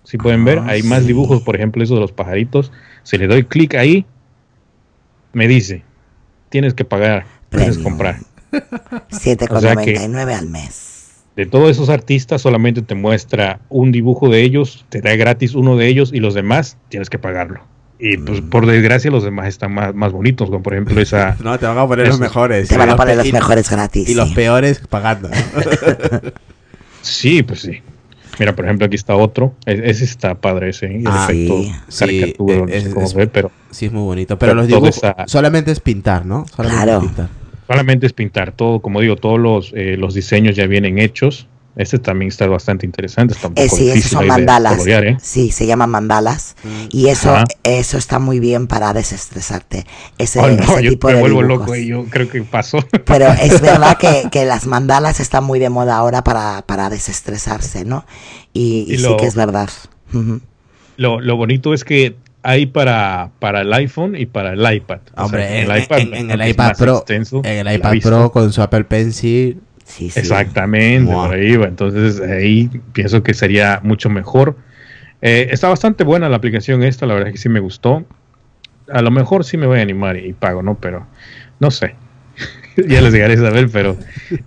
Si 0.03 0.17
pueden 0.17 0.43
ver, 0.43 0.59
Ah, 0.59 0.67
hay 0.71 0.83
más 0.83 1.05
dibujos, 1.05 1.41
por 1.43 1.55
ejemplo, 1.55 1.81
eso 1.83 1.93
de 1.95 2.01
los 2.01 2.11
pajaritos. 2.11 2.71
Si 3.03 3.17
le 3.17 3.27
doy 3.27 3.43
clic 3.45 3.73
ahí, 3.75 4.05
me 5.33 5.47
dice, 5.47 5.83
tienes 6.49 6.73
que 6.73 6.85
pagar, 6.85 7.25
tienes 7.49 7.77
que 7.77 7.83
Premium. 7.83 7.83
comprar. 7.83 8.19
7,99 9.11 10.33
al 10.37 10.47
mes. 10.49 10.93
De 11.35 11.45
todos 11.45 11.69
esos 11.69 11.89
artistas 11.89 12.41
solamente 12.41 12.81
te 12.81 12.95
muestra 12.95 13.59
un 13.69 13.91
dibujo 13.91 14.27
de 14.29 14.41
ellos, 14.41 14.85
te 14.89 15.01
da 15.01 15.15
gratis 15.15 15.53
uno 15.53 15.77
de 15.77 15.87
ellos 15.87 16.11
y 16.13 16.19
los 16.19 16.33
demás 16.33 16.77
tienes 16.89 17.09
que 17.09 17.19
pagarlo. 17.19 17.61
Y 17.99 18.17
pues 18.17 18.41
Mm. 18.41 18.49
por 18.49 18.65
desgracia 18.65 19.09
los 19.11 19.23
demás 19.23 19.47
están 19.47 19.73
más, 19.73 19.93
más 19.93 20.11
bonitos, 20.11 20.49
como 20.49 20.63
por 20.63 20.73
ejemplo 20.73 20.99
esa... 21.01 21.35
No, 21.43 21.57
te 21.59 21.65
van 21.67 21.77
a 21.77 21.87
poner 21.87 22.07
los 22.07 22.19
mejores. 22.19 22.67
Te 22.69 22.77
van 22.77 22.89
a 22.89 22.95
poner 22.95 23.17
los 23.17 23.31
mejores 23.31 23.69
gratis. 23.69 24.07
Y 24.09 24.13
los 24.15 24.33
peores 24.33 24.81
pagando. 24.89 25.29
Sí, 27.01 27.41
pues 27.43 27.61
sí. 27.61 27.81
Mira, 28.39 28.53
por 28.55 28.65
ejemplo, 28.65 28.85
aquí 28.85 28.95
está 28.95 29.15
otro. 29.15 29.53
E- 29.65 29.81
Ese 29.85 30.03
está 30.03 30.35
padre, 30.35 30.69
ese. 30.69 30.87
El 30.87 31.07
Ah, 31.07 31.27
efecto 31.29 31.63
sí. 31.87 31.99
caricatura, 31.99 32.55
Sí, 32.55 32.61
no 32.61 32.67
sé 32.67 32.77
es- 32.77 32.93
cómo 32.93 33.05
es- 33.05 33.11
se 33.11 33.17
ve, 33.17 33.27
pero 33.27 33.51
sí, 33.77 33.85
es 33.87 33.91
muy 33.91 34.03
bonito. 34.03 34.37
Pero 34.37 34.51
Pero 34.51 34.61
los 34.61 34.67
dibujos 34.67 35.01
solamente 35.27 35.71
es 35.71 35.79
pintar, 35.79 36.25
¿no? 36.25 36.45
Solamente 36.55 36.83
Claro. 36.83 36.97
es 36.99 37.05
pintar. 37.07 37.29
solamente 37.67 38.05
es 38.07 38.13
pintar 38.13 38.51
todo. 38.51 38.79
Como 38.81 39.01
digo, 39.01 39.15
todos 39.15 39.39
los, 39.39 39.71
eh, 39.75 39.95
los 39.97 40.13
diseños 40.13 40.55
ya 40.55 40.65
vienen 40.67 40.99
hechos. 40.99 41.47
Este 41.75 41.99
también 41.99 42.29
está 42.29 42.47
bastante 42.47 42.87
interesante. 42.87 43.35
Está 43.35 43.49
un 43.49 43.53
Eh, 43.55 43.69
sí, 43.69 43.91
esos 43.91 44.09
son 44.09 44.25
mandalas. 44.25 44.73
colorear, 44.77 45.05
¿eh? 45.05 45.17
Sí, 45.21 45.51
se 45.51 45.67
llaman 45.67 45.91
mandalas. 45.91 46.55
Y 46.89 47.09
eso, 47.09 47.29
Ajá. 47.35 47.43
eso 47.61 47.99
está 47.99 48.17
muy 48.17 48.39
bien 48.39 48.65
para 48.65 48.93
desestresarte. 48.93 49.85
Ese, 50.17 50.39
Oh, 50.39 50.47
no, 50.47 50.63
ese 50.63 50.83
yo 50.83 50.89
tipo 50.89 51.07
me 51.09 51.13
de 51.13 51.19
vuelvo 51.21 51.41
dibujos. 51.43 51.59
loco 51.67 51.75
y 51.75 51.85
yo 51.85 52.05
creo 52.09 52.27
que 52.29 52.41
pasó. 52.41 52.79
Pero 53.05 53.27
es 53.31 53.61
verdad 53.61 53.95
que, 53.99 54.27
que 54.31 54.45
las 54.45 54.65
mandalas 54.65 55.19
están 55.19 55.43
muy 55.43 55.59
de 55.59 55.69
moda 55.69 55.97
ahora 55.97 56.23
para, 56.23 56.63
para 56.65 56.89
desestresarse, 56.89 57.85
¿no? 57.85 58.05
Y, 58.53 58.85
y 58.87 58.95
Y 58.95 58.97
sí 58.97 59.15
que 59.19 59.27
es 59.27 59.35
verdad. 59.35 59.69
Lo, 60.97 61.21
lo 61.21 61.35
bonito 61.35 61.75
es 61.75 61.83
que 61.83 62.15
hay 62.49 62.65
para, 62.65 63.31
para 63.39 63.61
el 63.61 63.73
iPhone 63.73 64.15
y 64.15 64.25
para 64.25 64.53
el 64.53 64.73
iPad. 64.75 64.99
O 65.11 65.15
sea, 65.15 65.25
Hombre, 65.25 65.61
en 65.61 65.69
en, 65.71 66.13
en- 66.13 66.31
en 66.31 66.31
el 66.41 66.49
iPad 66.49 66.77
Pro, 66.77 66.97
extenso 66.97 67.41
en 67.43 67.67
el 67.67 67.75
iPad. 67.75 67.93
Pro 68.01 68.31
con 68.31 68.53
su 68.53 68.61
Apple 68.61 68.85
Pencil, 68.85 69.59
Sí, 69.83 70.09
sí. 70.09 70.19
Exactamente, 70.19 71.11
Wow. 71.13 71.25
por 71.27 71.35
ahí 71.35 71.55
va. 71.57 71.65
Entonces 71.67 72.19
ahí 72.21 72.69
pienso 72.93 73.21
que 73.23 73.33
sería 73.33 73.79
mucho 73.83 74.09
mejor. 74.09 74.55
Eh, 75.21 75.47
está 75.51 75.67
bastante 75.69 76.03
buena 76.03 76.29
la 76.29 76.37
aplicación 76.37 76.83
esta, 76.83 77.05
la 77.05 77.13
verdad 77.15 77.29
es 77.29 77.33
que 77.33 77.41
sí 77.41 77.49
me 77.49 77.59
gustó. 77.59 78.05
A 78.91 79.01
lo 79.01 79.11
mejor 79.11 79.43
sí 79.43 79.57
me 79.57 79.65
voy 79.67 79.79
a 79.79 79.81
animar 79.81 80.15
y 80.17 80.31
pago, 80.33 80.61
¿no? 80.63 80.75
Pero 80.79 81.05
no 81.59 81.69
sé. 81.71 81.95
ya 82.87 83.01
les 83.01 83.11
llegaré 83.13 83.33
a 83.33 83.37
saber, 83.37 83.69
pero 83.73 83.97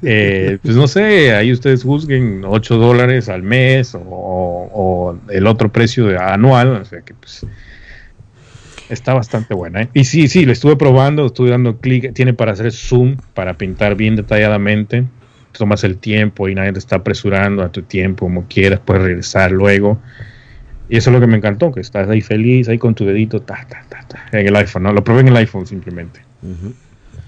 eh, 0.02 0.58
pues 0.62 0.76
no 0.76 0.86
sé, 0.88 1.34
ahí 1.34 1.52
ustedes 1.52 1.82
juzguen 1.82 2.44
8 2.46 2.76
dólares 2.76 3.28
al 3.28 3.42
mes 3.42 3.94
o, 3.94 4.00
o 4.04 5.18
el 5.30 5.46
otro 5.46 5.70
precio 5.72 6.06
de 6.06 6.16
anual, 6.18 6.68
o 6.68 6.84
sea 6.84 7.00
que 7.02 7.12
pues 7.14 7.44
está 8.90 9.14
bastante 9.14 9.54
buena. 9.54 9.82
¿eh? 9.82 9.88
Y 9.94 10.04
sí, 10.04 10.28
sí, 10.28 10.44
lo 10.44 10.52
estuve 10.52 10.76
probando, 10.76 11.26
estuve 11.26 11.50
dando 11.50 11.78
clic, 11.78 12.12
tiene 12.12 12.34
para 12.34 12.52
hacer 12.52 12.72
zoom, 12.72 13.16
para 13.34 13.56
pintar 13.56 13.94
bien 13.94 14.16
detalladamente. 14.16 15.06
Tomas 15.52 15.82
el 15.84 15.96
tiempo 15.98 16.48
y 16.48 16.54
nadie 16.54 16.72
te 16.72 16.78
está 16.78 16.96
apresurando 16.96 17.62
a 17.62 17.72
tu 17.72 17.82
tiempo, 17.82 18.26
como 18.26 18.46
quieras, 18.46 18.80
puedes 18.84 19.02
regresar 19.02 19.50
luego. 19.50 19.98
Y 20.88 20.96
eso 20.96 21.10
es 21.10 21.14
lo 21.14 21.20
que 21.20 21.26
me 21.26 21.36
encantó, 21.36 21.72
que 21.72 21.80
estás 21.80 22.08
ahí 22.08 22.20
feliz, 22.20 22.68
ahí 22.68 22.78
con 22.78 22.94
tu 22.94 23.04
dedito, 23.04 23.40
ta, 23.42 23.66
ta, 23.68 23.84
ta, 23.88 24.04
ta, 24.06 24.26
en 24.32 24.46
el 24.46 24.56
iPhone, 24.56 24.84
¿no? 24.84 24.92
Lo 24.92 25.04
probé 25.04 25.20
en 25.20 25.28
el 25.28 25.36
iPhone 25.36 25.66
simplemente. 25.66 26.20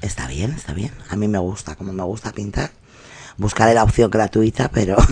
Está 0.02 0.26
bien, 0.26 0.50
está 0.50 0.72
bien. 0.74 0.90
A 1.10 1.16
mí 1.16 1.28
me 1.28 1.38
gusta, 1.38 1.76
como 1.76 1.92
me 1.92 2.02
gusta 2.02 2.32
pintar. 2.32 2.70
Buscaré 3.36 3.74
la 3.74 3.84
opción 3.84 4.10
gratuita, 4.10 4.70
pero. 4.72 4.96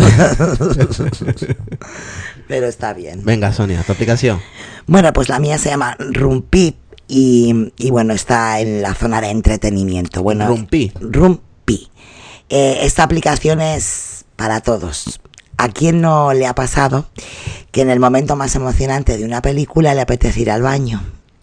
pero 2.48 2.66
está 2.66 2.92
bien. 2.92 3.24
venga 3.24 3.52
Sonia, 3.52 3.82
tu 3.82 3.92
aplicación. 3.92 4.40
Bueno, 4.86 5.12
pues 5.12 5.28
la 5.28 5.38
mía 5.38 5.58
se 5.58 5.70
llama 5.70 5.96
Rumpi 5.98 6.76
y, 7.08 7.72
y 7.76 7.90
bueno, 7.90 8.12
está 8.14 8.60
en 8.60 8.82
la 8.82 8.94
zona 8.94 9.20
de 9.20 9.30
entretenimiento. 9.30 10.22
Bueno, 10.22 10.46
Rumpi. 10.48 10.92
Rumpi. 11.00 11.90
Eh, 12.48 12.78
esta 12.82 13.02
aplicación 13.04 13.60
es 13.60 14.24
para 14.36 14.60
todos. 14.60 15.20
¿A 15.56 15.68
quién 15.68 16.00
no 16.00 16.32
le 16.32 16.46
ha 16.46 16.54
pasado 16.54 17.06
que 17.70 17.82
en 17.82 17.90
el 17.90 18.00
momento 18.00 18.34
más 18.34 18.54
emocionante 18.54 19.18
de 19.18 19.24
una 19.24 19.42
película 19.42 19.94
le 19.94 20.00
apetece 20.00 20.40
ir 20.40 20.50
al 20.50 20.62
baño? 20.62 21.02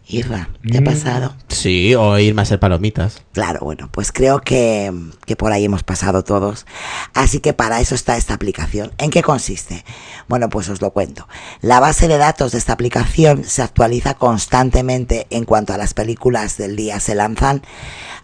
Irra, 0.10 0.49
¿te 0.66 0.78
ha 0.78 0.82
Mm. 0.82 0.86
pasado? 0.86 1.36
Sí, 1.49 1.93
o 1.93 2.18
irme 2.18 2.41
a 2.41 2.43
hacer 2.43 2.60
palomitas. 2.62 3.24
Claro, 3.34 3.60
bueno, 3.62 3.89
pues 3.91 4.14
creo 4.14 4.39
que, 4.39 4.89
que 5.26 5.36
por 5.36 5.51
ahí 5.51 5.66
hemos 5.66 5.84
pasado 5.84 6.24
todos. 6.24 6.66
Así 7.14 7.41
que 7.41 7.51
para 7.51 7.82
eso 7.82 7.93
está 7.93 8.16
esta 8.16 8.34
aplicación. 8.34 8.93
¿En 8.99 9.10
qué 9.10 9.22
consiste? 9.22 9.84
Bueno, 10.30 10.49
pues 10.49 10.70
os 10.70 10.82
lo 10.82 10.91
cuento. 10.91 11.28
La 11.62 11.82
base 11.82 12.08
de 12.08 12.18
datos 12.18 12.53
de 12.53 12.58
esta 12.58 12.72
aplicación 12.72 13.43
se 13.43 13.62
actualiza 13.62 14.14
constantemente 14.14 15.28
en 15.30 15.43
cuanto 15.43 15.74
a 15.74 15.78
las 15.78 15.93
películas 15.93 16.55
del 16.58 16.78
día 16.78 17.01
se 17.01 17.14
lanzan 17.14 17.64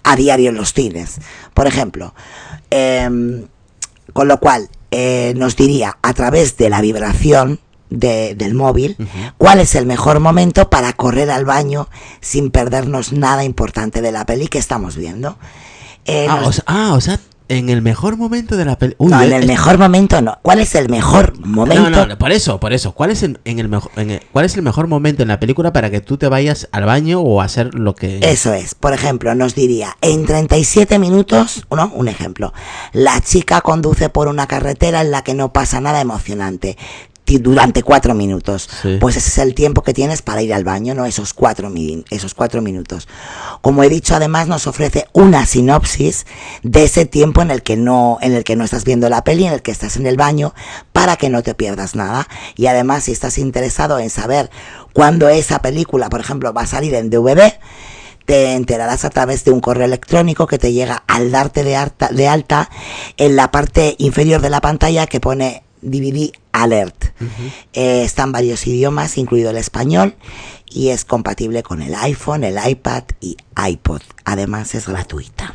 a 0.04 0.16
diario 0.16 0.52
en 0.52 0.56
los 0.56 0.74
cines. 0.74 1.18
Por 1.54 1.68
ejemplo, 1.68 2.14
em, 2.70 3.48
con 4.14 4.30
lo 4.30 4.40
cual 4.40 4.70
eh, 4.92 5.34
nos 5.36 5.56
diría 5.58 5.98
a 6.02 6.14
través 6.14 6.56
de 6.56 6.70
la 6.70 6.80
vibración 6.80 7.60
de- 7.94 8.36
del 8.36 8.54
móvil 8.56 8.98
cuál 9.38 9.60
es 9.60 9.76
el 9.76 9.86
mejor 9.86 10.20
momento 10.20 10.70
para 10.70 10.92
correr 10.94 11.30
al 11.30 11.46
baño 11.46 11.88
sin 12.22 12.50
perdernos 12.52 13.14
nada 13.14 13.44
importante 13.44 14.02
de 14.02 14.12
la 14.12 14.26
peli 14.26 14.48
que 14.48 14.58
estamos 14.58 14.98
viendo. 14.98 15.38
Eh, 16.06 16.28
Ah 16.30 16.38
nos- 16.40 16.48
o, 16.48 16.52
sea, 16.54 16.64
ah, 16.68 16.94
o 16.96 17.02
sea, 17.02 17.20
en 17.50 17.70
el 17.70 17.82
mejor 17.82 18.18
momento 18.18 18.56
de 18.58 18.66
la 18.66 18.78
película. 18.78 19.18
no, 19.18 19.24
en 19.24 19.34
el 19.34 19.46
mejor 19.46 19.78
momento 19.78 20.22
no. 20.22 20.40
¿Cuál 20.42 20.60
es 20.60 20.74
el 20.76 20.90
mejor 20.90 21.38
momento? 21.46 21.90
No, 21.90 22.06
no, 22.08 22.18
por 22.18 22.32
eso, 22.32 22.60
por 22.60 22.74
eso. 22.74 22.94
¿Cuál 22.94 23.12
es 23.12 23.22
el, 23.22 23.40
en 23.46 23.60
el 23.60 23.68
mejor, 23.70 23.92
en 23.98 24.12
el- 24.12 24.22
cuál 24.32 24.46
es 24.46 24.56
el 24.56 24.64
mejor 24.64 24.88
momento 24.88 25.22
en 25.22 25.28
la 25.28 25.40
película 25.40 25.72
para 25.72 25.92
que 25.92 26.02
tú 26.02 26.18
te 26.18 26.28
vayas 26.30 26.68
al 26.72 26.86
baño 26.86 27.20
o 27.20 27.42
a 27.42 27.46
hacer 27.46 27.76
lo 27.76 27.96
que 27.96 28.20
Eso 28.24 28.54
es, 28.54 28.74
por 28.76 28.94
ejemplo, 28.94 29.36
nos 29.36 29.56
diría, 29.56 29.98
en 30.02 30.26
37 30.26 30.98
minutos, 31.00 31.66
¿no? 31.70 31.92
Un 31.94 32.08
ejemplo, 32.08 32.54
la 32.94 33.20
chica 33.22 33.62
conduce 33.62 34.10
por 34.10 34.30
una 34.30 34.48
carretera 34.48 35.02
en 35.02 35.12
la 35.12 35.22
que 35.24 35.34
no 35.36 35.54
pasa 35.54 35.80
nada 35.80 36.02
emocionante 36.02 36.78
durante 37.26 37.84
cuatro 37.84 38.14
minutos. 38.14 38.70
Sí. 38.82 38.98
Pues 39.00 39.18
ese 39.18 39.30
es 39.30 39.38
el 39.38 39.56
tiempo 39.56 39.82
que 39.82 39.94
tienes 39.94 40.22
para 40.22 40.42
ir 40.42 40.54
al 40.54 40.64
baño, 40.64 40.94
¿no? 40.94 41.06
Esos 41.06 41.34
cuatro, 41.34 41.72
esos 42.10 42.34
cuatro 42.34 42.62
minutos. 42.62 43.08
Como 43.62 43.84
he 43.84 43.90
dicho, 43.90 44.16
además 44.16 44.48
nos 44.48 44.68
ofrece 44.68 45.08
una 45.14 45.46
sinopsis 45.46 46.26
de 46.64 46.84
ese 46.84 47.06
tiempo 47.06 47.42
en 47.42 47.52
el 47.52 47.64
que 47.64 47.78
no, 47.78 48.18
en 48.22 48.34
el 48.34 48.44
que 48.44 48.56
no 48.56 48.64
estás 48.64 48.84
viendo 48.84 49.10
la 49.10 49.24
peli, 49.24 49.46
en 49.46 49.54
el 49.54 49.62
que 49.62 49.72
estás 49.72 49.98
en 49.98 50.06
el 50.06 50.18
baño, 50.18 50.54
para 50.92 51.16
que 51.16 51.30
no 51.30 51.44
te 51.44 51.56
pierdas 51.56 51.96
nada. 51.96 52.28
Y 52.56 52.68
además, 52.68 53.06
si 53.06 53.12
estás 53.12 53.38
interesado 53.38 54.00
en 54.00 54.10
saber 54.10 54.50
cuándo 54.94 55.30
esa 55.30 55.60
película, 55.60 56.10
por 56.10 56.20
ejemplo, 56.20 56.54
va 56.54 56.62
a 56.64 56.68
salir 56.68 56.94
en 56.94 57.10
DVD, 57.10 57.54
te 58.26 58.54
enterarás 58.54 59.06
a 59.06 59.10
través 59.10 59.44
de 59.44 59.52
un 59.52 59.60
correo 59.60 59.86
electrónico 59.86 60.48
que 60.48 60.58
te 60.58 60.72
llega 60.72 61.04
al 61.08 61.32
darte 61.32 61.64
de 61.64 61.76
alta, 61.76 62.10
de 62.10 62.28
alta 62.28 62.70
en 63.18 63.36
la 63.36 63.52
parte 63.52 63.96
inferior 63.98 64.42
de 64.42 64.50
la 64.50 64.62
pantalla 64.62 65.08
que 65.08 65.20
pone 65.20 65.64
DVD 65.84 66.32
Alert. 66.52 67.06
Eh, 67.74 68.04
está 68.04 68.24
en 68.24 68.32
varios 68.32 68.66
idiomas, 68.68 69.18
incluido 69.18 69.50
el 69.50 69.58
español, 69.58 70.16
y 70.70 70.90
es 70.90 71.06
compatible 71.06 71.64
con 71.64 71.82
el 71.82 71.94
iPhone, 71.96 72.44
el 72.44 72.58
iPad 72.66 73.04
y 73.22 73.38
iPod. 73.68 74.02
Además 74.26 74.74
es 74.76 74.88
gratuita. 74.88 75.54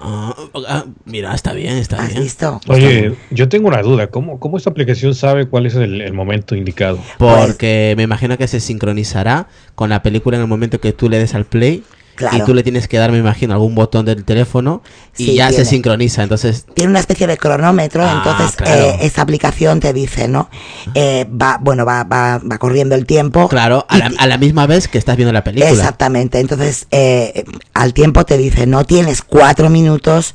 Ah, 0.00 0.32
ah, 0.68 0.84
mira, 1.06 1.34
está 1.34 1.52
bien, 1.52 1.76
está 1.76 2.00
¿Has 2.00 2.10
bien. 2.10 2.22
visto? 2.22 2.60
Oye, 2.68 3.16
yo 3.30 3.48
tengo 3.48 3.68
una 3.68 3.82
duda. 3.82 4.06
¿Cómo, 4.08 4.38
cómo 4.38 4.56
esta 4.56 4.70
aplicación 4.70 5.14
sabe 5.14 5.48
cuál 5.48 5.66
es 5.66 5.74
el, 5.74 6.00
el 6.00 6.12
momento 6.12 6.54
indicado? 6.54 7.00
Porque 7.18 7.94
me 7.96 8.04
imagino 8.04 8.38
que 8.38 8.46
se 8.46 8.60
sincronizará 8.60 9.48
con 9.74 9.90
la 9.90 10.02
película 10.02 10.36
en 10.36 10.42
el 10.42 10.48
momento 10.48 10.80
que 10.80 10.92
tú 10.92 11.08
le 11.08 11.18
des 11.18 11.34
al 11.34 11.46
play. 11.46 11.82
Claro. 12.18 12.36
Y 12.36 12.40
tú 12.42 12.52
le 12.52 12.64
tienes 12.64 12.88
que 12.88 12.98
dar, 12.98 13.12
me 13.12 13.18
imagino, 13.18 13.54
algún 13.54 13.76
botón 13.76 14.04
del 14.04 14.24
teléfono 14.24 14.82
y 15.16 15.24
Sí, 15.26 15.34
ya 15.36 15.48
tiene. 15.50 15.64
se 15.64 15.70
sincroniza. 15.70 16.24
Entonces, 16.24 16.66
tiene 16.74 16.90
una 16.90 16.98
especie 16.98 17.28
de 17.28 17.36
cronómetro, 17.38 18.02
Ah, 18.04 18.14
entonces 18.16 18.56
claro. 18.56 18.72
eh, 18.72 18.98
esta 19.02 19.22
aplicación 19.22 19.78
te 19.78 19.92
dice, 19.92 20.26
¿no? 20.26 20.50
Eh, 20.94 21.26
va, 21.30 21.58
bueno, 21.60 21.84
va, 21.86 22.02
va, 22.02 22.38
va 22.38 22.58
corriendo 22.58 22.96
el 22.96 23.06
tiempo. 23.06 23.48
claro, 23.48 23.86
a 23.88 23.98
la, 23.98 24.10
a 24.18 24.26
la 24.26 24.36
misma 24.36 24.66
vez 24.66 24.88
que 24.88 24.98
estás 24.98 25.16
viendo 25.16 25.32
la 25.32 25.44
película. 25.44 25.70
Exactamente, 25.70 26.40
entonces 26.40 26.86
eh, 26.90 27.44
al 27.72 27.94
tiempo 27.94 28.24
te 28.24 28.36
dice, 28.36 28.66
no 28.66 28.84
tienes 28.84 29.22
cuatro 29.22 29.70
minutos 29.70 30.34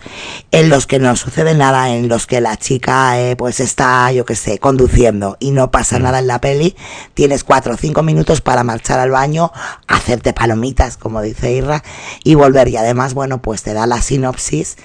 en 0.52 0.70
los 0.70 0.88
que 0.88 1.00
no 1.00 1.16
sucede 1.18 1.54
nada, 1.54 1.90
en 1.90 2.08
los 2.08 2.26
que 2.28 2.40
la 2.40 2.56
chica 2.56 3.20
eh, 3.20 3.36
pues 3.36 3.60
está, 3.60 4.10
yo 4.14 4.24
qué 4.26 4.36
sé, 4.36 4.58
conduciendo 4.60 5.36
y 5.42 5.52
no 5.52 5.70
pasa 5.72 6.00
nada 6.00 6.20
en 6.20 6.28
la 6.28 6.40
peli, 6.40 6.76
tienes 7.14 7.44
cuatro 7.44 7.74
o 7.74 7.78
cinco 7.78 8.04
minutos 8.04 8.40
para 8.42 8.64
marchar 8.64 9.00
al 9.00 9.12
baño, 9.12 9.52
hacerte 9.88 10.32
palomitas, 10.34 10.96
como 10.98 11.22
dice 11.22 11.52
Irra, 11.52 11.73
tierra 11.82 11.94
y 12.24 12.36
volver. 12.36 12.68
Y 12.68 12.78
además, 12.78 13.14
bueno, 13.14 13.42
pues 13.42 13.64
te 13.64 13.74
da 13.74 13.88
la 13.88 14.02
sinopsis 14.02 14.78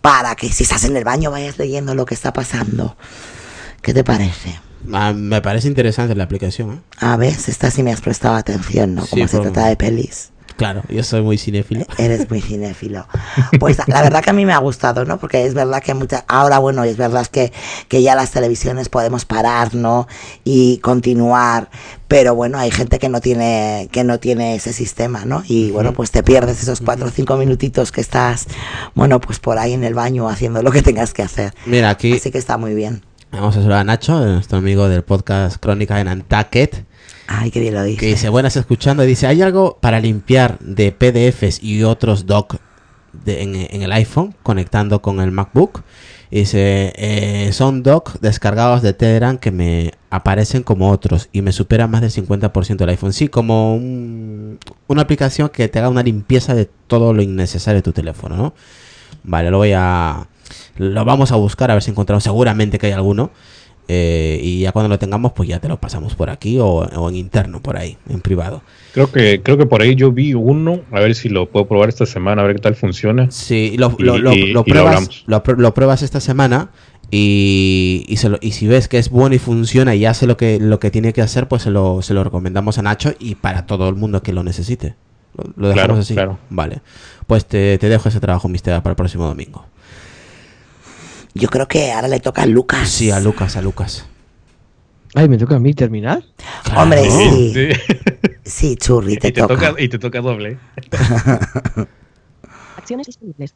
para 0.00 0.34
que 0.34 0.50
si 0.50 0.64
estás 0.64 0.84
en 0.84 0.96
el 0.96 1.04
baño 1.04 1.30
vayas 1.30 1.58
leyendo 1.58 1.94
lo 1.94 2.04
que 2.06 2.14
está 2.14 2.32
pasando. 2.32 2.96
¿Qué 3.82 3.94
te 3.94 4.04
parece? 4.04 4.58
Ah, 4.92 5.12
me 5.12 5.40
parece 5.40 5.68
interesante 5.68 6.14
la 6.16 6.24
aplicación. 6.24 6.72
¿eh? 6.72 6.80
A 6.98 7.16
ver, 7.16 7.32
esta 7.46 7.70
sí 7.70 7.82
me 7.84 7.92
has 7.92 8.00
prestado 8.00 8.34
atención, 8.34 8.94
¿no? 8.96 9.02
Sí, 9.04 9.10
Como 9.10 9.28
se 9.28 9.36
por- 9.36 9.52
trata 9.52 9.68
de 9.68 9.76
pelis. 9.76 10.30
Claro, 10.56 10.82
yo 10.88 11.02
soy 11.02 11.22
muy 11.22 11.38
cinéfilo. 11.38 11.84
Eres 11.98 12.28
muy 12.30 12.40
cinéfilo. 12.40 13.06
Pues 13.58 13.78
la 13.86 14.02
verdad 14.02 14.22
que 14.22 14.30
a 14.30 14.32
mí 14.32 14.44
me 14.46 14.52
ha 14.52 14.58
gustado, 14.58 15.04
¿no? 15.04 15.18
Porque 15.18 15.44
es 15.44 15.54
verdad 15.54 15.82
que 15.82 15.94
muchas, 15.94 16.24
ahora 16.28 16.58
bueno, 16.58 16.84
es 16.84 16.96
verdad 16.96 17.26
que, 17.26 17.52
que 17.88 18.02
ya 18.02 18.14
las 18.14 18.30
televisiones 18.30 18.88
podemos 18.88 19.24
parar, 19.24 19.74
¿no? 19.74 20.06
Y 20.44 20.78
continuar. 20.78 21.70
Pero 22.08 22.34
bueno, 22.34 22.58
hay 22.58 22.70
gente 22.70 22.98
que 22.98 23.08
no 23.08 23.20
tiene, 23.20 23.88
que 23.90 24.04
no 24.04 24.20
tiene 24.20 24.54
ese 24.54 24.72
sistema, 24.72 25.24
¿no? 25.24 25.42
Y 25.46 25.70
bueno, 25.70 25.92
pues 25.94 26.10
te 26.10 26.22
pierdes 26.22 26.62
esos 26.62 26.80
cuatro 26.80 27.06
o 27.06 27.10
cinco 27.10 27.36
minutitos 27.36 27.90
que 27.90 28.02
estás, 28.02 28.46
bueno, 28.94 29.20
pues 29.20 29.38
por 29.38 29.58
ahí 29.58 29.72
en 29.72 29.84
el 29.84 29.94
baño 29.94 30.28
haciendo 30.28 30.62
lo 30.62 30.70
que 30.70 30.82
tengas 30.82 31.14
que 31.14 31.22
hacer. 31.22 31.54
Mira, 31.64 31.90
aquí 31.90 32.12
Así 32.12 32.30
que 32.30 32.38
está 32.38 32.58
muy 32.58 32.74
bien. 32.74 33.02
Vamos 33.32 33.56
a 33.56 33.60
saludar 33.60 33.80
a 33.80 33.84
Nacho, 33.84 34.18
nuestro 34.24 34.58
amigo 34.58 34.88
del 34.88 35.02
podcast 35.02 35.56
Crónica 35.58 36.00
en 36.00 36.08
Antaket, 36.08 36.84
Ay, 37.26 37.50
qué 37.50 37.60
bien 37.60 37.74
lo 37.74 37.80
que 37.80 37.86
dices. 37.86 38.08
dice, 38.08 38.28
buenas 38.28 38.56
escuchando, 38.56 39.04
y 39.04 39.06
dice, 39.06 39.26
¿hay 39.26 39.42
algo 39.42 39.78
para 39.80 40.00
limpiar 40.00 40.58
de 40.58 40.92
PDFs 40.92 41.62
y 41.62 41.82
otros 41.84 42.26
doc 42.26 42.56
de- 43.24 43.42
en, 43.42 43.54
en 43.56 43.82
el 43.82 43.92
iPhone 43.92 44.34
conectando 44.42 45.00
con 45.00 45.20
el 45.20 45.30
MacBook? 45.30 45.82
Y 46.30 46.40
dice, 46.40 46.92
eh, 46.96 47.50
son 47.52 47.82
doc 47.82 48.18
descargados 48.20 48.80
de 48.82 48.92
Telegram 48.94 49.36
que 49.38 49.50
me 49.50 49.92
aparecen 50.10 50.62
como 50.62 50.90
otros 50.90 51.28
y 51.32 51.42
me 51.42 51.52
superan 51.52 51.90
más 51.90 52.00
del 52.00 52.10
50% 52.10 52.76
del 52.76 52.88
iPhone. 52.90 53.12
Sí, 53.12 53.28
como 53.28 53.74
un- 53.76 54.58
una 54.88 55.02
aplicación 55.02 55.48
que 55.50 55.68
te 55.68 55.78
haga 55.78 55.88
una 55.90 56.02
limpieza 56.02 56.54
de 56.54 56.68
todo 56.86 57.12
lo 57.12 57.22
innecesario 57.22 57.78
de 57.78 57.82
tu 57.82 57.92
teléfono, 57.92 58.36
¿no? 58.36 58.54
Vale, 59.24 59.50
lo 59.50 59.58
voy 59.58 59.72
a... 59.74 60.26
Lo 60.76 61.04
vamos 61.04 61.32
a 61.32 61.36
buscar 61.36 61.70
a 61.70 61.74
ver 61.74 61.82
si 61.82 61.90
encontramos. 61.90 62.22
Seguramente 62.24 62.78
que 62.78 62.86
hay 62.86 62.92
alguno. 62.92 63.30
Eh, 63.88 64.38
y 64.42 64.60
ya 64.60 64.70
cuando 64.72 64.88
lo 64.88 64.98
tengamos, 64.98 65.32
pues 65.32 65.48
ya 65.48 65.58
te 65.58 65.66
lo 65.68 65.76
pasamos 65.76 66.14
por 66.14 66.30
aquí 66.30 66.56
o, 66.60 66.66
o 66.66 67.08
en 67.10 67.16
interno, 67.16 67.60
por 67.60 67.76
ahí, 67.76 67.98
en 68.08 68.20
privado. 68.20 68.62
Creo 68.94 69.10
que, 69.10 69.42
creo 69.42 69.58
que 69.58 69.66
por 69.66 69.82
ahí 69.82 69.96
yo 69.96 70.12
vi 70.12 70.34
uno, 70.34 70.80
a 70.92 71.00
ver 71.00 71.16
si 71.16 71.28
lo 71.28 71.50
puedo 71.50 71.66
probar 71.66 71.88
esta 71.88 72.06
semana, 72.06 72.42
a 72.42 72.44
ver 72.46 72.54
qué 72.56 72.62
tal 72.62 72.76
funciona. 72.76 73.28
Sí, 73.32 73.74
lo, 73.76 73.94
Y- 73.98 74.02
lo, 74.04 74.18
lo- 74.18 74.32
y- 74.32 74.52
lo 74.52 74.64
pruebas, 74.64 75.24
lo, 75.26 75.42
pr- 75.42 75.56
lo 75.58 75.74
pruebas 75.74 76.02
esta 76.02 76.20
semana 76.20 76.70
y, 77.10 78.04
y, 78.08 78.16
se 78.18 78.28
lo- 78.28 78.38
y 78.40 78.52
si 78.52 78.66
ves 78.68 78.88
que 78.88 78.98
es 78.98 79.10
bueno 79.10 79.34
y 79.34 79.38
funciona 79.38 79.94
y 79.96 80.06
hace 80.06 80.26
lo 80.26 80.36
que, 80.36 80.58
lo 80.60 80.78
que 80.80 80.90
tiene 80.90 81.12
que 81.12 81.20
hacer, 81.20 81.48
pues 81.48 81.62
se 81.62 81.70
lo, 81.70 82.02
se 82.02 82.14
lo 82.14 82.22
recomendamos 82.24 82.78
a 82.78 82.82
Nacho 82.82 83.12
y 83.18 83.34
para 83.34 83.66
todo 83.66 83.88
el 83.88 83.96
mundo 83.96 84.22
que 84.22 84.32
lo 84.32 84.42
necesite. 84.44 84.94
Lo, 85.56 85.68
dejamos 85.68 85.74
Claro, 85.74 85.94
así. 86.00 86.14
claro. 86.14 86.38
Vale. 86.50 86.80
Pues 87.26 87.46
te, 87.46 87.78
te 87.78 87.88
dejo 87.88 88.08
ese 88.08 88.20
trabajo, 88.20 88.48
mister, 88.48 88.80
para 88.82 88.92
el 88.92 88.96
próximo 88.96 89.26
domingo. 89.26 89.66
Yo 91.34 91.48
creo 91.48 91.66
que 91.66 91.92
ahora 91.92 92.08
le 92.08 92.20
toca 92.20 92.42
a 92.42 92.46
Lucas. 92.46 92.88
Sí, 92.88 93.10
a 93.10 93.20
Lucas, 93.20 93.56
a 93.56 93.62
Lucas. 93.62 94.06
Ay, 95.14 95.28
¿me 95.28 95.38
toca 95.38 95.56
a 95.56 95.58
mí 95.58 95.74
terminar? 95.74 96.22
Hombre, 96.76 97.10
sí. 97.10 97.52
Sí. 97.52 97.68
Sí, 98.44 98.76
Churri, 98.76 99.16
te, 99.16 99.28
y, 99.28 99.32
te 99.32 99.40
toca. 99.40 99.54
toca, 99.54 99.82
y 99.82 99.88
te 99.88 99.98
toca 99.98 100.20
doble. 100.20 100.58
Acciones 102.76 103.06
disponibles. 103.06 103.54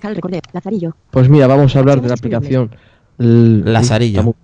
Cal 0.00 0.14
recordé. 0.14 0.40
Lazarillo. 0.52 0.96
Pues 1.10 1.28
mira, 1.28 1.46
vamos 1.46 1.74
a 1.74 1.78
hablar 1.80 2.00
de 2.00 2.08
la 2.08 2.14
aplicación. 2.14 2.74
Lazarillo. 3.18 4.20
¿Está 4.20 4.22
muy, 4.22 4.34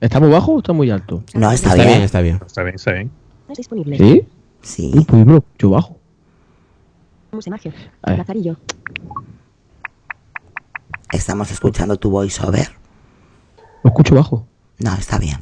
está 0.00 0.20
muy 0.20 0.30
bajo 0.30 0.52
o 0.52 0.58
está 0.58 0.72
muy 0.72 0.90
alto? 0.90 1.22
No, 1.34 1.50
está, 1.50 1.70
Está 1.70 1.74
bien. 1.74 1.88
bien, 1.88 2.02
está 2.02 2.20
bien. 2.20 2.40
Está 2.44 2.62
bien, 2.62 2.74
está 2.74 2.92
bien. 2.92 3.10
Acciones 3.48 3.58
disponibles. 3.58 3.98
¿Sí? 3.98 4.26
Sí. 4.60 4.90
Uy, 4.94 5.04
pues 5.04 5.24
bro, 5.24 5.44
yo 5.58 5.70
bajo. 5.70 5.98
Ver. 7.32 8.18
Lazarillo. 8.18 8.56
Estamos 11.12 11.50
escuchando 11.50 11.96
tu 11.96 12.10
voiceover. 12.10 12.68
Lo 13.82 13.90
escucho 13.90 14.14
bajo. 14.14 14.46
No, 14.78 14.94
está 14.94 15.18
bien. 15.18 15.38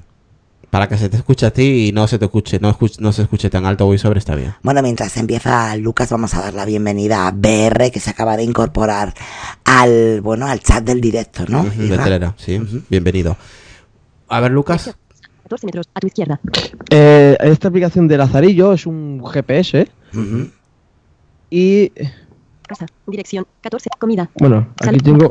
Para 0.71 0.89
que 0.89 0.97
se 0.99 1.09
te 1.09 1.17
escuche 1.17 1.47
a 1.47 1.53
ti 1.53 1.89
y 1.89 1.93
no 1.93 2.07
se 2.07 2.19
te 2.19 2.25
escuche, 2.27 2.59
no, 2.61 2.69
escuche- 2.71 2.99
no 3.01 3.13
se 3.13 3.23
escuche 3.23 3.49
tan 3.51 3.65
alto 3.67 3.97
sobre 3.99 4.19
está 4.19 4.35
bien. 4.35 4.55
Bueno, 4.63 4.83
mientras 4.83 5.17
empieza 5.17 5.75
Lucas, 5.77 6.11
vamos 6.11 6.35
a 6.35 6.41
dar 6.43 6.55
la 6.55 6.65
bienvenida 6.65 7.27
a 7.27 7.31
BR, 7.31 7.91
que 7.91 8.01
se 8.01 8.11
acaba 8.11 8.37
de 8.37 8.43
incorporar 8.43 9.15
al, 9.65 10.21
bueno, 10.21 10.47
al 10.47 10.61
chat 10.61 10.85
del 10.85 11.01
directo, 11.01 11.45
¿no? 11.49 11.65
Isra? 11.67 12.05
telera, 12.05 12.35
sí. 12.37 12.61
Bienvenido. 12.91 13.37
A 14.29 14.41
ver, 14.41 14.51
Lucas. 14.51 14.95
14 15.45 15.67
metros. 15.67 15.89
A 15.95 16.01
tu 16.01 16.09
izquierda. 16.09 16.41
Eh, 16.91 17.37
esta 17.41 17.69
aplicación 17.69 18.09
de 18.09 18.19
Lazarillo 18.19 18.73
es 18.73 18.85
un 18.87 19.23
GPS 19.25 19.89
Ujú. 20.13 20.51
y, 21.49 21.93
Casa. 22.67 22.87
Dirección. 23.07 23.47
14. 23.61 23.91
Comida. 23.99 24.31
bueno, 24.39 24.69
aquí 24.79 24.99
tengo 24.99 25.31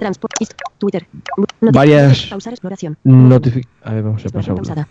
Twitter. 0.78 1.08
Varias 1.62 2.28
Pausar 2.28 2.54
exploración. 2.54 2.98
A 3.84 3.94
ver, 3.94 4.04
vamos 4.04 4.26
a 4.26 4.30
pasar 4.30 4.54
una. 4.54 4.88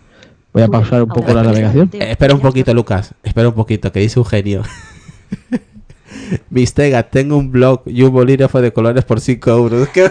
Voy 0.55 0.63
a 0.63 0.69
pausar 0.69 1.03
un 1.03 1.09
poco 1.09 1.35
la 1.35 1.43
navegación. 1.43 1.91
Eh, 1.95 2.13
espera 2.13 2.33
un 2.33 2.41
poquito, 2.41 2.73
Lucas. 2.73 3.13
Espera 3.25 3.49
un 3.49 3.55
poquito, 3.55 3.91
que 3.91 4.01
dice 4.01 4.21
Eugenio. 4.21 4.63
Mistega, 6.51 7.03
tengo 7.11 7.37
un 7.37 7.51
blog 7.51 7.83
y 7.87 8.03
un 8.03 8.13
bolígrafo 8.13 8.61
de 8.61 8.73
colores 8.73 9.05
por 9.05 9.21
5 9.21 9.51
euros. 9.51 9.89
¿Qué? 9.93 10.11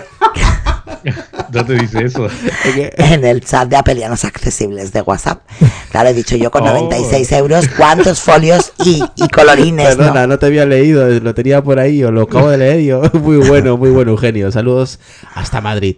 ¿Dónde 1.50 1.78
dice 1.80 2.06
eso? 2.06 2.28
En 2.98 3.24
el 3.26 3.42
chat 3.42 3.68
de 3.70 3.76
Apelianos 3.76 4.24
Accesibles 4.26 4.92
de 4.94 5.02
WhatsApp. 5.02 5.42
Claro, 5.92 6.10
he 6.10 6.14
dicho 6.14 6.36
yo 6.36 6.50
con 6.52 6.64
Oh. 6.64 6.74
96 6.74 7.32
euros, 7.34 7.68
¿cuántos 7.78 8.20
folios 8.22 8.74
y, 8.86 9.04
y 9.16 9.28
colorines? 9.30 9.98
no? 9.98 10.04
Perdona, 10.04 10.28
no 10.28 10.40
te 10.40 10.46
había 10.48 10.66
leído, 10.66 11.08
lo 11.20 11.34
tenía 11.34 11.62
por 11.64 11.80
ahí, 11.80 12.04
o 12.04 12.12
lo 12.12 12.24
acabo 12.24 12.50
de 12.50 12.58
leer 12.58 12.82
yo. 12.82 13.02
Muy 13.22 13.38
bueno, 13.38 13.78
muy 13.78 13.90
bueno, 13.92 14.12
Eugenio. 14.12 14.52
Saludos 14.52 15.00
hasta 15.34 15.62
Madrid. 15.62 15.98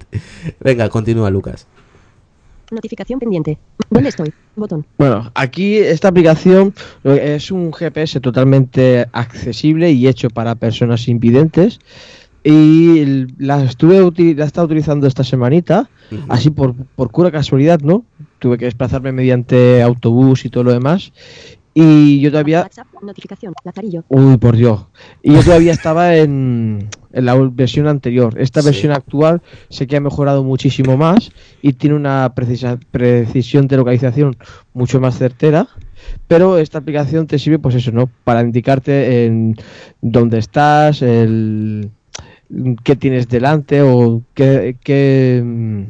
Venga, 0.59 0.89
continúa, 0.89 1.29
Lucas. 1.29 1.67
Notificación 2.71 3.19
pendiente. 3.19 3.59
¿Dónde 3.91 4.09
estoy? 4.09 4.33
Botón. 4.55 4.85
Bueno, 4.97 5.31
aquí 5.35 5.77
esta 5.77 6.07
aplicación 6.07 6.73
es 7.03 7.51
un 7.51 7.71
GPS 7.71 8.19
totalmente 8.19 9.05
accesible 9.11 9.91
y 9.91 10.07
hecho 10.07 10.29
para 10.31 10.55
personas 10.55 11.07
invidentes. 11.07 11.79
Y 12.47 13.25
la 13.39 13.63
estuve 13.63 13.99
la 13.99 14.43
he 14.43 14.47
estado 14.47 14.67
utilizando 14.67 15.07
esta 15.07 15.23
semanita, 15.23 15.89
así 16.29 16.51
por, 16.51 16.75
por 16.95 17.09
pura 17.09 17.31
casualidad, 17.31 17.79
¿no? 17.81 18.05
Tuve 18.37 18.59
que 18.59 18.65
desplazarme 18.65 19.11
mediante 19.11 19.81
autobús 19.81 20.45
y 20.45 20.49
todo 20.49 20.63
lo 20.65 20.71
demás. 20.71 21.11
Y 21.73 22.21
yo 22.21 22.29
todavía 22.29 22.61
WhatsApp. 22.61 22.87
Notificación. 23.01 23.53
Lazarillo. 23.65 24.03
Uy, 24.09 24.37
por 24.37 24.55
Dios. 24.55 24.85
Y 25.23 25.33
yo 25.33 25.43
todavía 25.43 25.73
estaba 25.73 26.15
en, 26.15 26.87
en 27.11 27.25
la 27.25 27.35
versión 27.35 27.87
anterior. 27.87 28.35
Esta 28.39 28.61
Sí. 28.61 28.67
versión 28.67 28.93
actual 28.93 29.41
sé 29.69 29.87
que 29.87 29.97
ha 29.97 29.99
mejorado 29.99 30.43
muchísimo 30.43 30.95
más 30.97 31.31
y 31.63 31.73
tiene 31.73 31.95
una 31.95 32.31
precisa- 32.35 32.79
precisión 32.91 33.67
de 33.67 33.77
localización 33.77 34.37
mucho 34.73 35.01
más 35.01 35.17
certera. 35.17 35.67
Pero 36.27 36.59
esta 36.59 36.77
aplicación 36.77 37.25
te 37.25 37.39
sirve, 37.39 37.57
pues 37.59 37.73
eso, 37.75 37.91
¿no? 37.91 38.07
Para 38.23 38.41
indicarte 38.41 39.25
en 39.25 39.55
dónde 40.01 40.37
estás, 40.37 41.01
el 41.01 41.89
qué 42.83 42.95
tienes 42.95 43.27
delante 43.27 43.81
o 43.81 44.23
qué, 44.33 44.77
qué, 44.83 45.41
mm, 45.43 45.83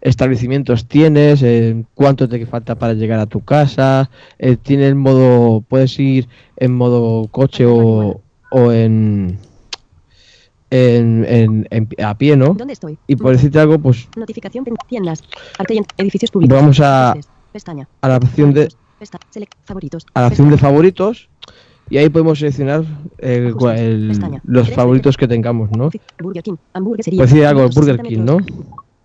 establecimientos 0.00 0.86
tienes, 0.86 1.42
eh, 1.42 1.84
cuánto 1.94 2.28
te 2.28 2.44
falta 2.46 2.76
para 2.76 2.94
llegar 2.94 3.18
a 3.18 3.26
tu 3.26 3.40
casa, 3.44 4.10
eh, 4.38 4.56
tiene 4.56 4.86
el 4.86 4.94
modo, 4.94 5.60
puedes 5.62 5.98
ir 5.98 6.28
en 6.56 6.72
modo 6.74 7.28
coche 7.28 7.66
o, 7.66 8.22
o 8.50 8.72
en, 8.72 9.38
en, 10.70 11.24
en- 11.26 11.66
en- 11.70 11.88
a 12.04 12.16
pie, 12.16 12.36
¿no? 12.36 12.54
¿Dónde 12.54 12.72
estoy? 12.74 12.98
Y 13.06 13.16
por 13.16 13.32
decirte 13.32 13.58
algo, 13.58 13.78
pues 13.78 14.08
Notificación 14.16 14.64
tiendas. 14.88 15.22
Arte 15.58 15.74
y 15.74 15.78
en- 15.78 15.86
edificios 15.98 16.30
públicos. 16.30 16.56
Vamos 16.58 16.80
a- 16.80 17.12
a 17.12 18.08
la 18.08 18.16
opción 18.16 18.54
de 18.54 18.68
a 20.14 20.20
la 20.20 20.26
opción 20.28 20.50
de 20.50 20.58
favoritos 20.58 21.28
y 21.92 21.98
ahí 21.98 22.08
podemos 22.08 22.38
seleccionar 22.38 22.84
el- 23.18 23.54
el- 23.76 24.12
los 24.44 24.70
favoritos 24.70 25.16
que 25.16 25.28
tengamos, 25.28 25.70
¿no? 25.76 25.90
Por 26.18 26.34
decir 26.96 27.44
algo, 27.44 27.64
el 27.64 27.72
160 27.72 27.80
Burger 27.80 28.00
King, 28.00 28.24
¿no? 28.24 28.38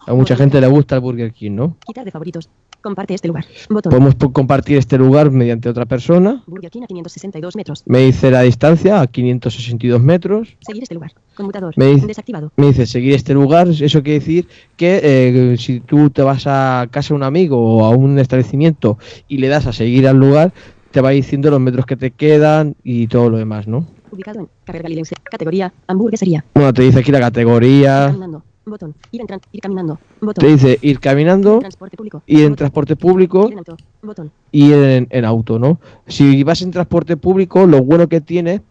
A 0.08 0.14
mucha 0.14 0.38
gente 0.38 0.62
le 0.62 0.68
gusta 0.68 0.96
el 0.96 1.02
Burger 1.02 1.34
King, 1.34 1.52
¿no? 1.52 1.76
Quitar 1.86 2.06
de 2.06 2.12
favoritos. 2.12 2.50
Comparte 2.82 3.14
este 3.14 3.28
lugar. 3.28 3.44
Botón. 3.70 3.90
Podemos 3.90 4.16
po- 4.16 4.32
compartir 4.32 4.78
este 4.78 4.98
lugar 4.98 5.30
mediante 5.32 5.68
otra 5.68 5.86
persona. 5.86 6.44
Burger 6.48 6.72
King 6.72 6.84
a 6.84 6.88
562 6.88 7.58
metros. 7.58 7.84
Me 7.88 8.00
dice 8.00 8.32
la 8.32 8.44
distancia 8.44 9.02
a 9.02 9.08
562 9.08 10.02
metros. 10.02 10.56
Seguir 10.62 10.84
este 10.84 10.96
lugar. 10.96 11.12
Conmutador. 11.36 11.74
Me 11.76 11.88
dice- 11.88 12.08
Desactivado. 12.08 12.54
Me 12.56 12.68
dice 12.68 12.86
seguir 12.86 13.16
este 13.16 13.34
lugar. 13.34 13.68
Eso 13.68 14.02
quiere 14.02 14.20
decir 14.20 14.48
que 14.78 15.02
eh, 15.04 15.56
si 15.58 15.82
tú 15.82 16.10
te 16.10 16.22
vas 16.22 16.44
a 16.48 16.88
casa 16.90 17.10
de 17.10 17.16
un 17.16 17.24
amigo 17.24 17.60
o 17.60 17.84
a 17.84 17.90
un 17.90 18.18
establecimiento 18.20 18.98
y 19.28 19.40
le 19.40 19.50
das 19.50 19.68
a 19.68 19.74
seguir 19.74 20.08
al 20.08 20.16
lugar, 20.18 20.54
te 20.98 21.02
va 21.02 21.12
diciendo 21.12 21.52
los 21.52 21.60
metros 21.60 21.86
que 21.86 21.96
te 21.96 22.10
quedan 22.10 22.76
y 22.84 23.06
todo 23.06 23.30
lo 23.30 23.38
demás, 23.38 23.68
¿no? 23.68 23.86
Ubicado 24.10 24.40
en 24.40 24.50
Carrer 24.64 24.82
Galileu. 24.82 25.06
C. 25.06 25.14
Categoría. 25.26 25.72
Hamburguesería. 25.86 26.44
Bueno, 26.56 26.74
te 26.74 26.82
dice 26.82 27.02
aquí 27.02 27.12
la 27.12 27.20
categoría. 27.20 28.08
Caminando. 28.08 28.42
Botón. 28.66 28.96
Ir, 29.12 29.22
en 29.22 29.28
ir 29.52 29.62
caminando. 29.62 30.00
Botón. 30.20 30.44
Te 30.44 30.52
dice 30.52 30.80
ir 30.82 31.00
caminando, 31.00 31.60
Transporte 31.60 31.98
público. 31.98 32.24
ir 32.26 32.46
en 32.46 32.56
transporte 32.56 32.96
público 32.96 33.46
Ir 33.46 33.52
en 33.52 33.58
auto. 33.60 33.78
Botón. 34.02 34.32
y 34.52 34.74
en, 34.74 35.08
en 35.12 35.24
auto, 35.24 35.60
¿no? 35.60 35.80
Si 36.08 36.42
vas 36.42 36.64
en 36.64 36.72
transporte 36.72 37.16
público, 37.16 37.68
lo 37.68 37.84
bueno 37.84 38.10
que 38.10 38.20
tiene 38.20 38.62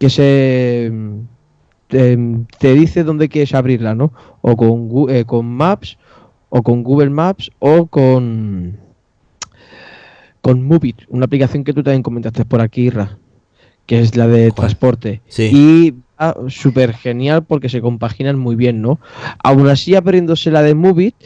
que 0.00 0.10
se 0.10 0.90
te, 1.86 2.18
te 2.58 2.74
dice 2.74 3.04
dónde 3.04 3.28
quieres 3.28 3.54
abrirla, 3.54 3.94
¿no? 3.94 4.12
O 4.40 4.56
con, 4.56 5.08
eh, 5.08 5.24
con 5.24 5.46
Maps, 5.46 5.98
o 6.48 6.64
con 6.64 6.82
Google 6.82 7.10
Maps, 7.10 7.48
o 7.60 7.86
con 7.86 8.76
con 10.46 10.62
Movit, 10.62 11.02
una 11.08 11.24
aplicación 11.24 11.64
que 11.64 11.72
tú 11.72 11.82
también 11.82 12.04
comentaste 12.04 12.44
por 12.44 12.60
aquí, 12.60 12.82
Irra, 12.82 13.18
que 13.84 13.98
es 13.98 14.14
la 14.14 14.28
de 14.28 14.50
¿Cuál? 14.50 14.54
transporte. 14.54 15.20
Sí. 15.26 15.50
Y 15.52 15.94
ah, 16.18 16.36
súper 16.46 16.92
genial 16.92 17.42
porque 17.42 17.68
se 17.68 17.80
compaginan 17.80 18.38
muy 18.38 18.54
bien, 18.54 18.80
¿no? 18.80 19.00
Aún 19.42 19.66
así, 19.66 19.96
abriéndose 19.96 20.52
la 20.52 20.62
de 20.62 20.76
Movit, 20.76 21.16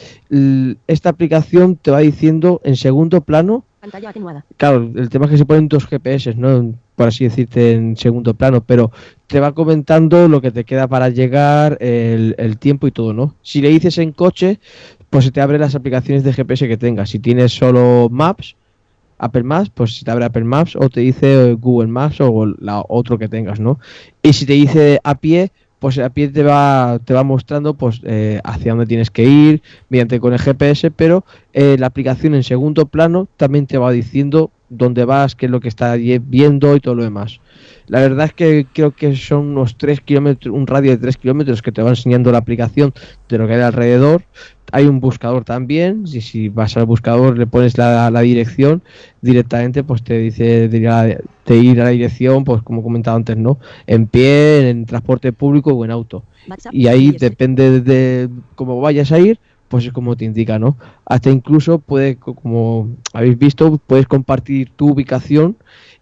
esta 0.87 1.09
aplicación 1.09 1.75
te 1.75 1.91
va 1.91 1.99
diciendo 1.99 2.61
en 2.63 2.75
segundo 2.75 3.21
plano 3.21 3.63
Pantalla 3.79 4.09
atenuada. 4.09 4.43
Claro, 4.57 4.91
el 4.95 5.09
tema 5.09 5.25
es 5.25 5.31
que 5.31 5.37
se 5.37 5.45
ponen 5.45 5.67
dos 5.67 5.85
GPS, 5.85 6.33
¿no? 6.33 6.73
Por 6.95 7.07
así 7.07 7.23
decirte, 7.25 7.73
en 7.73 7.97
segundo 7.97 8.33
plano, 8.33 8.63
pero 8.63 8.91
te 9.27 9.39
va 9.39 9.53
comentando 9.53 10.27
lo 10.27 10.41
que 10.41 10.49
te 10.49 10.63
queda 10.63 10.87
para 10.87 11.09
llegar, 11.09 11.77
el, 11.79 12.33
el 12.39 12.57
tiempo 12.57 12.87
y 12.87 12.91
todo, 12.91 13.13
¿no? 13.13 13.35
Si 13.43 13.61
le 13.61 13.69
dices 13.69 13.99
en 13.99 14.13
coche, 14.13 14.59
pues 15.11 15.25
se 15.25 15.31
te 15.31 15.41
abren 15.41 15.61
las 15.61 15.75
aplicaciones 15.75 16.23
de 16.23 16.33
GPS 16.33 16.67
que 16.67 16.77
tengas. 16.77 17.11
Si 17.11 17.19
tienes 17.19 17.51
solo 17.51 18.07
Maps, 18.09 18.55
Apple 19.21 19.43
Maps, 19.43 19.69
pues 19.73 19.97
se 19.97 20.05
te 20.05 20.11
abre 20.11 20.25
Apple 20.25 20.43
Maps 20.43 20.75
o 20.75 20.89
te 20.89 21.01
dice 21.01 21.51
eh, 21.51 21.53
Google 21.53 21.87
Maps 21.89 22.17
o 22.21 22.45
la 22.59 22.83
otro 22.89 23.17
que 23.17 23.27
tengas, 23.29 23.59
¿no? 23.59 23.79
Y 24.23 24.33
si 24.33 24.45
te 24.45 24.53
dice 24.53 24.99
a 25.03 25.15
pie, 25.15 25.51
pues 25.79 25.97
a 25.99 26.09
pie 26.09 26.27
te 26.29 26.43
va, 26.43 26.99
te 27.03 27.13
va 27.13 27.23
mostrando 27.23 27.73
pues 27.75 28.01
eh, 28.03 28.39
hacia 28.43 28.71
dónde 28.73 28.85
tienes 28.85 29.09
que 29.09 29.23
ir 29.23 29.61
mediante 29.89 30.19
con 30.19 30.33
el 30.33 30.39
GPS, 30.39 30.91
pero 30.91 31.25
eh, 31.53 31.75
la 31.79 31.87
aplicación 31.87 32.35
en 32.35 32.43
segundo 32.43 32.85
plano 32.85 33.27
también 33.37 33.65
te 33.67 33.77
va 33.77 33.91
diciendo 33.91 34.51
dónde 34.69 35.05
vas, 35.05 35.35
qué 35.35 35.47
es 35.47 35.51
lo 35.51 35.59
que 35.59 35.67
estás 35.69 35.97
ye- 35.99 36.21
viendo 36.23 36.75
y 36.75 36.79
todo 36.79 36.95
lo 36.95 37.03
demás. 37.03 37.39
La 37.87 37.99
verdad 37.99 38.27
es 38.27 38.33
que 38.33 38.67
creo 38.71 38.91
que 38.91 39.15
son 39.15 39.47
unos 39.49 39.77
3 39.77 40.01
kilómetros, 40.01 40.53
un 40.55 40.67
radio 40.67 40.91
de 40.91 40.97
3 40.97 41.17
kilómetros 41.17 41.61
que 41.61 41.71
te 41.71 41.81
va 41.81 41.89
enseñando 41.89 42.31
la 42.31 42.37
aplicación 42.37 42.93
de 43.27 43.37
lo 43.37 43.47
que 43.47 43.55
hay 43.55 43.61
alrededor. 43.61 44.23
Hay 44.71 44.85
un 44.87 44.99
buscador 44.99 45.43
también, 45.43 46.07
si 46.07 46.49
vas 46.49 46.77
al 46.77 46.85
buscador 46.85 47.37
le 47.37 47.45
pones 47.47 47.77
la, 47.77 48.09
la 48.09 48.21
dirección, 48.21 48.81
directamente 49.21 49.83
pues 49.83 50.03
te 50.03 50.17
dice 50.17 50.67
de 50.69 50.77
ir, 50.77 50.87
a, 50.87 51.03
de 51.03 51.57
ir 51.57 51.81
a 51.81 51.85
la 51.85 51.89
dirección, 51.91 52.43
pues 52.43 52.61
como 52.63 52.79
he 52.81 52.83
comentado 52.83 53.17
antes, 53.17 53.37
¿no? 53.37 53.59
En 53.87 54.07
pie, 54.07 54.69
en 54.69 54.85
transporte 54.85 55.33
público 55.33 55.73
o 55.73 55.85
en 55.85 55.91
auto 55.91 56.23
y 56.71 56.87
ahí 56.87 57.11
depende 57.11 57.81
de 57.81 58.29
cómo 58.55 58.79
vayas 58.81 59.11
a 59.11 59.19
ir, 59.19 59.39
pues 59.67 59.85
es 59.85 59.91
como 59.93 60.15
te 60.17 60.25
indica, 60.25 60.57
¿no? 60.59 60.77
Hasta 61.05 61.29
incluso 61.29 61.79
puede, 61.79 62.17
co- 62.17 62.35
como 62.35 62.89
habéis 63.13 63.37
visto, 63.37 63.77
puedes 63.87 64.07
compartir 64.07 64.71
tu 64.75 64.89
ubicación 64.91 65.57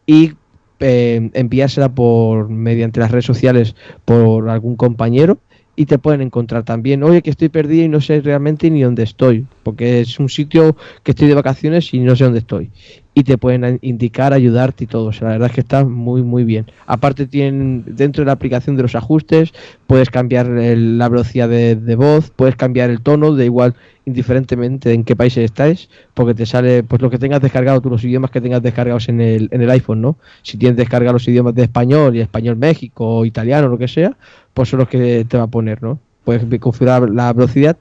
y 0.05 0.33
eh, 0.79 1.29
enviársela 1.33 1.89
por 1.89 2.49
mediante 2.49 2.99
las 2.99 3.11
redes 3.11 3.25
sociales 3.25 3.75
por 4.05 4.49
algún 4.49 4.75
compañero 4.75 5.39
y 5.79 5.85
te 5.85 5.97
pueden 5.97 6.19
encontrar 6.19 6.65
también, 6.65 7.03
oye 7.03 7.21
que 7.21 7.29
estoy 7.29 7.47
perdido 7.47 7.85
y 7.85 7.87
no 7.87 8.01
sé 8.01 8.19
realmente 8.19 8.69
ni 8.69 8.81
dónde 8.81 9.03
estoy, 9.03 9.45
porque 9.63 10.01
es 10.01 10.19
un 10.19 10.27
sitio 10.27 10.75
que 11.03 11.11
estoy 11.11 11.29
de 11.29 11.35
vacaciones 11.35 11.93
y 11.93 11.99
no 11.99 12.17
sé 12.17 12.25
dónde 12.25 12.39
estoy. 12.39 12.69
Y 13.13 13.23
te 13.23 13.37
pueden 13.37 13.79
indicar, 13.81 14.33
ayudarte 14.33 14.83
y 14.83 14.87
todo. 14.87 15.07
O 15.07 15.13
sea, 15.13 15.27
la 15.27 15.33
verdad 15.33 15.49
es 15.49 15.55
que 15.55 15.61
está 15.61 15.83
muy, 15.83 16.21
muy 16.21 16.43
bien. 16.43 16.67
Aparte 16.85 17.25
tienen 17.25 17.83
dentro 17.85 18.21
de 18.21 18.27
la 18.27 18.33
aplicación 18.33 18.77
de 18.77 18.83
los 18.83 18.95
ajustes, 18.95 19.51
puedes 19.87 20.09
cambiar 20.09 20.47
la 20.47 21.09
velocidad 21.09 21.49
de, 21.49 21.95
voz, 21.95 22.31
puedes 22.35 22.55
cambiar 22.55 22.89
el 22.89 23.01
tono, 23.01 23.33
de 23.33 23.45
igual 23.45 23.75
indiferentemente 24.05 24.93
en 24.93 25.03
qué 25.03 25.15
países 25.15 25.43
estáis, 25.45 25.89
porque 26.13 26.33
te 26.33 26.45
sale 26.45 26.83
pues 26.83 27.01
lo 27.01 27.09
que 27.09 27.17
tengas 27.17 27.41
descargado, 27.41 27.81
tú 27.81 27.89
los 27.89 28.03
idiomas 28.03 28.31
que 28.31 28.41
tengas 28.41 28.61
descargados 28.61 29.09
en 29.09 29.21
el, 29.21 29.49
en 29.51 29.61
el 29.61 29.69
iPhone, 29.69 30.01
¿no? 30.01 30.17
Si 30.41 30.57
tienes 30.57 30.77
descargados 30.77 31.13
los 31.13 31.27
idiomas 31.27 31.55
de 31.55 31.63
español 31.63 32.15
y 32.15 32.21
español 32.21 32.55
México 32.57 33.17
o 33.17 33.25
italiano 33.25 33.67
lo 33.67 33.77
que 33.77 33.87
sea, 33.87 34.15
pues 34.53 34.69
son 34.69 34.79
los 34.79 34.89
que 34.89 35.25
te 35.27 35.37
va 35.37 35.43
a 35.43 35.47
poner, 35.47 35.83
¿no? 35.83 35.99
Puedes 36.23 36.43
configurar 36.59 37.09
la 37.09 37.31
velocidad 37.33 37.77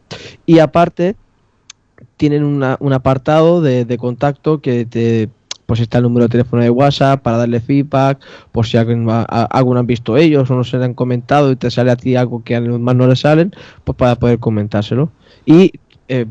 y 0.47 0.59
aparte 0.59 1.17
tienen 2.19 2.45
una- 2.45 2.77
un 2.81 2.93
apartado 2.93 3.63
de, 3.63 3.87
de 3.87 3.99
contacto 3.99 4.61
que 4.61 4.85
te 4.87 5.31
pues 5.67 5.81
está 5.81 5.99
el 5.99 6.05
número 6.05 6.25
de 6.25 6.31
teléfono 6.31 6.63
de 6.63 6.71
WhatsApp 6.71 7.23
para 7.23 7.37
darle 7.39 7.61
feedback, 7.61 8.21
por 8.53 8.67
si 8.67 8.79
alguien, 8.79 9.09
ha- 9.11 9.27
a- 9.29 9.45
algo 9.45 9.75
no 9.75 9.81
han 9.81 9.87
visto 9.87 10.17
ellos 10.17 10.51
o 10.51 10.57
no 10.57 10.65
se 10.65 10.79
le 10.79 10.87
han 10.87 10.95
comentado 10.95 11.53
y 11.53 11.57
te 11.57 11.71
sale 11.71 11.91
a 11.91 11.97
ti 11.97 12.17
algo 12.17 12.43
que 12.43 12.57
a 12.57 12.61
los 12.61 12.73
demás 12.79 12.97
no 12.97 13.07
le 13.07 13.17
salen, 13.17 13.53
pues 13.85 13.97
para 13.97 14.17
poder 14.17 14.39
comentárselo. 14.39 15.13
Y 15.45 15.73
eh, 16.09 16.25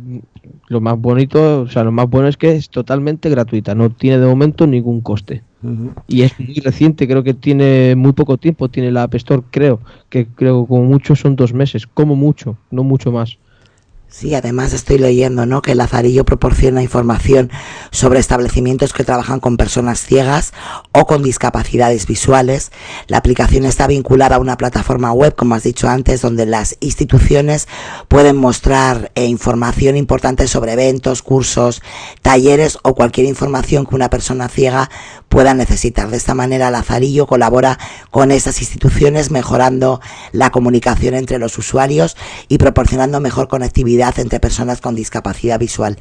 lo 0.70 0.82
más 0.82 1.00
bonito, 1.00 1.62
o 1.62 1.68
sea, 1.68 1.84
lo 1.84 1.92
más 1.92 2.10
bueno 2.10 2.28
es 2.28 2.38
que 2.38 2.52
es 2.56 2.70
totalmente 2.70 3.30
gratuita, 3.30 3.76
no 3.76 3.90
tiene 3.92 4.18
de 4.20 4.26
momento 4.28 4.66
ningún 4.68 5.02
coste. 5.02 5.44
Y 6.08 6.22
es 6.22 6.40
muy 6.40 6.56
reciente, 6.56 7.08
creo 7.08 7.24
que 7.24 7.34
tiene 7.34 7.96
muy 7.96 8.14
poco 8.14 8.38
tiempo, 8.38 8.70
tiene 8.70 8.92
la 8.92 9.04
App 9.04 9.16
Store, 9.16 9.44
creo, 9.52 9.82
que 10.10 10.28
creo 10.28 10.66
como 10.66 10.84
mucho 10.84 11.16
son 11.16 11.36
dos 11.36 11.54
meses, 11.54 11.88
como 11.88 12.16
mucho, 12.16 12.58
no 12.72 12.84
mucho 12.84 13.12
más. 13.12 13.38
Sí, 14.10 14.34
además 14.36 14.72
estoy 14.72 15.00
leyendo, 15.00 15.46
¿no? 15.46 15.62
Que 15.62 15.76
Lazarillo 15.76 16.24
proporciona 16.24 16.82
información 16.82 17.52
sobre 17.92 18.20
establecimientos 18.20 18.94
que 18.94 19.04
trabajan 19.04 19.42
con 19.42 19.58
personas 19.58 20.00
ciegas 20.00 20.54
o 20.94 21.06
con 21.06 21.24
discapacidades 21.24 22.08
visuales. 22.08 22.72
La 23.08 23.18
aplicación 23.18 23.66
está 23.66 23.86
vinculada 23.86 24.38
a 24.38 24.40
una 24.40 24.56
plataforma 24.56 25.12
web, 25.12 25.36
como 25.36 25.56
has 25.56 25.64
dicho 25.64 25.90
antes, 25.90 26.22
donde 26.22 26.46
las 26.46 26.78
instituciones 26.80 27.68
pueden 28.08 28.38
mostrar 28.38 29.12
eh, 29.16 29.26
información 29.26 29.98
importante 29.98 30.48
sobre 30.48 30.72
eventos, 30.72 31.22
cursos, 31.22 31.82
talleres 32.22 32.80
o 32.84 32.96
cualquier 32.96 33.28
información 33.28 33.86
que 33.86 33.96
una 33.96 34.10
persona 34.10 34.48
ciega 34.48 34.90
pueda 35.28 35.54
necesitar. 35.54 36.10
De 36.10 36.18
esta 36.18 36.34
manera, 36.34 36.72
Lazarillo 36.72 37.28
colabora 37.28 37.78
con 38.10 38.32
estas 38.32 38.62
instituciones 38.62 39.32
mejorando 39.32 40.00
la 40.32 40.50
comunicación 40.50 41.14
entre 41.14 41.40
los 41.40 41.58
usuarios 41.58 42.16
y 42.48 42.58
proporcionando 42.58 43.20
mejor 43.20 43.50
conectividad 43.50 43.97
entre 44.18 44.40
personas 44.40 44.82
con 44.82 44.96
discapacidad 44.96 45.60
visual. 45.60 45.98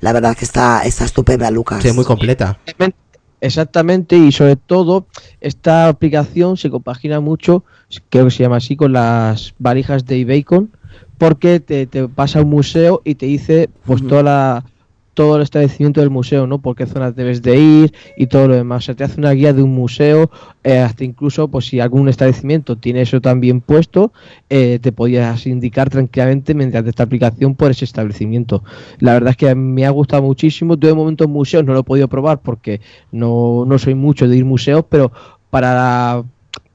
La 0.00 0.12
verdad 0.12 0.36
que 0.36 0.44
está, 0.44 0.82
está 0.82 1.04
estupenda, 1.04 1.50
Lucas. 1.50 1.82
Sí, 1.82 1.92
muy 1.92 2.04
completa. 2.04 2.58
Exactamente, 3.40 4.16
y 4.16 4.32
sobre 4.32 4.56
todo 4.56 5.06
esta 5.40 5.88
aplicación 5.88 6.56
se 6.56 6.70
compagina 6.70 7.20
mucho, 7.20 7.64
creo 8.10 8.24
que 8.24 8.30
se 8.32 8.42
llama 8.42 8.56
así, 8.56 8.74
con 8.74 8.92
las 8.92 9.54
valijas 9.58 10.04
de 10.06 10.24
Bacon, 10.24 10.72
porque 11.18 11.60
te, 11.60 11.86
te 11.86 12.08
pasa 12.08 12.40
a 12.40 12.42
un 12.42 12.50
museo 12.50 13.00
y 13.04 13.14
te 13.14 13.26
dice 13.26 13.70
pues 13.84 14.04
toda 14.06 14.22
la 14.24 14.64
todo 15.18 15.34
el 15.34 15.42
establecimiento 15.42 16.00
del 16.00 16.10
museo, 16.10 16.46
¿no? 16.46 16.60
Por 16.60 16.76
qué 16.76 16.86
zonas 16.86 17.16
debes 17.16 17.42
de 17.42 17.58
ir 17.58 17.92
y 18.16 18.28
todo 18.28 18.46
lo 18.46 18.54
demás. 18.54 18.84
O 18.84 18.86
sea, 18.86 18.94
te 18.94 19.02
hace 19.02 19.18
una 19.18 19.32
guía 19.32 19.52
de 19.52 19.64
un 19.64 19.74
museo, 19.74 20.30
eh, 20.62 20.78
hasta 20.78 21.02
incluso, 21.02 21.48
pues 21.48 21.66
si 21.66 21.80
algún 21.80 22.08
establecimiento 22.08 22.78
tiene 22.78 23.00
eso 23.00 23.20
también 23.20 23.60
puesto, 23.60 24.12
eh, 24.48 24.78
te 24.80 24.92
podías 24.92 25.44
indicar 25.48 25.90
tranquilamente 25.90 26.54
mediante 26.54 26.90
esta 26.90 27.02
aplicación 27.02 27.56
por 27.56 27.72
ese 27.72 27.84
establecimiento. 27.84 28.62
La 29.00 29.14
verdad 29.14 29.30
es 29.30 29.36
que 29.36 29.52
me 29.56 29.84
ha 29.86 29.90
gustado 29.90 30.22
muchísimo. 30.22 30.76
Yo 30.76 30.86
de 30.86 30.94
momento 30.94 31.24
en 31.24 31.30
museos 31.30 31.64
no 31.64 31.72
lo 31.72 31.80
he 31.80 31.82
podido 31.82 32.06
probar 32.06 32.40
porque 32.40 32.80
no, 33.10 33.64
no 33.66 33.76
soy 33.80 33.96
mucho 33.96 34.28
de 34.28 34.36
ir 34.36 34.44
museos, 34.44 34.84
pero 34.88 35.10
para 35.50 36.22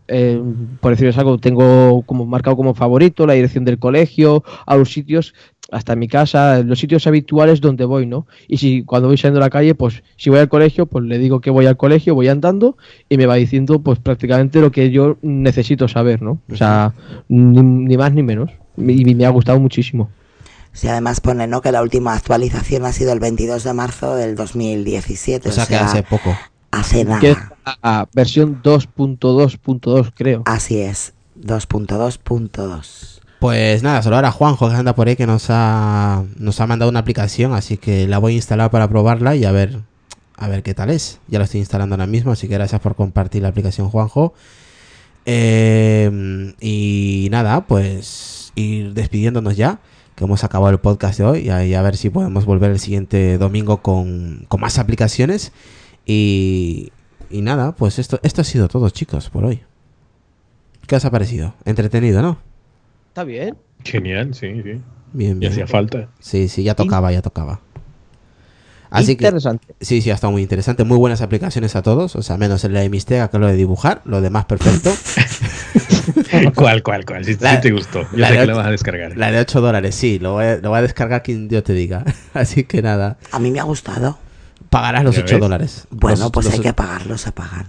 eh, 0.10 0.41
decirles 0.82 1.18
algo, 1.18 1.38
tengo 1.38 2.04
como 2.06 2.26
marcado 2.26 2.58
como 2.58 2.74
favorito 2.74 3.26
la 3.26 3.34
dirección 3.34 3.64
del 3.64 3.80
colegio, 3.80 4.44
a 4.66 4.76
los 4.76 4.91
sitios, 4.91 5.34
hasta 5.74 5.95
mi 5.95 6.07
casa, 6.07 6.61
los 6.63 6.80
sitios 6.80 7.05
habituales 7.07 7.59
donde 7.59 7.86
voy, 7.86 8.05
¿no? 8.05 8.28
Y 8.47 8.57
si 8.57 8.84
cuando 8.84 9.07
voy 9.07 9.17
saliendo 9.17 9.39
a 9.39 9.45
la 9.45 9.49
calle, 9.49 9.76
pues 9.76 10.03
si 10.17 10.30
voy 10.30 10.39
al 10.39 10.49
colegio, 10.49 10.86
pues 10.86 11.03
le 11.05 11.17
digo 11.17 11.41
que 11.41 11.49
voy 11.49 11.65
al 11.65 11.78
colegio, 11.78 12.15
voy 12.15 12.28
andando 12.28 12.78
y 13.09 13.17
me 13.17 13.26
va 13.26 13.36
diciendo 13.36 13.82
pues 13.82 13.99
prácticamente 13.99 14.61
lo 14.61 14.71
que 14.71 14.91
yo 14.91 15.17
necesito 15.21 15.88
saber, 15.88 16.21
¿no? 16.21 16.39
O 16.51 16.55
sea, 16.55 16.93
ni, 17.28 17.61
ni 17.61 17.97
más 17.97 18.13
ni 18.13 18.24
menos. 18.24 18.51
Y 18.78 19.15
me 19.15 19.26
ha 19.26 19.30
gustado 19.30 19.59
muchísimo. 19.59 20.09
Sí, 20.71 20.88
además 20.88 21.21
pone, 21.21 21.47
¿no? 21.47 21.61
Que 21.61 21.71
la 21.71 21.82
última 21.82 22.13
actualización 22.13 22.86
ha 22.86 22.91
sido 22.91 23.13
el 23.13 23.19
22 23.19 23.63
de 23.63 23.74
marzo 23.74 24.15
del 24.15 24.36
2017. 24.36 25.49
O 25.49 25.51
sea, 25.51 25.65
que 25.65 25.76
hace 25.76 26.03
poco. 26.03 26.36
Hace 26.71 27.05
nada. 27.05 27.19
Que 27.19 27.32
es 27.32 27.38
la 27.84 28.09
versión 28.13 28.61
2.2.2 28.63 30.11
creo. 30.15 30.41
Así 30.45 30.80
es, 30.80 31.13
2.2.2. 31.39 33.22
Pues 33.44 33.84
nada, 33.84 34.02
solo 34.02 34.16
ahora 34.16 34.32
Juanjo 34.32 34.70
que 34.70 34.76
anda 34.76 34.96
por 34.96 35.10
ahí 35.10 35.18
que 35.18 35.28
nos 35.28 35.48
ha, 35.50 36.24
nos 36.38 36.62
ha 36.62 36.66
mandado 36.66 36.89
una 36.89 37.00
aplicación, 37.00 37.52
así 37.52 37.76
que 37.76 38.08
la 38.08 38.18
voy 38.18 38.32
a 38.32 38.36
instalar 38.38 38.72
para 38.72 38.88
probarla 38.88 39.36
y 39.36 39.44
a 39.44 39.52
ver, 39.52 39.82
a 40.38 40.48
ver 40.48 40.64
qué 40.64 40.74
tal 40.74 40.89
es. 40.89 41.20
Ya 41.28 41.39
la 41.39 41.44
estoy 41.44 41.60
instalando 41.60 41.96
ahora 41.96 42.08
mismo, 42.08 42.32
así 42.32 42.48
que 42.48 42.54
gracias 42.54 42.80
por 42.80 42.96
compartir 42.96 43.41
la 43.41 43.50
aplicación 43.50 43.89
Juanjo. 43.89 44.34
Eh, 45.26 46.54
y 46.62 47.28
nada, 47.32 47.68
pues 47.68 48.54
ir 48.56 48.94
despidiéndonos 48.94 49.58
ya, 49.58 49.82
que 50.16 50.24
hemos 50.24 50.46
acabado 50.46 50.72
el 50.72 50.80
podcast 50.80 51.18
de 51.20 51.26
hoy 51.26 51.39
y 51.39 51.50
a, 51.50 51.66
y 51.66 51.74
a 51.74 51.82
ver 51.82 51.98
si 51.98 52.10
podemos 52.10 52.46
volver 52.46 52.72
el 52.72 52.80
siguiente 52.80 53.38
domingo 53.38 53.82
con, 53.82 54.46
con 54.48 54.62
más 54.62 54.80
aplicaciones. 54.80 55.52
Y, 56.06 56.94
y 57.30 57.41
nada, 57.41 57.76
pues 57.76 58.00
esto, 58.00 58.22
esto 58.24 58.39
ha 58.39 58.46
sido 58.46 58.70
todo 58.70 58.89
chicos 58.89 59.30
por 59.30 59.44
hoy. 59.44 59.64
¿Qué 60.88 60.96
os 60.96 61.04
ha 61.04 61.12
parecido? 61.12 61.56
Entretenido, 61.66 62.22
¿no? 62.22 62.53
Está 63.14 63.24
bien. 63.26 63.55
Genial, 63.84 64.34
sí, 64.34 64.47
sí. 64.64 64.82
Bien, 65.14 65.38
Y 65.38 65.39
bien. 65.41 65.51
hacía 65.51 65.68
falta. 65.68 66.07
Sí, 66.20 66.47
sí, 66.47 66.64
ya 66.64 66.74
tocaba, 66.74 67.11
ya 67.11 67.22
tocaba. 67.22 67.59
Así 68.89 69.16
que 69.16 69.26
Interesante. 69.26 69.76
sí, 69.82 70.01
sí, 70.01 70.09
ha 70.09 70.16
estado 70.16 70.32
muy 70.32 70.41
interesante. 70.41 70.84
Muy 70.84 70.97
buenas 70.97 71.22
aplicaciones 71.22 71.76
a 71.76 71.84
todos. 71.84 72.16
O 72.16 72.24
sea, 72.24 72.38
menos 72.38 72.64
el 72.64 72.74
de 72.74 72.89
Mistega 72.89 73.28
que 73.30 73.38
lo 73.38 73.45
de 73.45 73.55
dibujar. 73.55 74.01
Lo 74.05 74.20
demás 74.22 74.45
perfecto. 74.45 74.91
¿Cuál, 76.55 76.82
cuál, 76.82 77.05
cuál? 77.05 77.24
Si, 77.24 77.36
si 77.36 77.43
La- 77.43 77.61
te 77.61 77.72
gustó. 77.72 78.01
Yo 78.11 78.18
la 78.18 78.28
sé 78.30 78.34
que 78.34 78.45
la 78.47 78.53
ocho- 78.53 78.57
vas 78.57 78.68
a 78.68 78.72
descargar. 78.72 79.16
La 79.18 79.32
de 79.32 79.39
8 79.39 79.61
dólares, 79.61 79.93
sí. 79.95 80.18
Lo 80.20 80.34
voy, 80.34 80.45
a, 80.45 80.55
lo 80.57 80.70
voy 80.70 80.80
a 80.80 80.82
descargar 80.82 81.22
quien 81.22 81.49
yo 81.49 81.61
te 81.64 81.74
diga. 81.74 82.03
Así 82.34 82.64
que 82.64 82.82
nada. 82.82 83.18
A 83.32 83.38
mí 83.39 83.51
me 83.51 83.59
ha 83.59 83.64
gustado. 83.64 84.18
Pagarás 84.70 85.03
los 85.03 85.16
Ya 85.16 85.22
8 85.24 85.36
ves. 85.36 85.39
dólares. 85.41 85.88
Bueno, 85.91 86.18
Los- 86.18 86.32
pues 86.32 86.45
los- 86.47 86.55
hay 86.55 86.59
que 86.61 86.74
pagarlos, 86.74 87.22
se 87.22 87.32
pagan. 87.32 87.68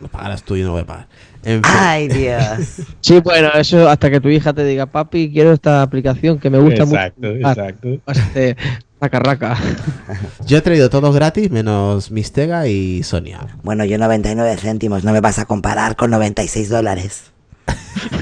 Lo 0.00 0.08
pagarás 0.08 0.42
tú 0.42 0.54
y 0.56 0.60
yo 0.60 0.66
no 0.66 0.72
voy 0.72 0.82
a 0.82 0.86
pagar. 0.86 1.06
En 1.44 1.62
fin. 1.62 1.72
Ay, 1.76 2.08
Dios. 2.08 2.76
Sí, 3.00 3.20
bueno, 3.20 3.50
eso 3.54 3.88
hasta 3.88 4.10
que 4.10 4.20
tu 4.20 4.28
hija 4.28 4.52
te 4.52 4.64
diga, 4.64 4.86
papi, 4.86 5.30
quiero 5.32 5.52
esta 5.52 5.82
aplicación 5.82 6.38
que 6.38 6.50
me 6.50 6.58
gusta 6.58 6.82
Exacto, 6.84 7.20
mucho. 7.28 7.46
Ah, 7.46 7.50
exacto. 7.52 7.88
vas 8.06 8.34
de 8.34 8.56
raca 9.00 9.18
raca. 9.20 9.56
Yo 10.46 10.58
he 10.58 10.60
traído 10.60 10.90
todos 10.90 11.14
gratis 11.14 11.50
menos 11.50 12.10
Mistega 12.10 12.66
y 12.68 13.02
Sonia. 13.02 13.40
Bueno, 13.62 13.84
yo 13.84 13.96
99 13.98 14.56
céntimos, 14.56 15.04
no 15.04 15.12
me 15.12 15.20
vas 15.20 15.38
a 15.38 15.44
comparar 15.46 15.94
con 15.96 16.10
96 16.10 16.68
dólares. 16.68 17.32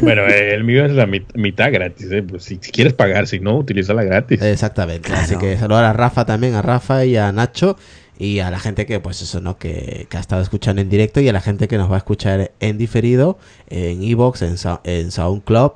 Bueno, 0.02 0.22
eh, 0.26 0.54
el 0.54 0.64
mío 0.64 0.84
es 0.84 0.92
la 0.92 1.06
mit- 1.06 1.32
mitad 1.34 1.70
gratis. 1.72 2.08
eh, 2.10 2.22
pues 2.22 2.42
si, 2.44 2.58
si 2.60 2.70
quieres 2.72 2.92
pagar, 2.94 3.26
si 3.26 3.38
no, 3.40 3.56
utilízala 3.56 4.02
gratis. 4.04 4.42
Exactamente. 4.42 5.08
Claro. 5.08 5.22
Así 5.22 5.36
que 5.36 5.56
saludar 5.56 5.84
a 5.84 5.92
Rafa 5.92 6.24
también, 6.24 6.54
a 6.54 6.62
Rafa 6.62 7.04
y 7.04 7.16
a 7.16 7.30
Nacho. 7.32 7.76
Y 8.18 8.38
a 8.40 8.50
la 8.50 8.58
gente 8.58 8.86
que, 8.86 8.98
pues 9.00 9.20
eso, 9.22 9.40
¿no? 9.40 9.58
Que, 9.58 10.06
que 10.08 10.16
ha 10.16 10.20
estado 10.20 10.40
escuchando 10.42 10.80
en 10.80 10.88
directo 10.88 11.20
y 11.20 11.28
a 11.28 11.32
la 11.32 11.40
gente 11.40 11.68
que 11.68 11.76
nos 11.78 11.90
va 11.90 11.96
a 11.96 11.98
escuchar 11.98 12.52
en 12.60 12.78
diferido, 12.78 13.38
en 13.68 14.02
Evox, 14.02 14.42
en, 14.42 14.56
en 14.84 15.10
SoundCloud 15.10 15.72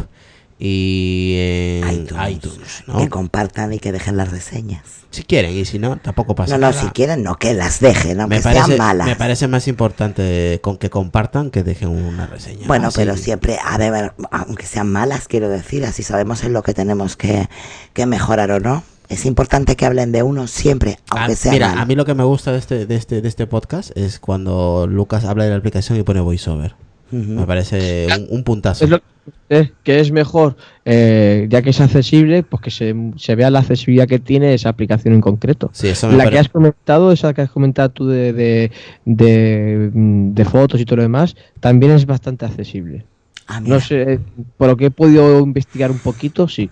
y 0.58 1.36
en 1.82 1.92
iTunes. 2.02 2.30
iTunes, 2.30 2.82
¿no? 2.86 2.98
Que 2.98 3.08
compartan 3.08 3.72
y 3.72 3.78
que 3.78 3.92
dejen 3.92 4.16
las 4.16 4.30
reseñas. 4.30 4.82
Si 5.10 5.24
quieren, 5.24 5.56
y 5.56 5.64
si 5.64 5.78
no, 5.78 5.96
tampoco 5.96 6.34
pasa 6.34 6.56
no, 6.56 6.66
no, 6.66 6.70
nada. 6.70 6.82
si 6.82 6.88
quieren, 6.90 7.22
no, 7.22 7.36
que 7.36 7.52
las 7.54 7.80
dejen, 7.80 8.20
aunque 8.20 8.36
me 8.36 8.42
parece, 8.42 8.66
sean 8.66 8.78
malas. 8.78 9.06
me 9.06 9.16
parece 9.16 9.48
más 9.48 9.66
importante 9.68 10.60
con 10.62 10.76
que 10.76 10.88
compartan 10.88 11.50
que 11.50 11.62
dejen 11.64 11.88
una 11.88 12.26
reseña. 12.26 12.66
Bueno, 12.68 12.88
Así- 12.88 12.98
pero 12.98 13.16
siempre, 13.16 13.58
a 13.64 13.76
ver, 13.78 14.12
aunque 14.30 14.66
sean 14.66 14.90
malas, 14.92 15.26
quiero 15.28 15.48
decir, 15.48 15.84
así 15.84 16.02
sabemos 16.02 16.44
en 16.44 16.52
lo 16.52 16.62
que 16.62 16.74
tenemos 16.74 17.16
que, 17.16 17.48
que 17.92 18.06
mejorar 18.06 18.50
o 18.52 18.60
no. 18.60 18.84
Es 19.10 19.26
importante 19.26 19.74
que 19.76 19.84
hablen 19.84 20.12
de 20.12 20.22
uno 20.22 20.46
siempre, 20.46 20.96
aunque 21.10 21.32
Ah, 21.32 21.36
sea 21.36 21.52
mira, 21.52 21.72
a 21.80 21.84
mí 21.84 21.96
lo 21.96 22.04
que 22.04 22.14
me 22.14 22.24
gusta 22.24 22.52
de 22.52 22.58
este, 22.58 22.86
de 22.86 22.94
este, 22.94 23.20
de 23.20 23.28
este 23.28 23.46
podcast 23.46 23.90
es 23.96 24.20
cuando 24.20 24.86
Lucas 24.88 25.24
habla 25.24 25.44
de 25.44 25.50
la 25.50 25.56
aplicación 25.56 25.98
y 25.98 26.02
pone 26.04 26.20
voiceover. 26.20 26.74
Ujú. 27.12 27.18
Me 27.32 27.44
parece 27.44 28.06
un, 28.16 28.26
un 28.38 28.44
puntazo. 28.44 28.84
Es 28.84 28.90
lo 28.90 29.00
eh, 29.48 29.72
que 29.82 29.98
es 29.98 30.12
mejor, 30.12 30.56
eh, 30.84 31.48
ya 31.50 31.60
que 31.60 31.70
es 31.70 31.80
accesible, 31.80 32.44
pues 32.44 32.62
que 32.62 32.70
se, 32.70 32.94
se 33.16 33.34
vea 33.34 33.50
la 33.50 33.58
accesibilidad 33.58 34.06
que 34.06 34.20
tiene 34.20 34.54
esa 34.54 34.68
aplicación 34.68 35.14
en 35.14 35.20
concreto. 35.20 35.70
Sí, 35.72 35.88
eso 35.88 36.06
me 36.06 36.12
La 36.16 36.24
pare- 36.24 36.34
que 36.36 36.38
has 36.38 36.48
comentado, 36.48 37.10
esa 37.10 37.34
que 37.34 37.42
has 37.42 37.50
comentado 37.50 37.88
tú 37.88 38.06
de, 38.06 38.32
de, 38.32 38.70
de, 39.06 39.90
mm, 39.92 40.34
de 40.34 40.44
fotos 40.44 40.80
y 40.80 40.84
todo 40.84 40.96
lo 40.98 41.02
demás, 41.02 41.34
también 41.58 41.90
es 41.92 42.06
bastante 42.06 42.44
accesible. 42.46 43.04
Ah, 43.48 43.60
mira. 43.60 43.74
No 43.74 43.80
sé, 43.80 44.20
por 44.56 44.68
lo 44.68 44.76
que 44.76 44.86
he 44.86 44.90
podido 44.92 45.40
investigar 45.40 45.90
un 45.90 45.98
poquito, 45.98 46.46
sí. 46.46 46.70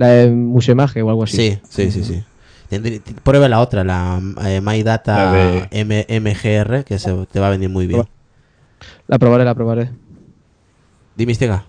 La 0.00 0.08
de 0.08 0.30
Musemaje 0.30 1.02
o 1.02 1.10
algo 1.10 1.24
así. 1.24 1.36
Sí, 1.36 1.58
sí, 1.68 1.90
sí, 1.90 2.04
sí. 2.04 2.24
Prueba 3.22 3.50
la 3.50 3.60
otra, 3.60 3.84
la 3.84 4.18
eh, 4.46 4.62
My 4.62 4.82
Data 4.82 5.26
La 5.26 5.32
de- 5.32 5.68
M- 5.72 6.06
MGR, 6.20 6.84
que 6.84 6.98
se, 6.98 7.12
te 7.30 7.38
va 7.38 7.48
a 7.48 7.50
venir 7.50 7.68
muy 7.68 7.86
bien. 7.86 8.04
La 9.08 9.18
probaré, 9.18 9.44
la 9.44 9.54
probaré. 9.54 9.90
Dime, 11.16 11.32
Istega. 11.32 11.64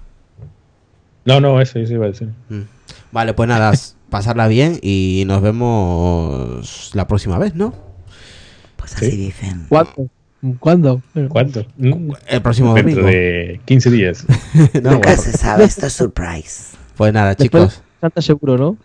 No, 1.25 1.41
no, 1.41 1.59
eso, 1.59 1.77
eso 1.79 1.93
iba 1.93 2.05
a 2.05 2.09
decir. 2.09 2.29
Mm. 2.47 2.61
Vale, 3.11 3.33
pues 3.33 3.49
nada, 3.49 3.73
pasarla 4.09 4.47
bien 4.47 4.79
y 4.81 5.23
nos 5.27 5.41
vemos 5.41 6.91
la 6.93 7.07
próxima 7.07 7.37
vez, 7.37 7.53
¿no? 7.55 7.73
Pues 8.77 8.95
así 8.95 9.11
Sí. 9.11 9.17
dicen. 9.17 9.65
¿Cuándo? 9.67 10.07
¿Cuándo? 10.59 11.01
¿Cuánto? 11.27 11.65
Mm, 11.77 12.11
El 12.27 12.41
próximo 12.41 12.73
Dentro 12.75 12.91
domingo. 12.95 13.07
de 13.09 13.59
15 13.65 13.91
días. 13.91 14.25
No, 14.81 14.91
Nunca 14.91 15.09
bueno. 15.09 15.21
se 15.21 15.33
sabe, 15.33 15.65
esto 15.65 15.87
es 15.87 15.93
surprise. 15.93 16.77
Pues 16.95 17.11
nada, 17.13 17.35
después 17.35 17.49
chicos. 17.73 17.83
Santa 18.01 18.21
seguro, 18.21 18.57
¿no? 18.57 18.77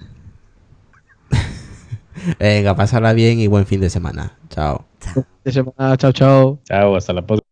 Venga, 2.38 2.74
pasarla 2.76 3.12
bien 3.12 3.38
y 3.40 3.46
buen 3.46 3.66
fin 3.66 3.80
de 3.80 3.90
semana. 3.90 4.38
Chao. 4.48 4.84
Chao. 5.00 5.24
De 5.44 5.52
semana, 5.52 5.96
chao, 5.96 6.12
chao. 6.12 6.58
Chao, 6.64 6.96
hasta 6.96 7.12
la 7.12 7.26
próxima. 7.26 7.45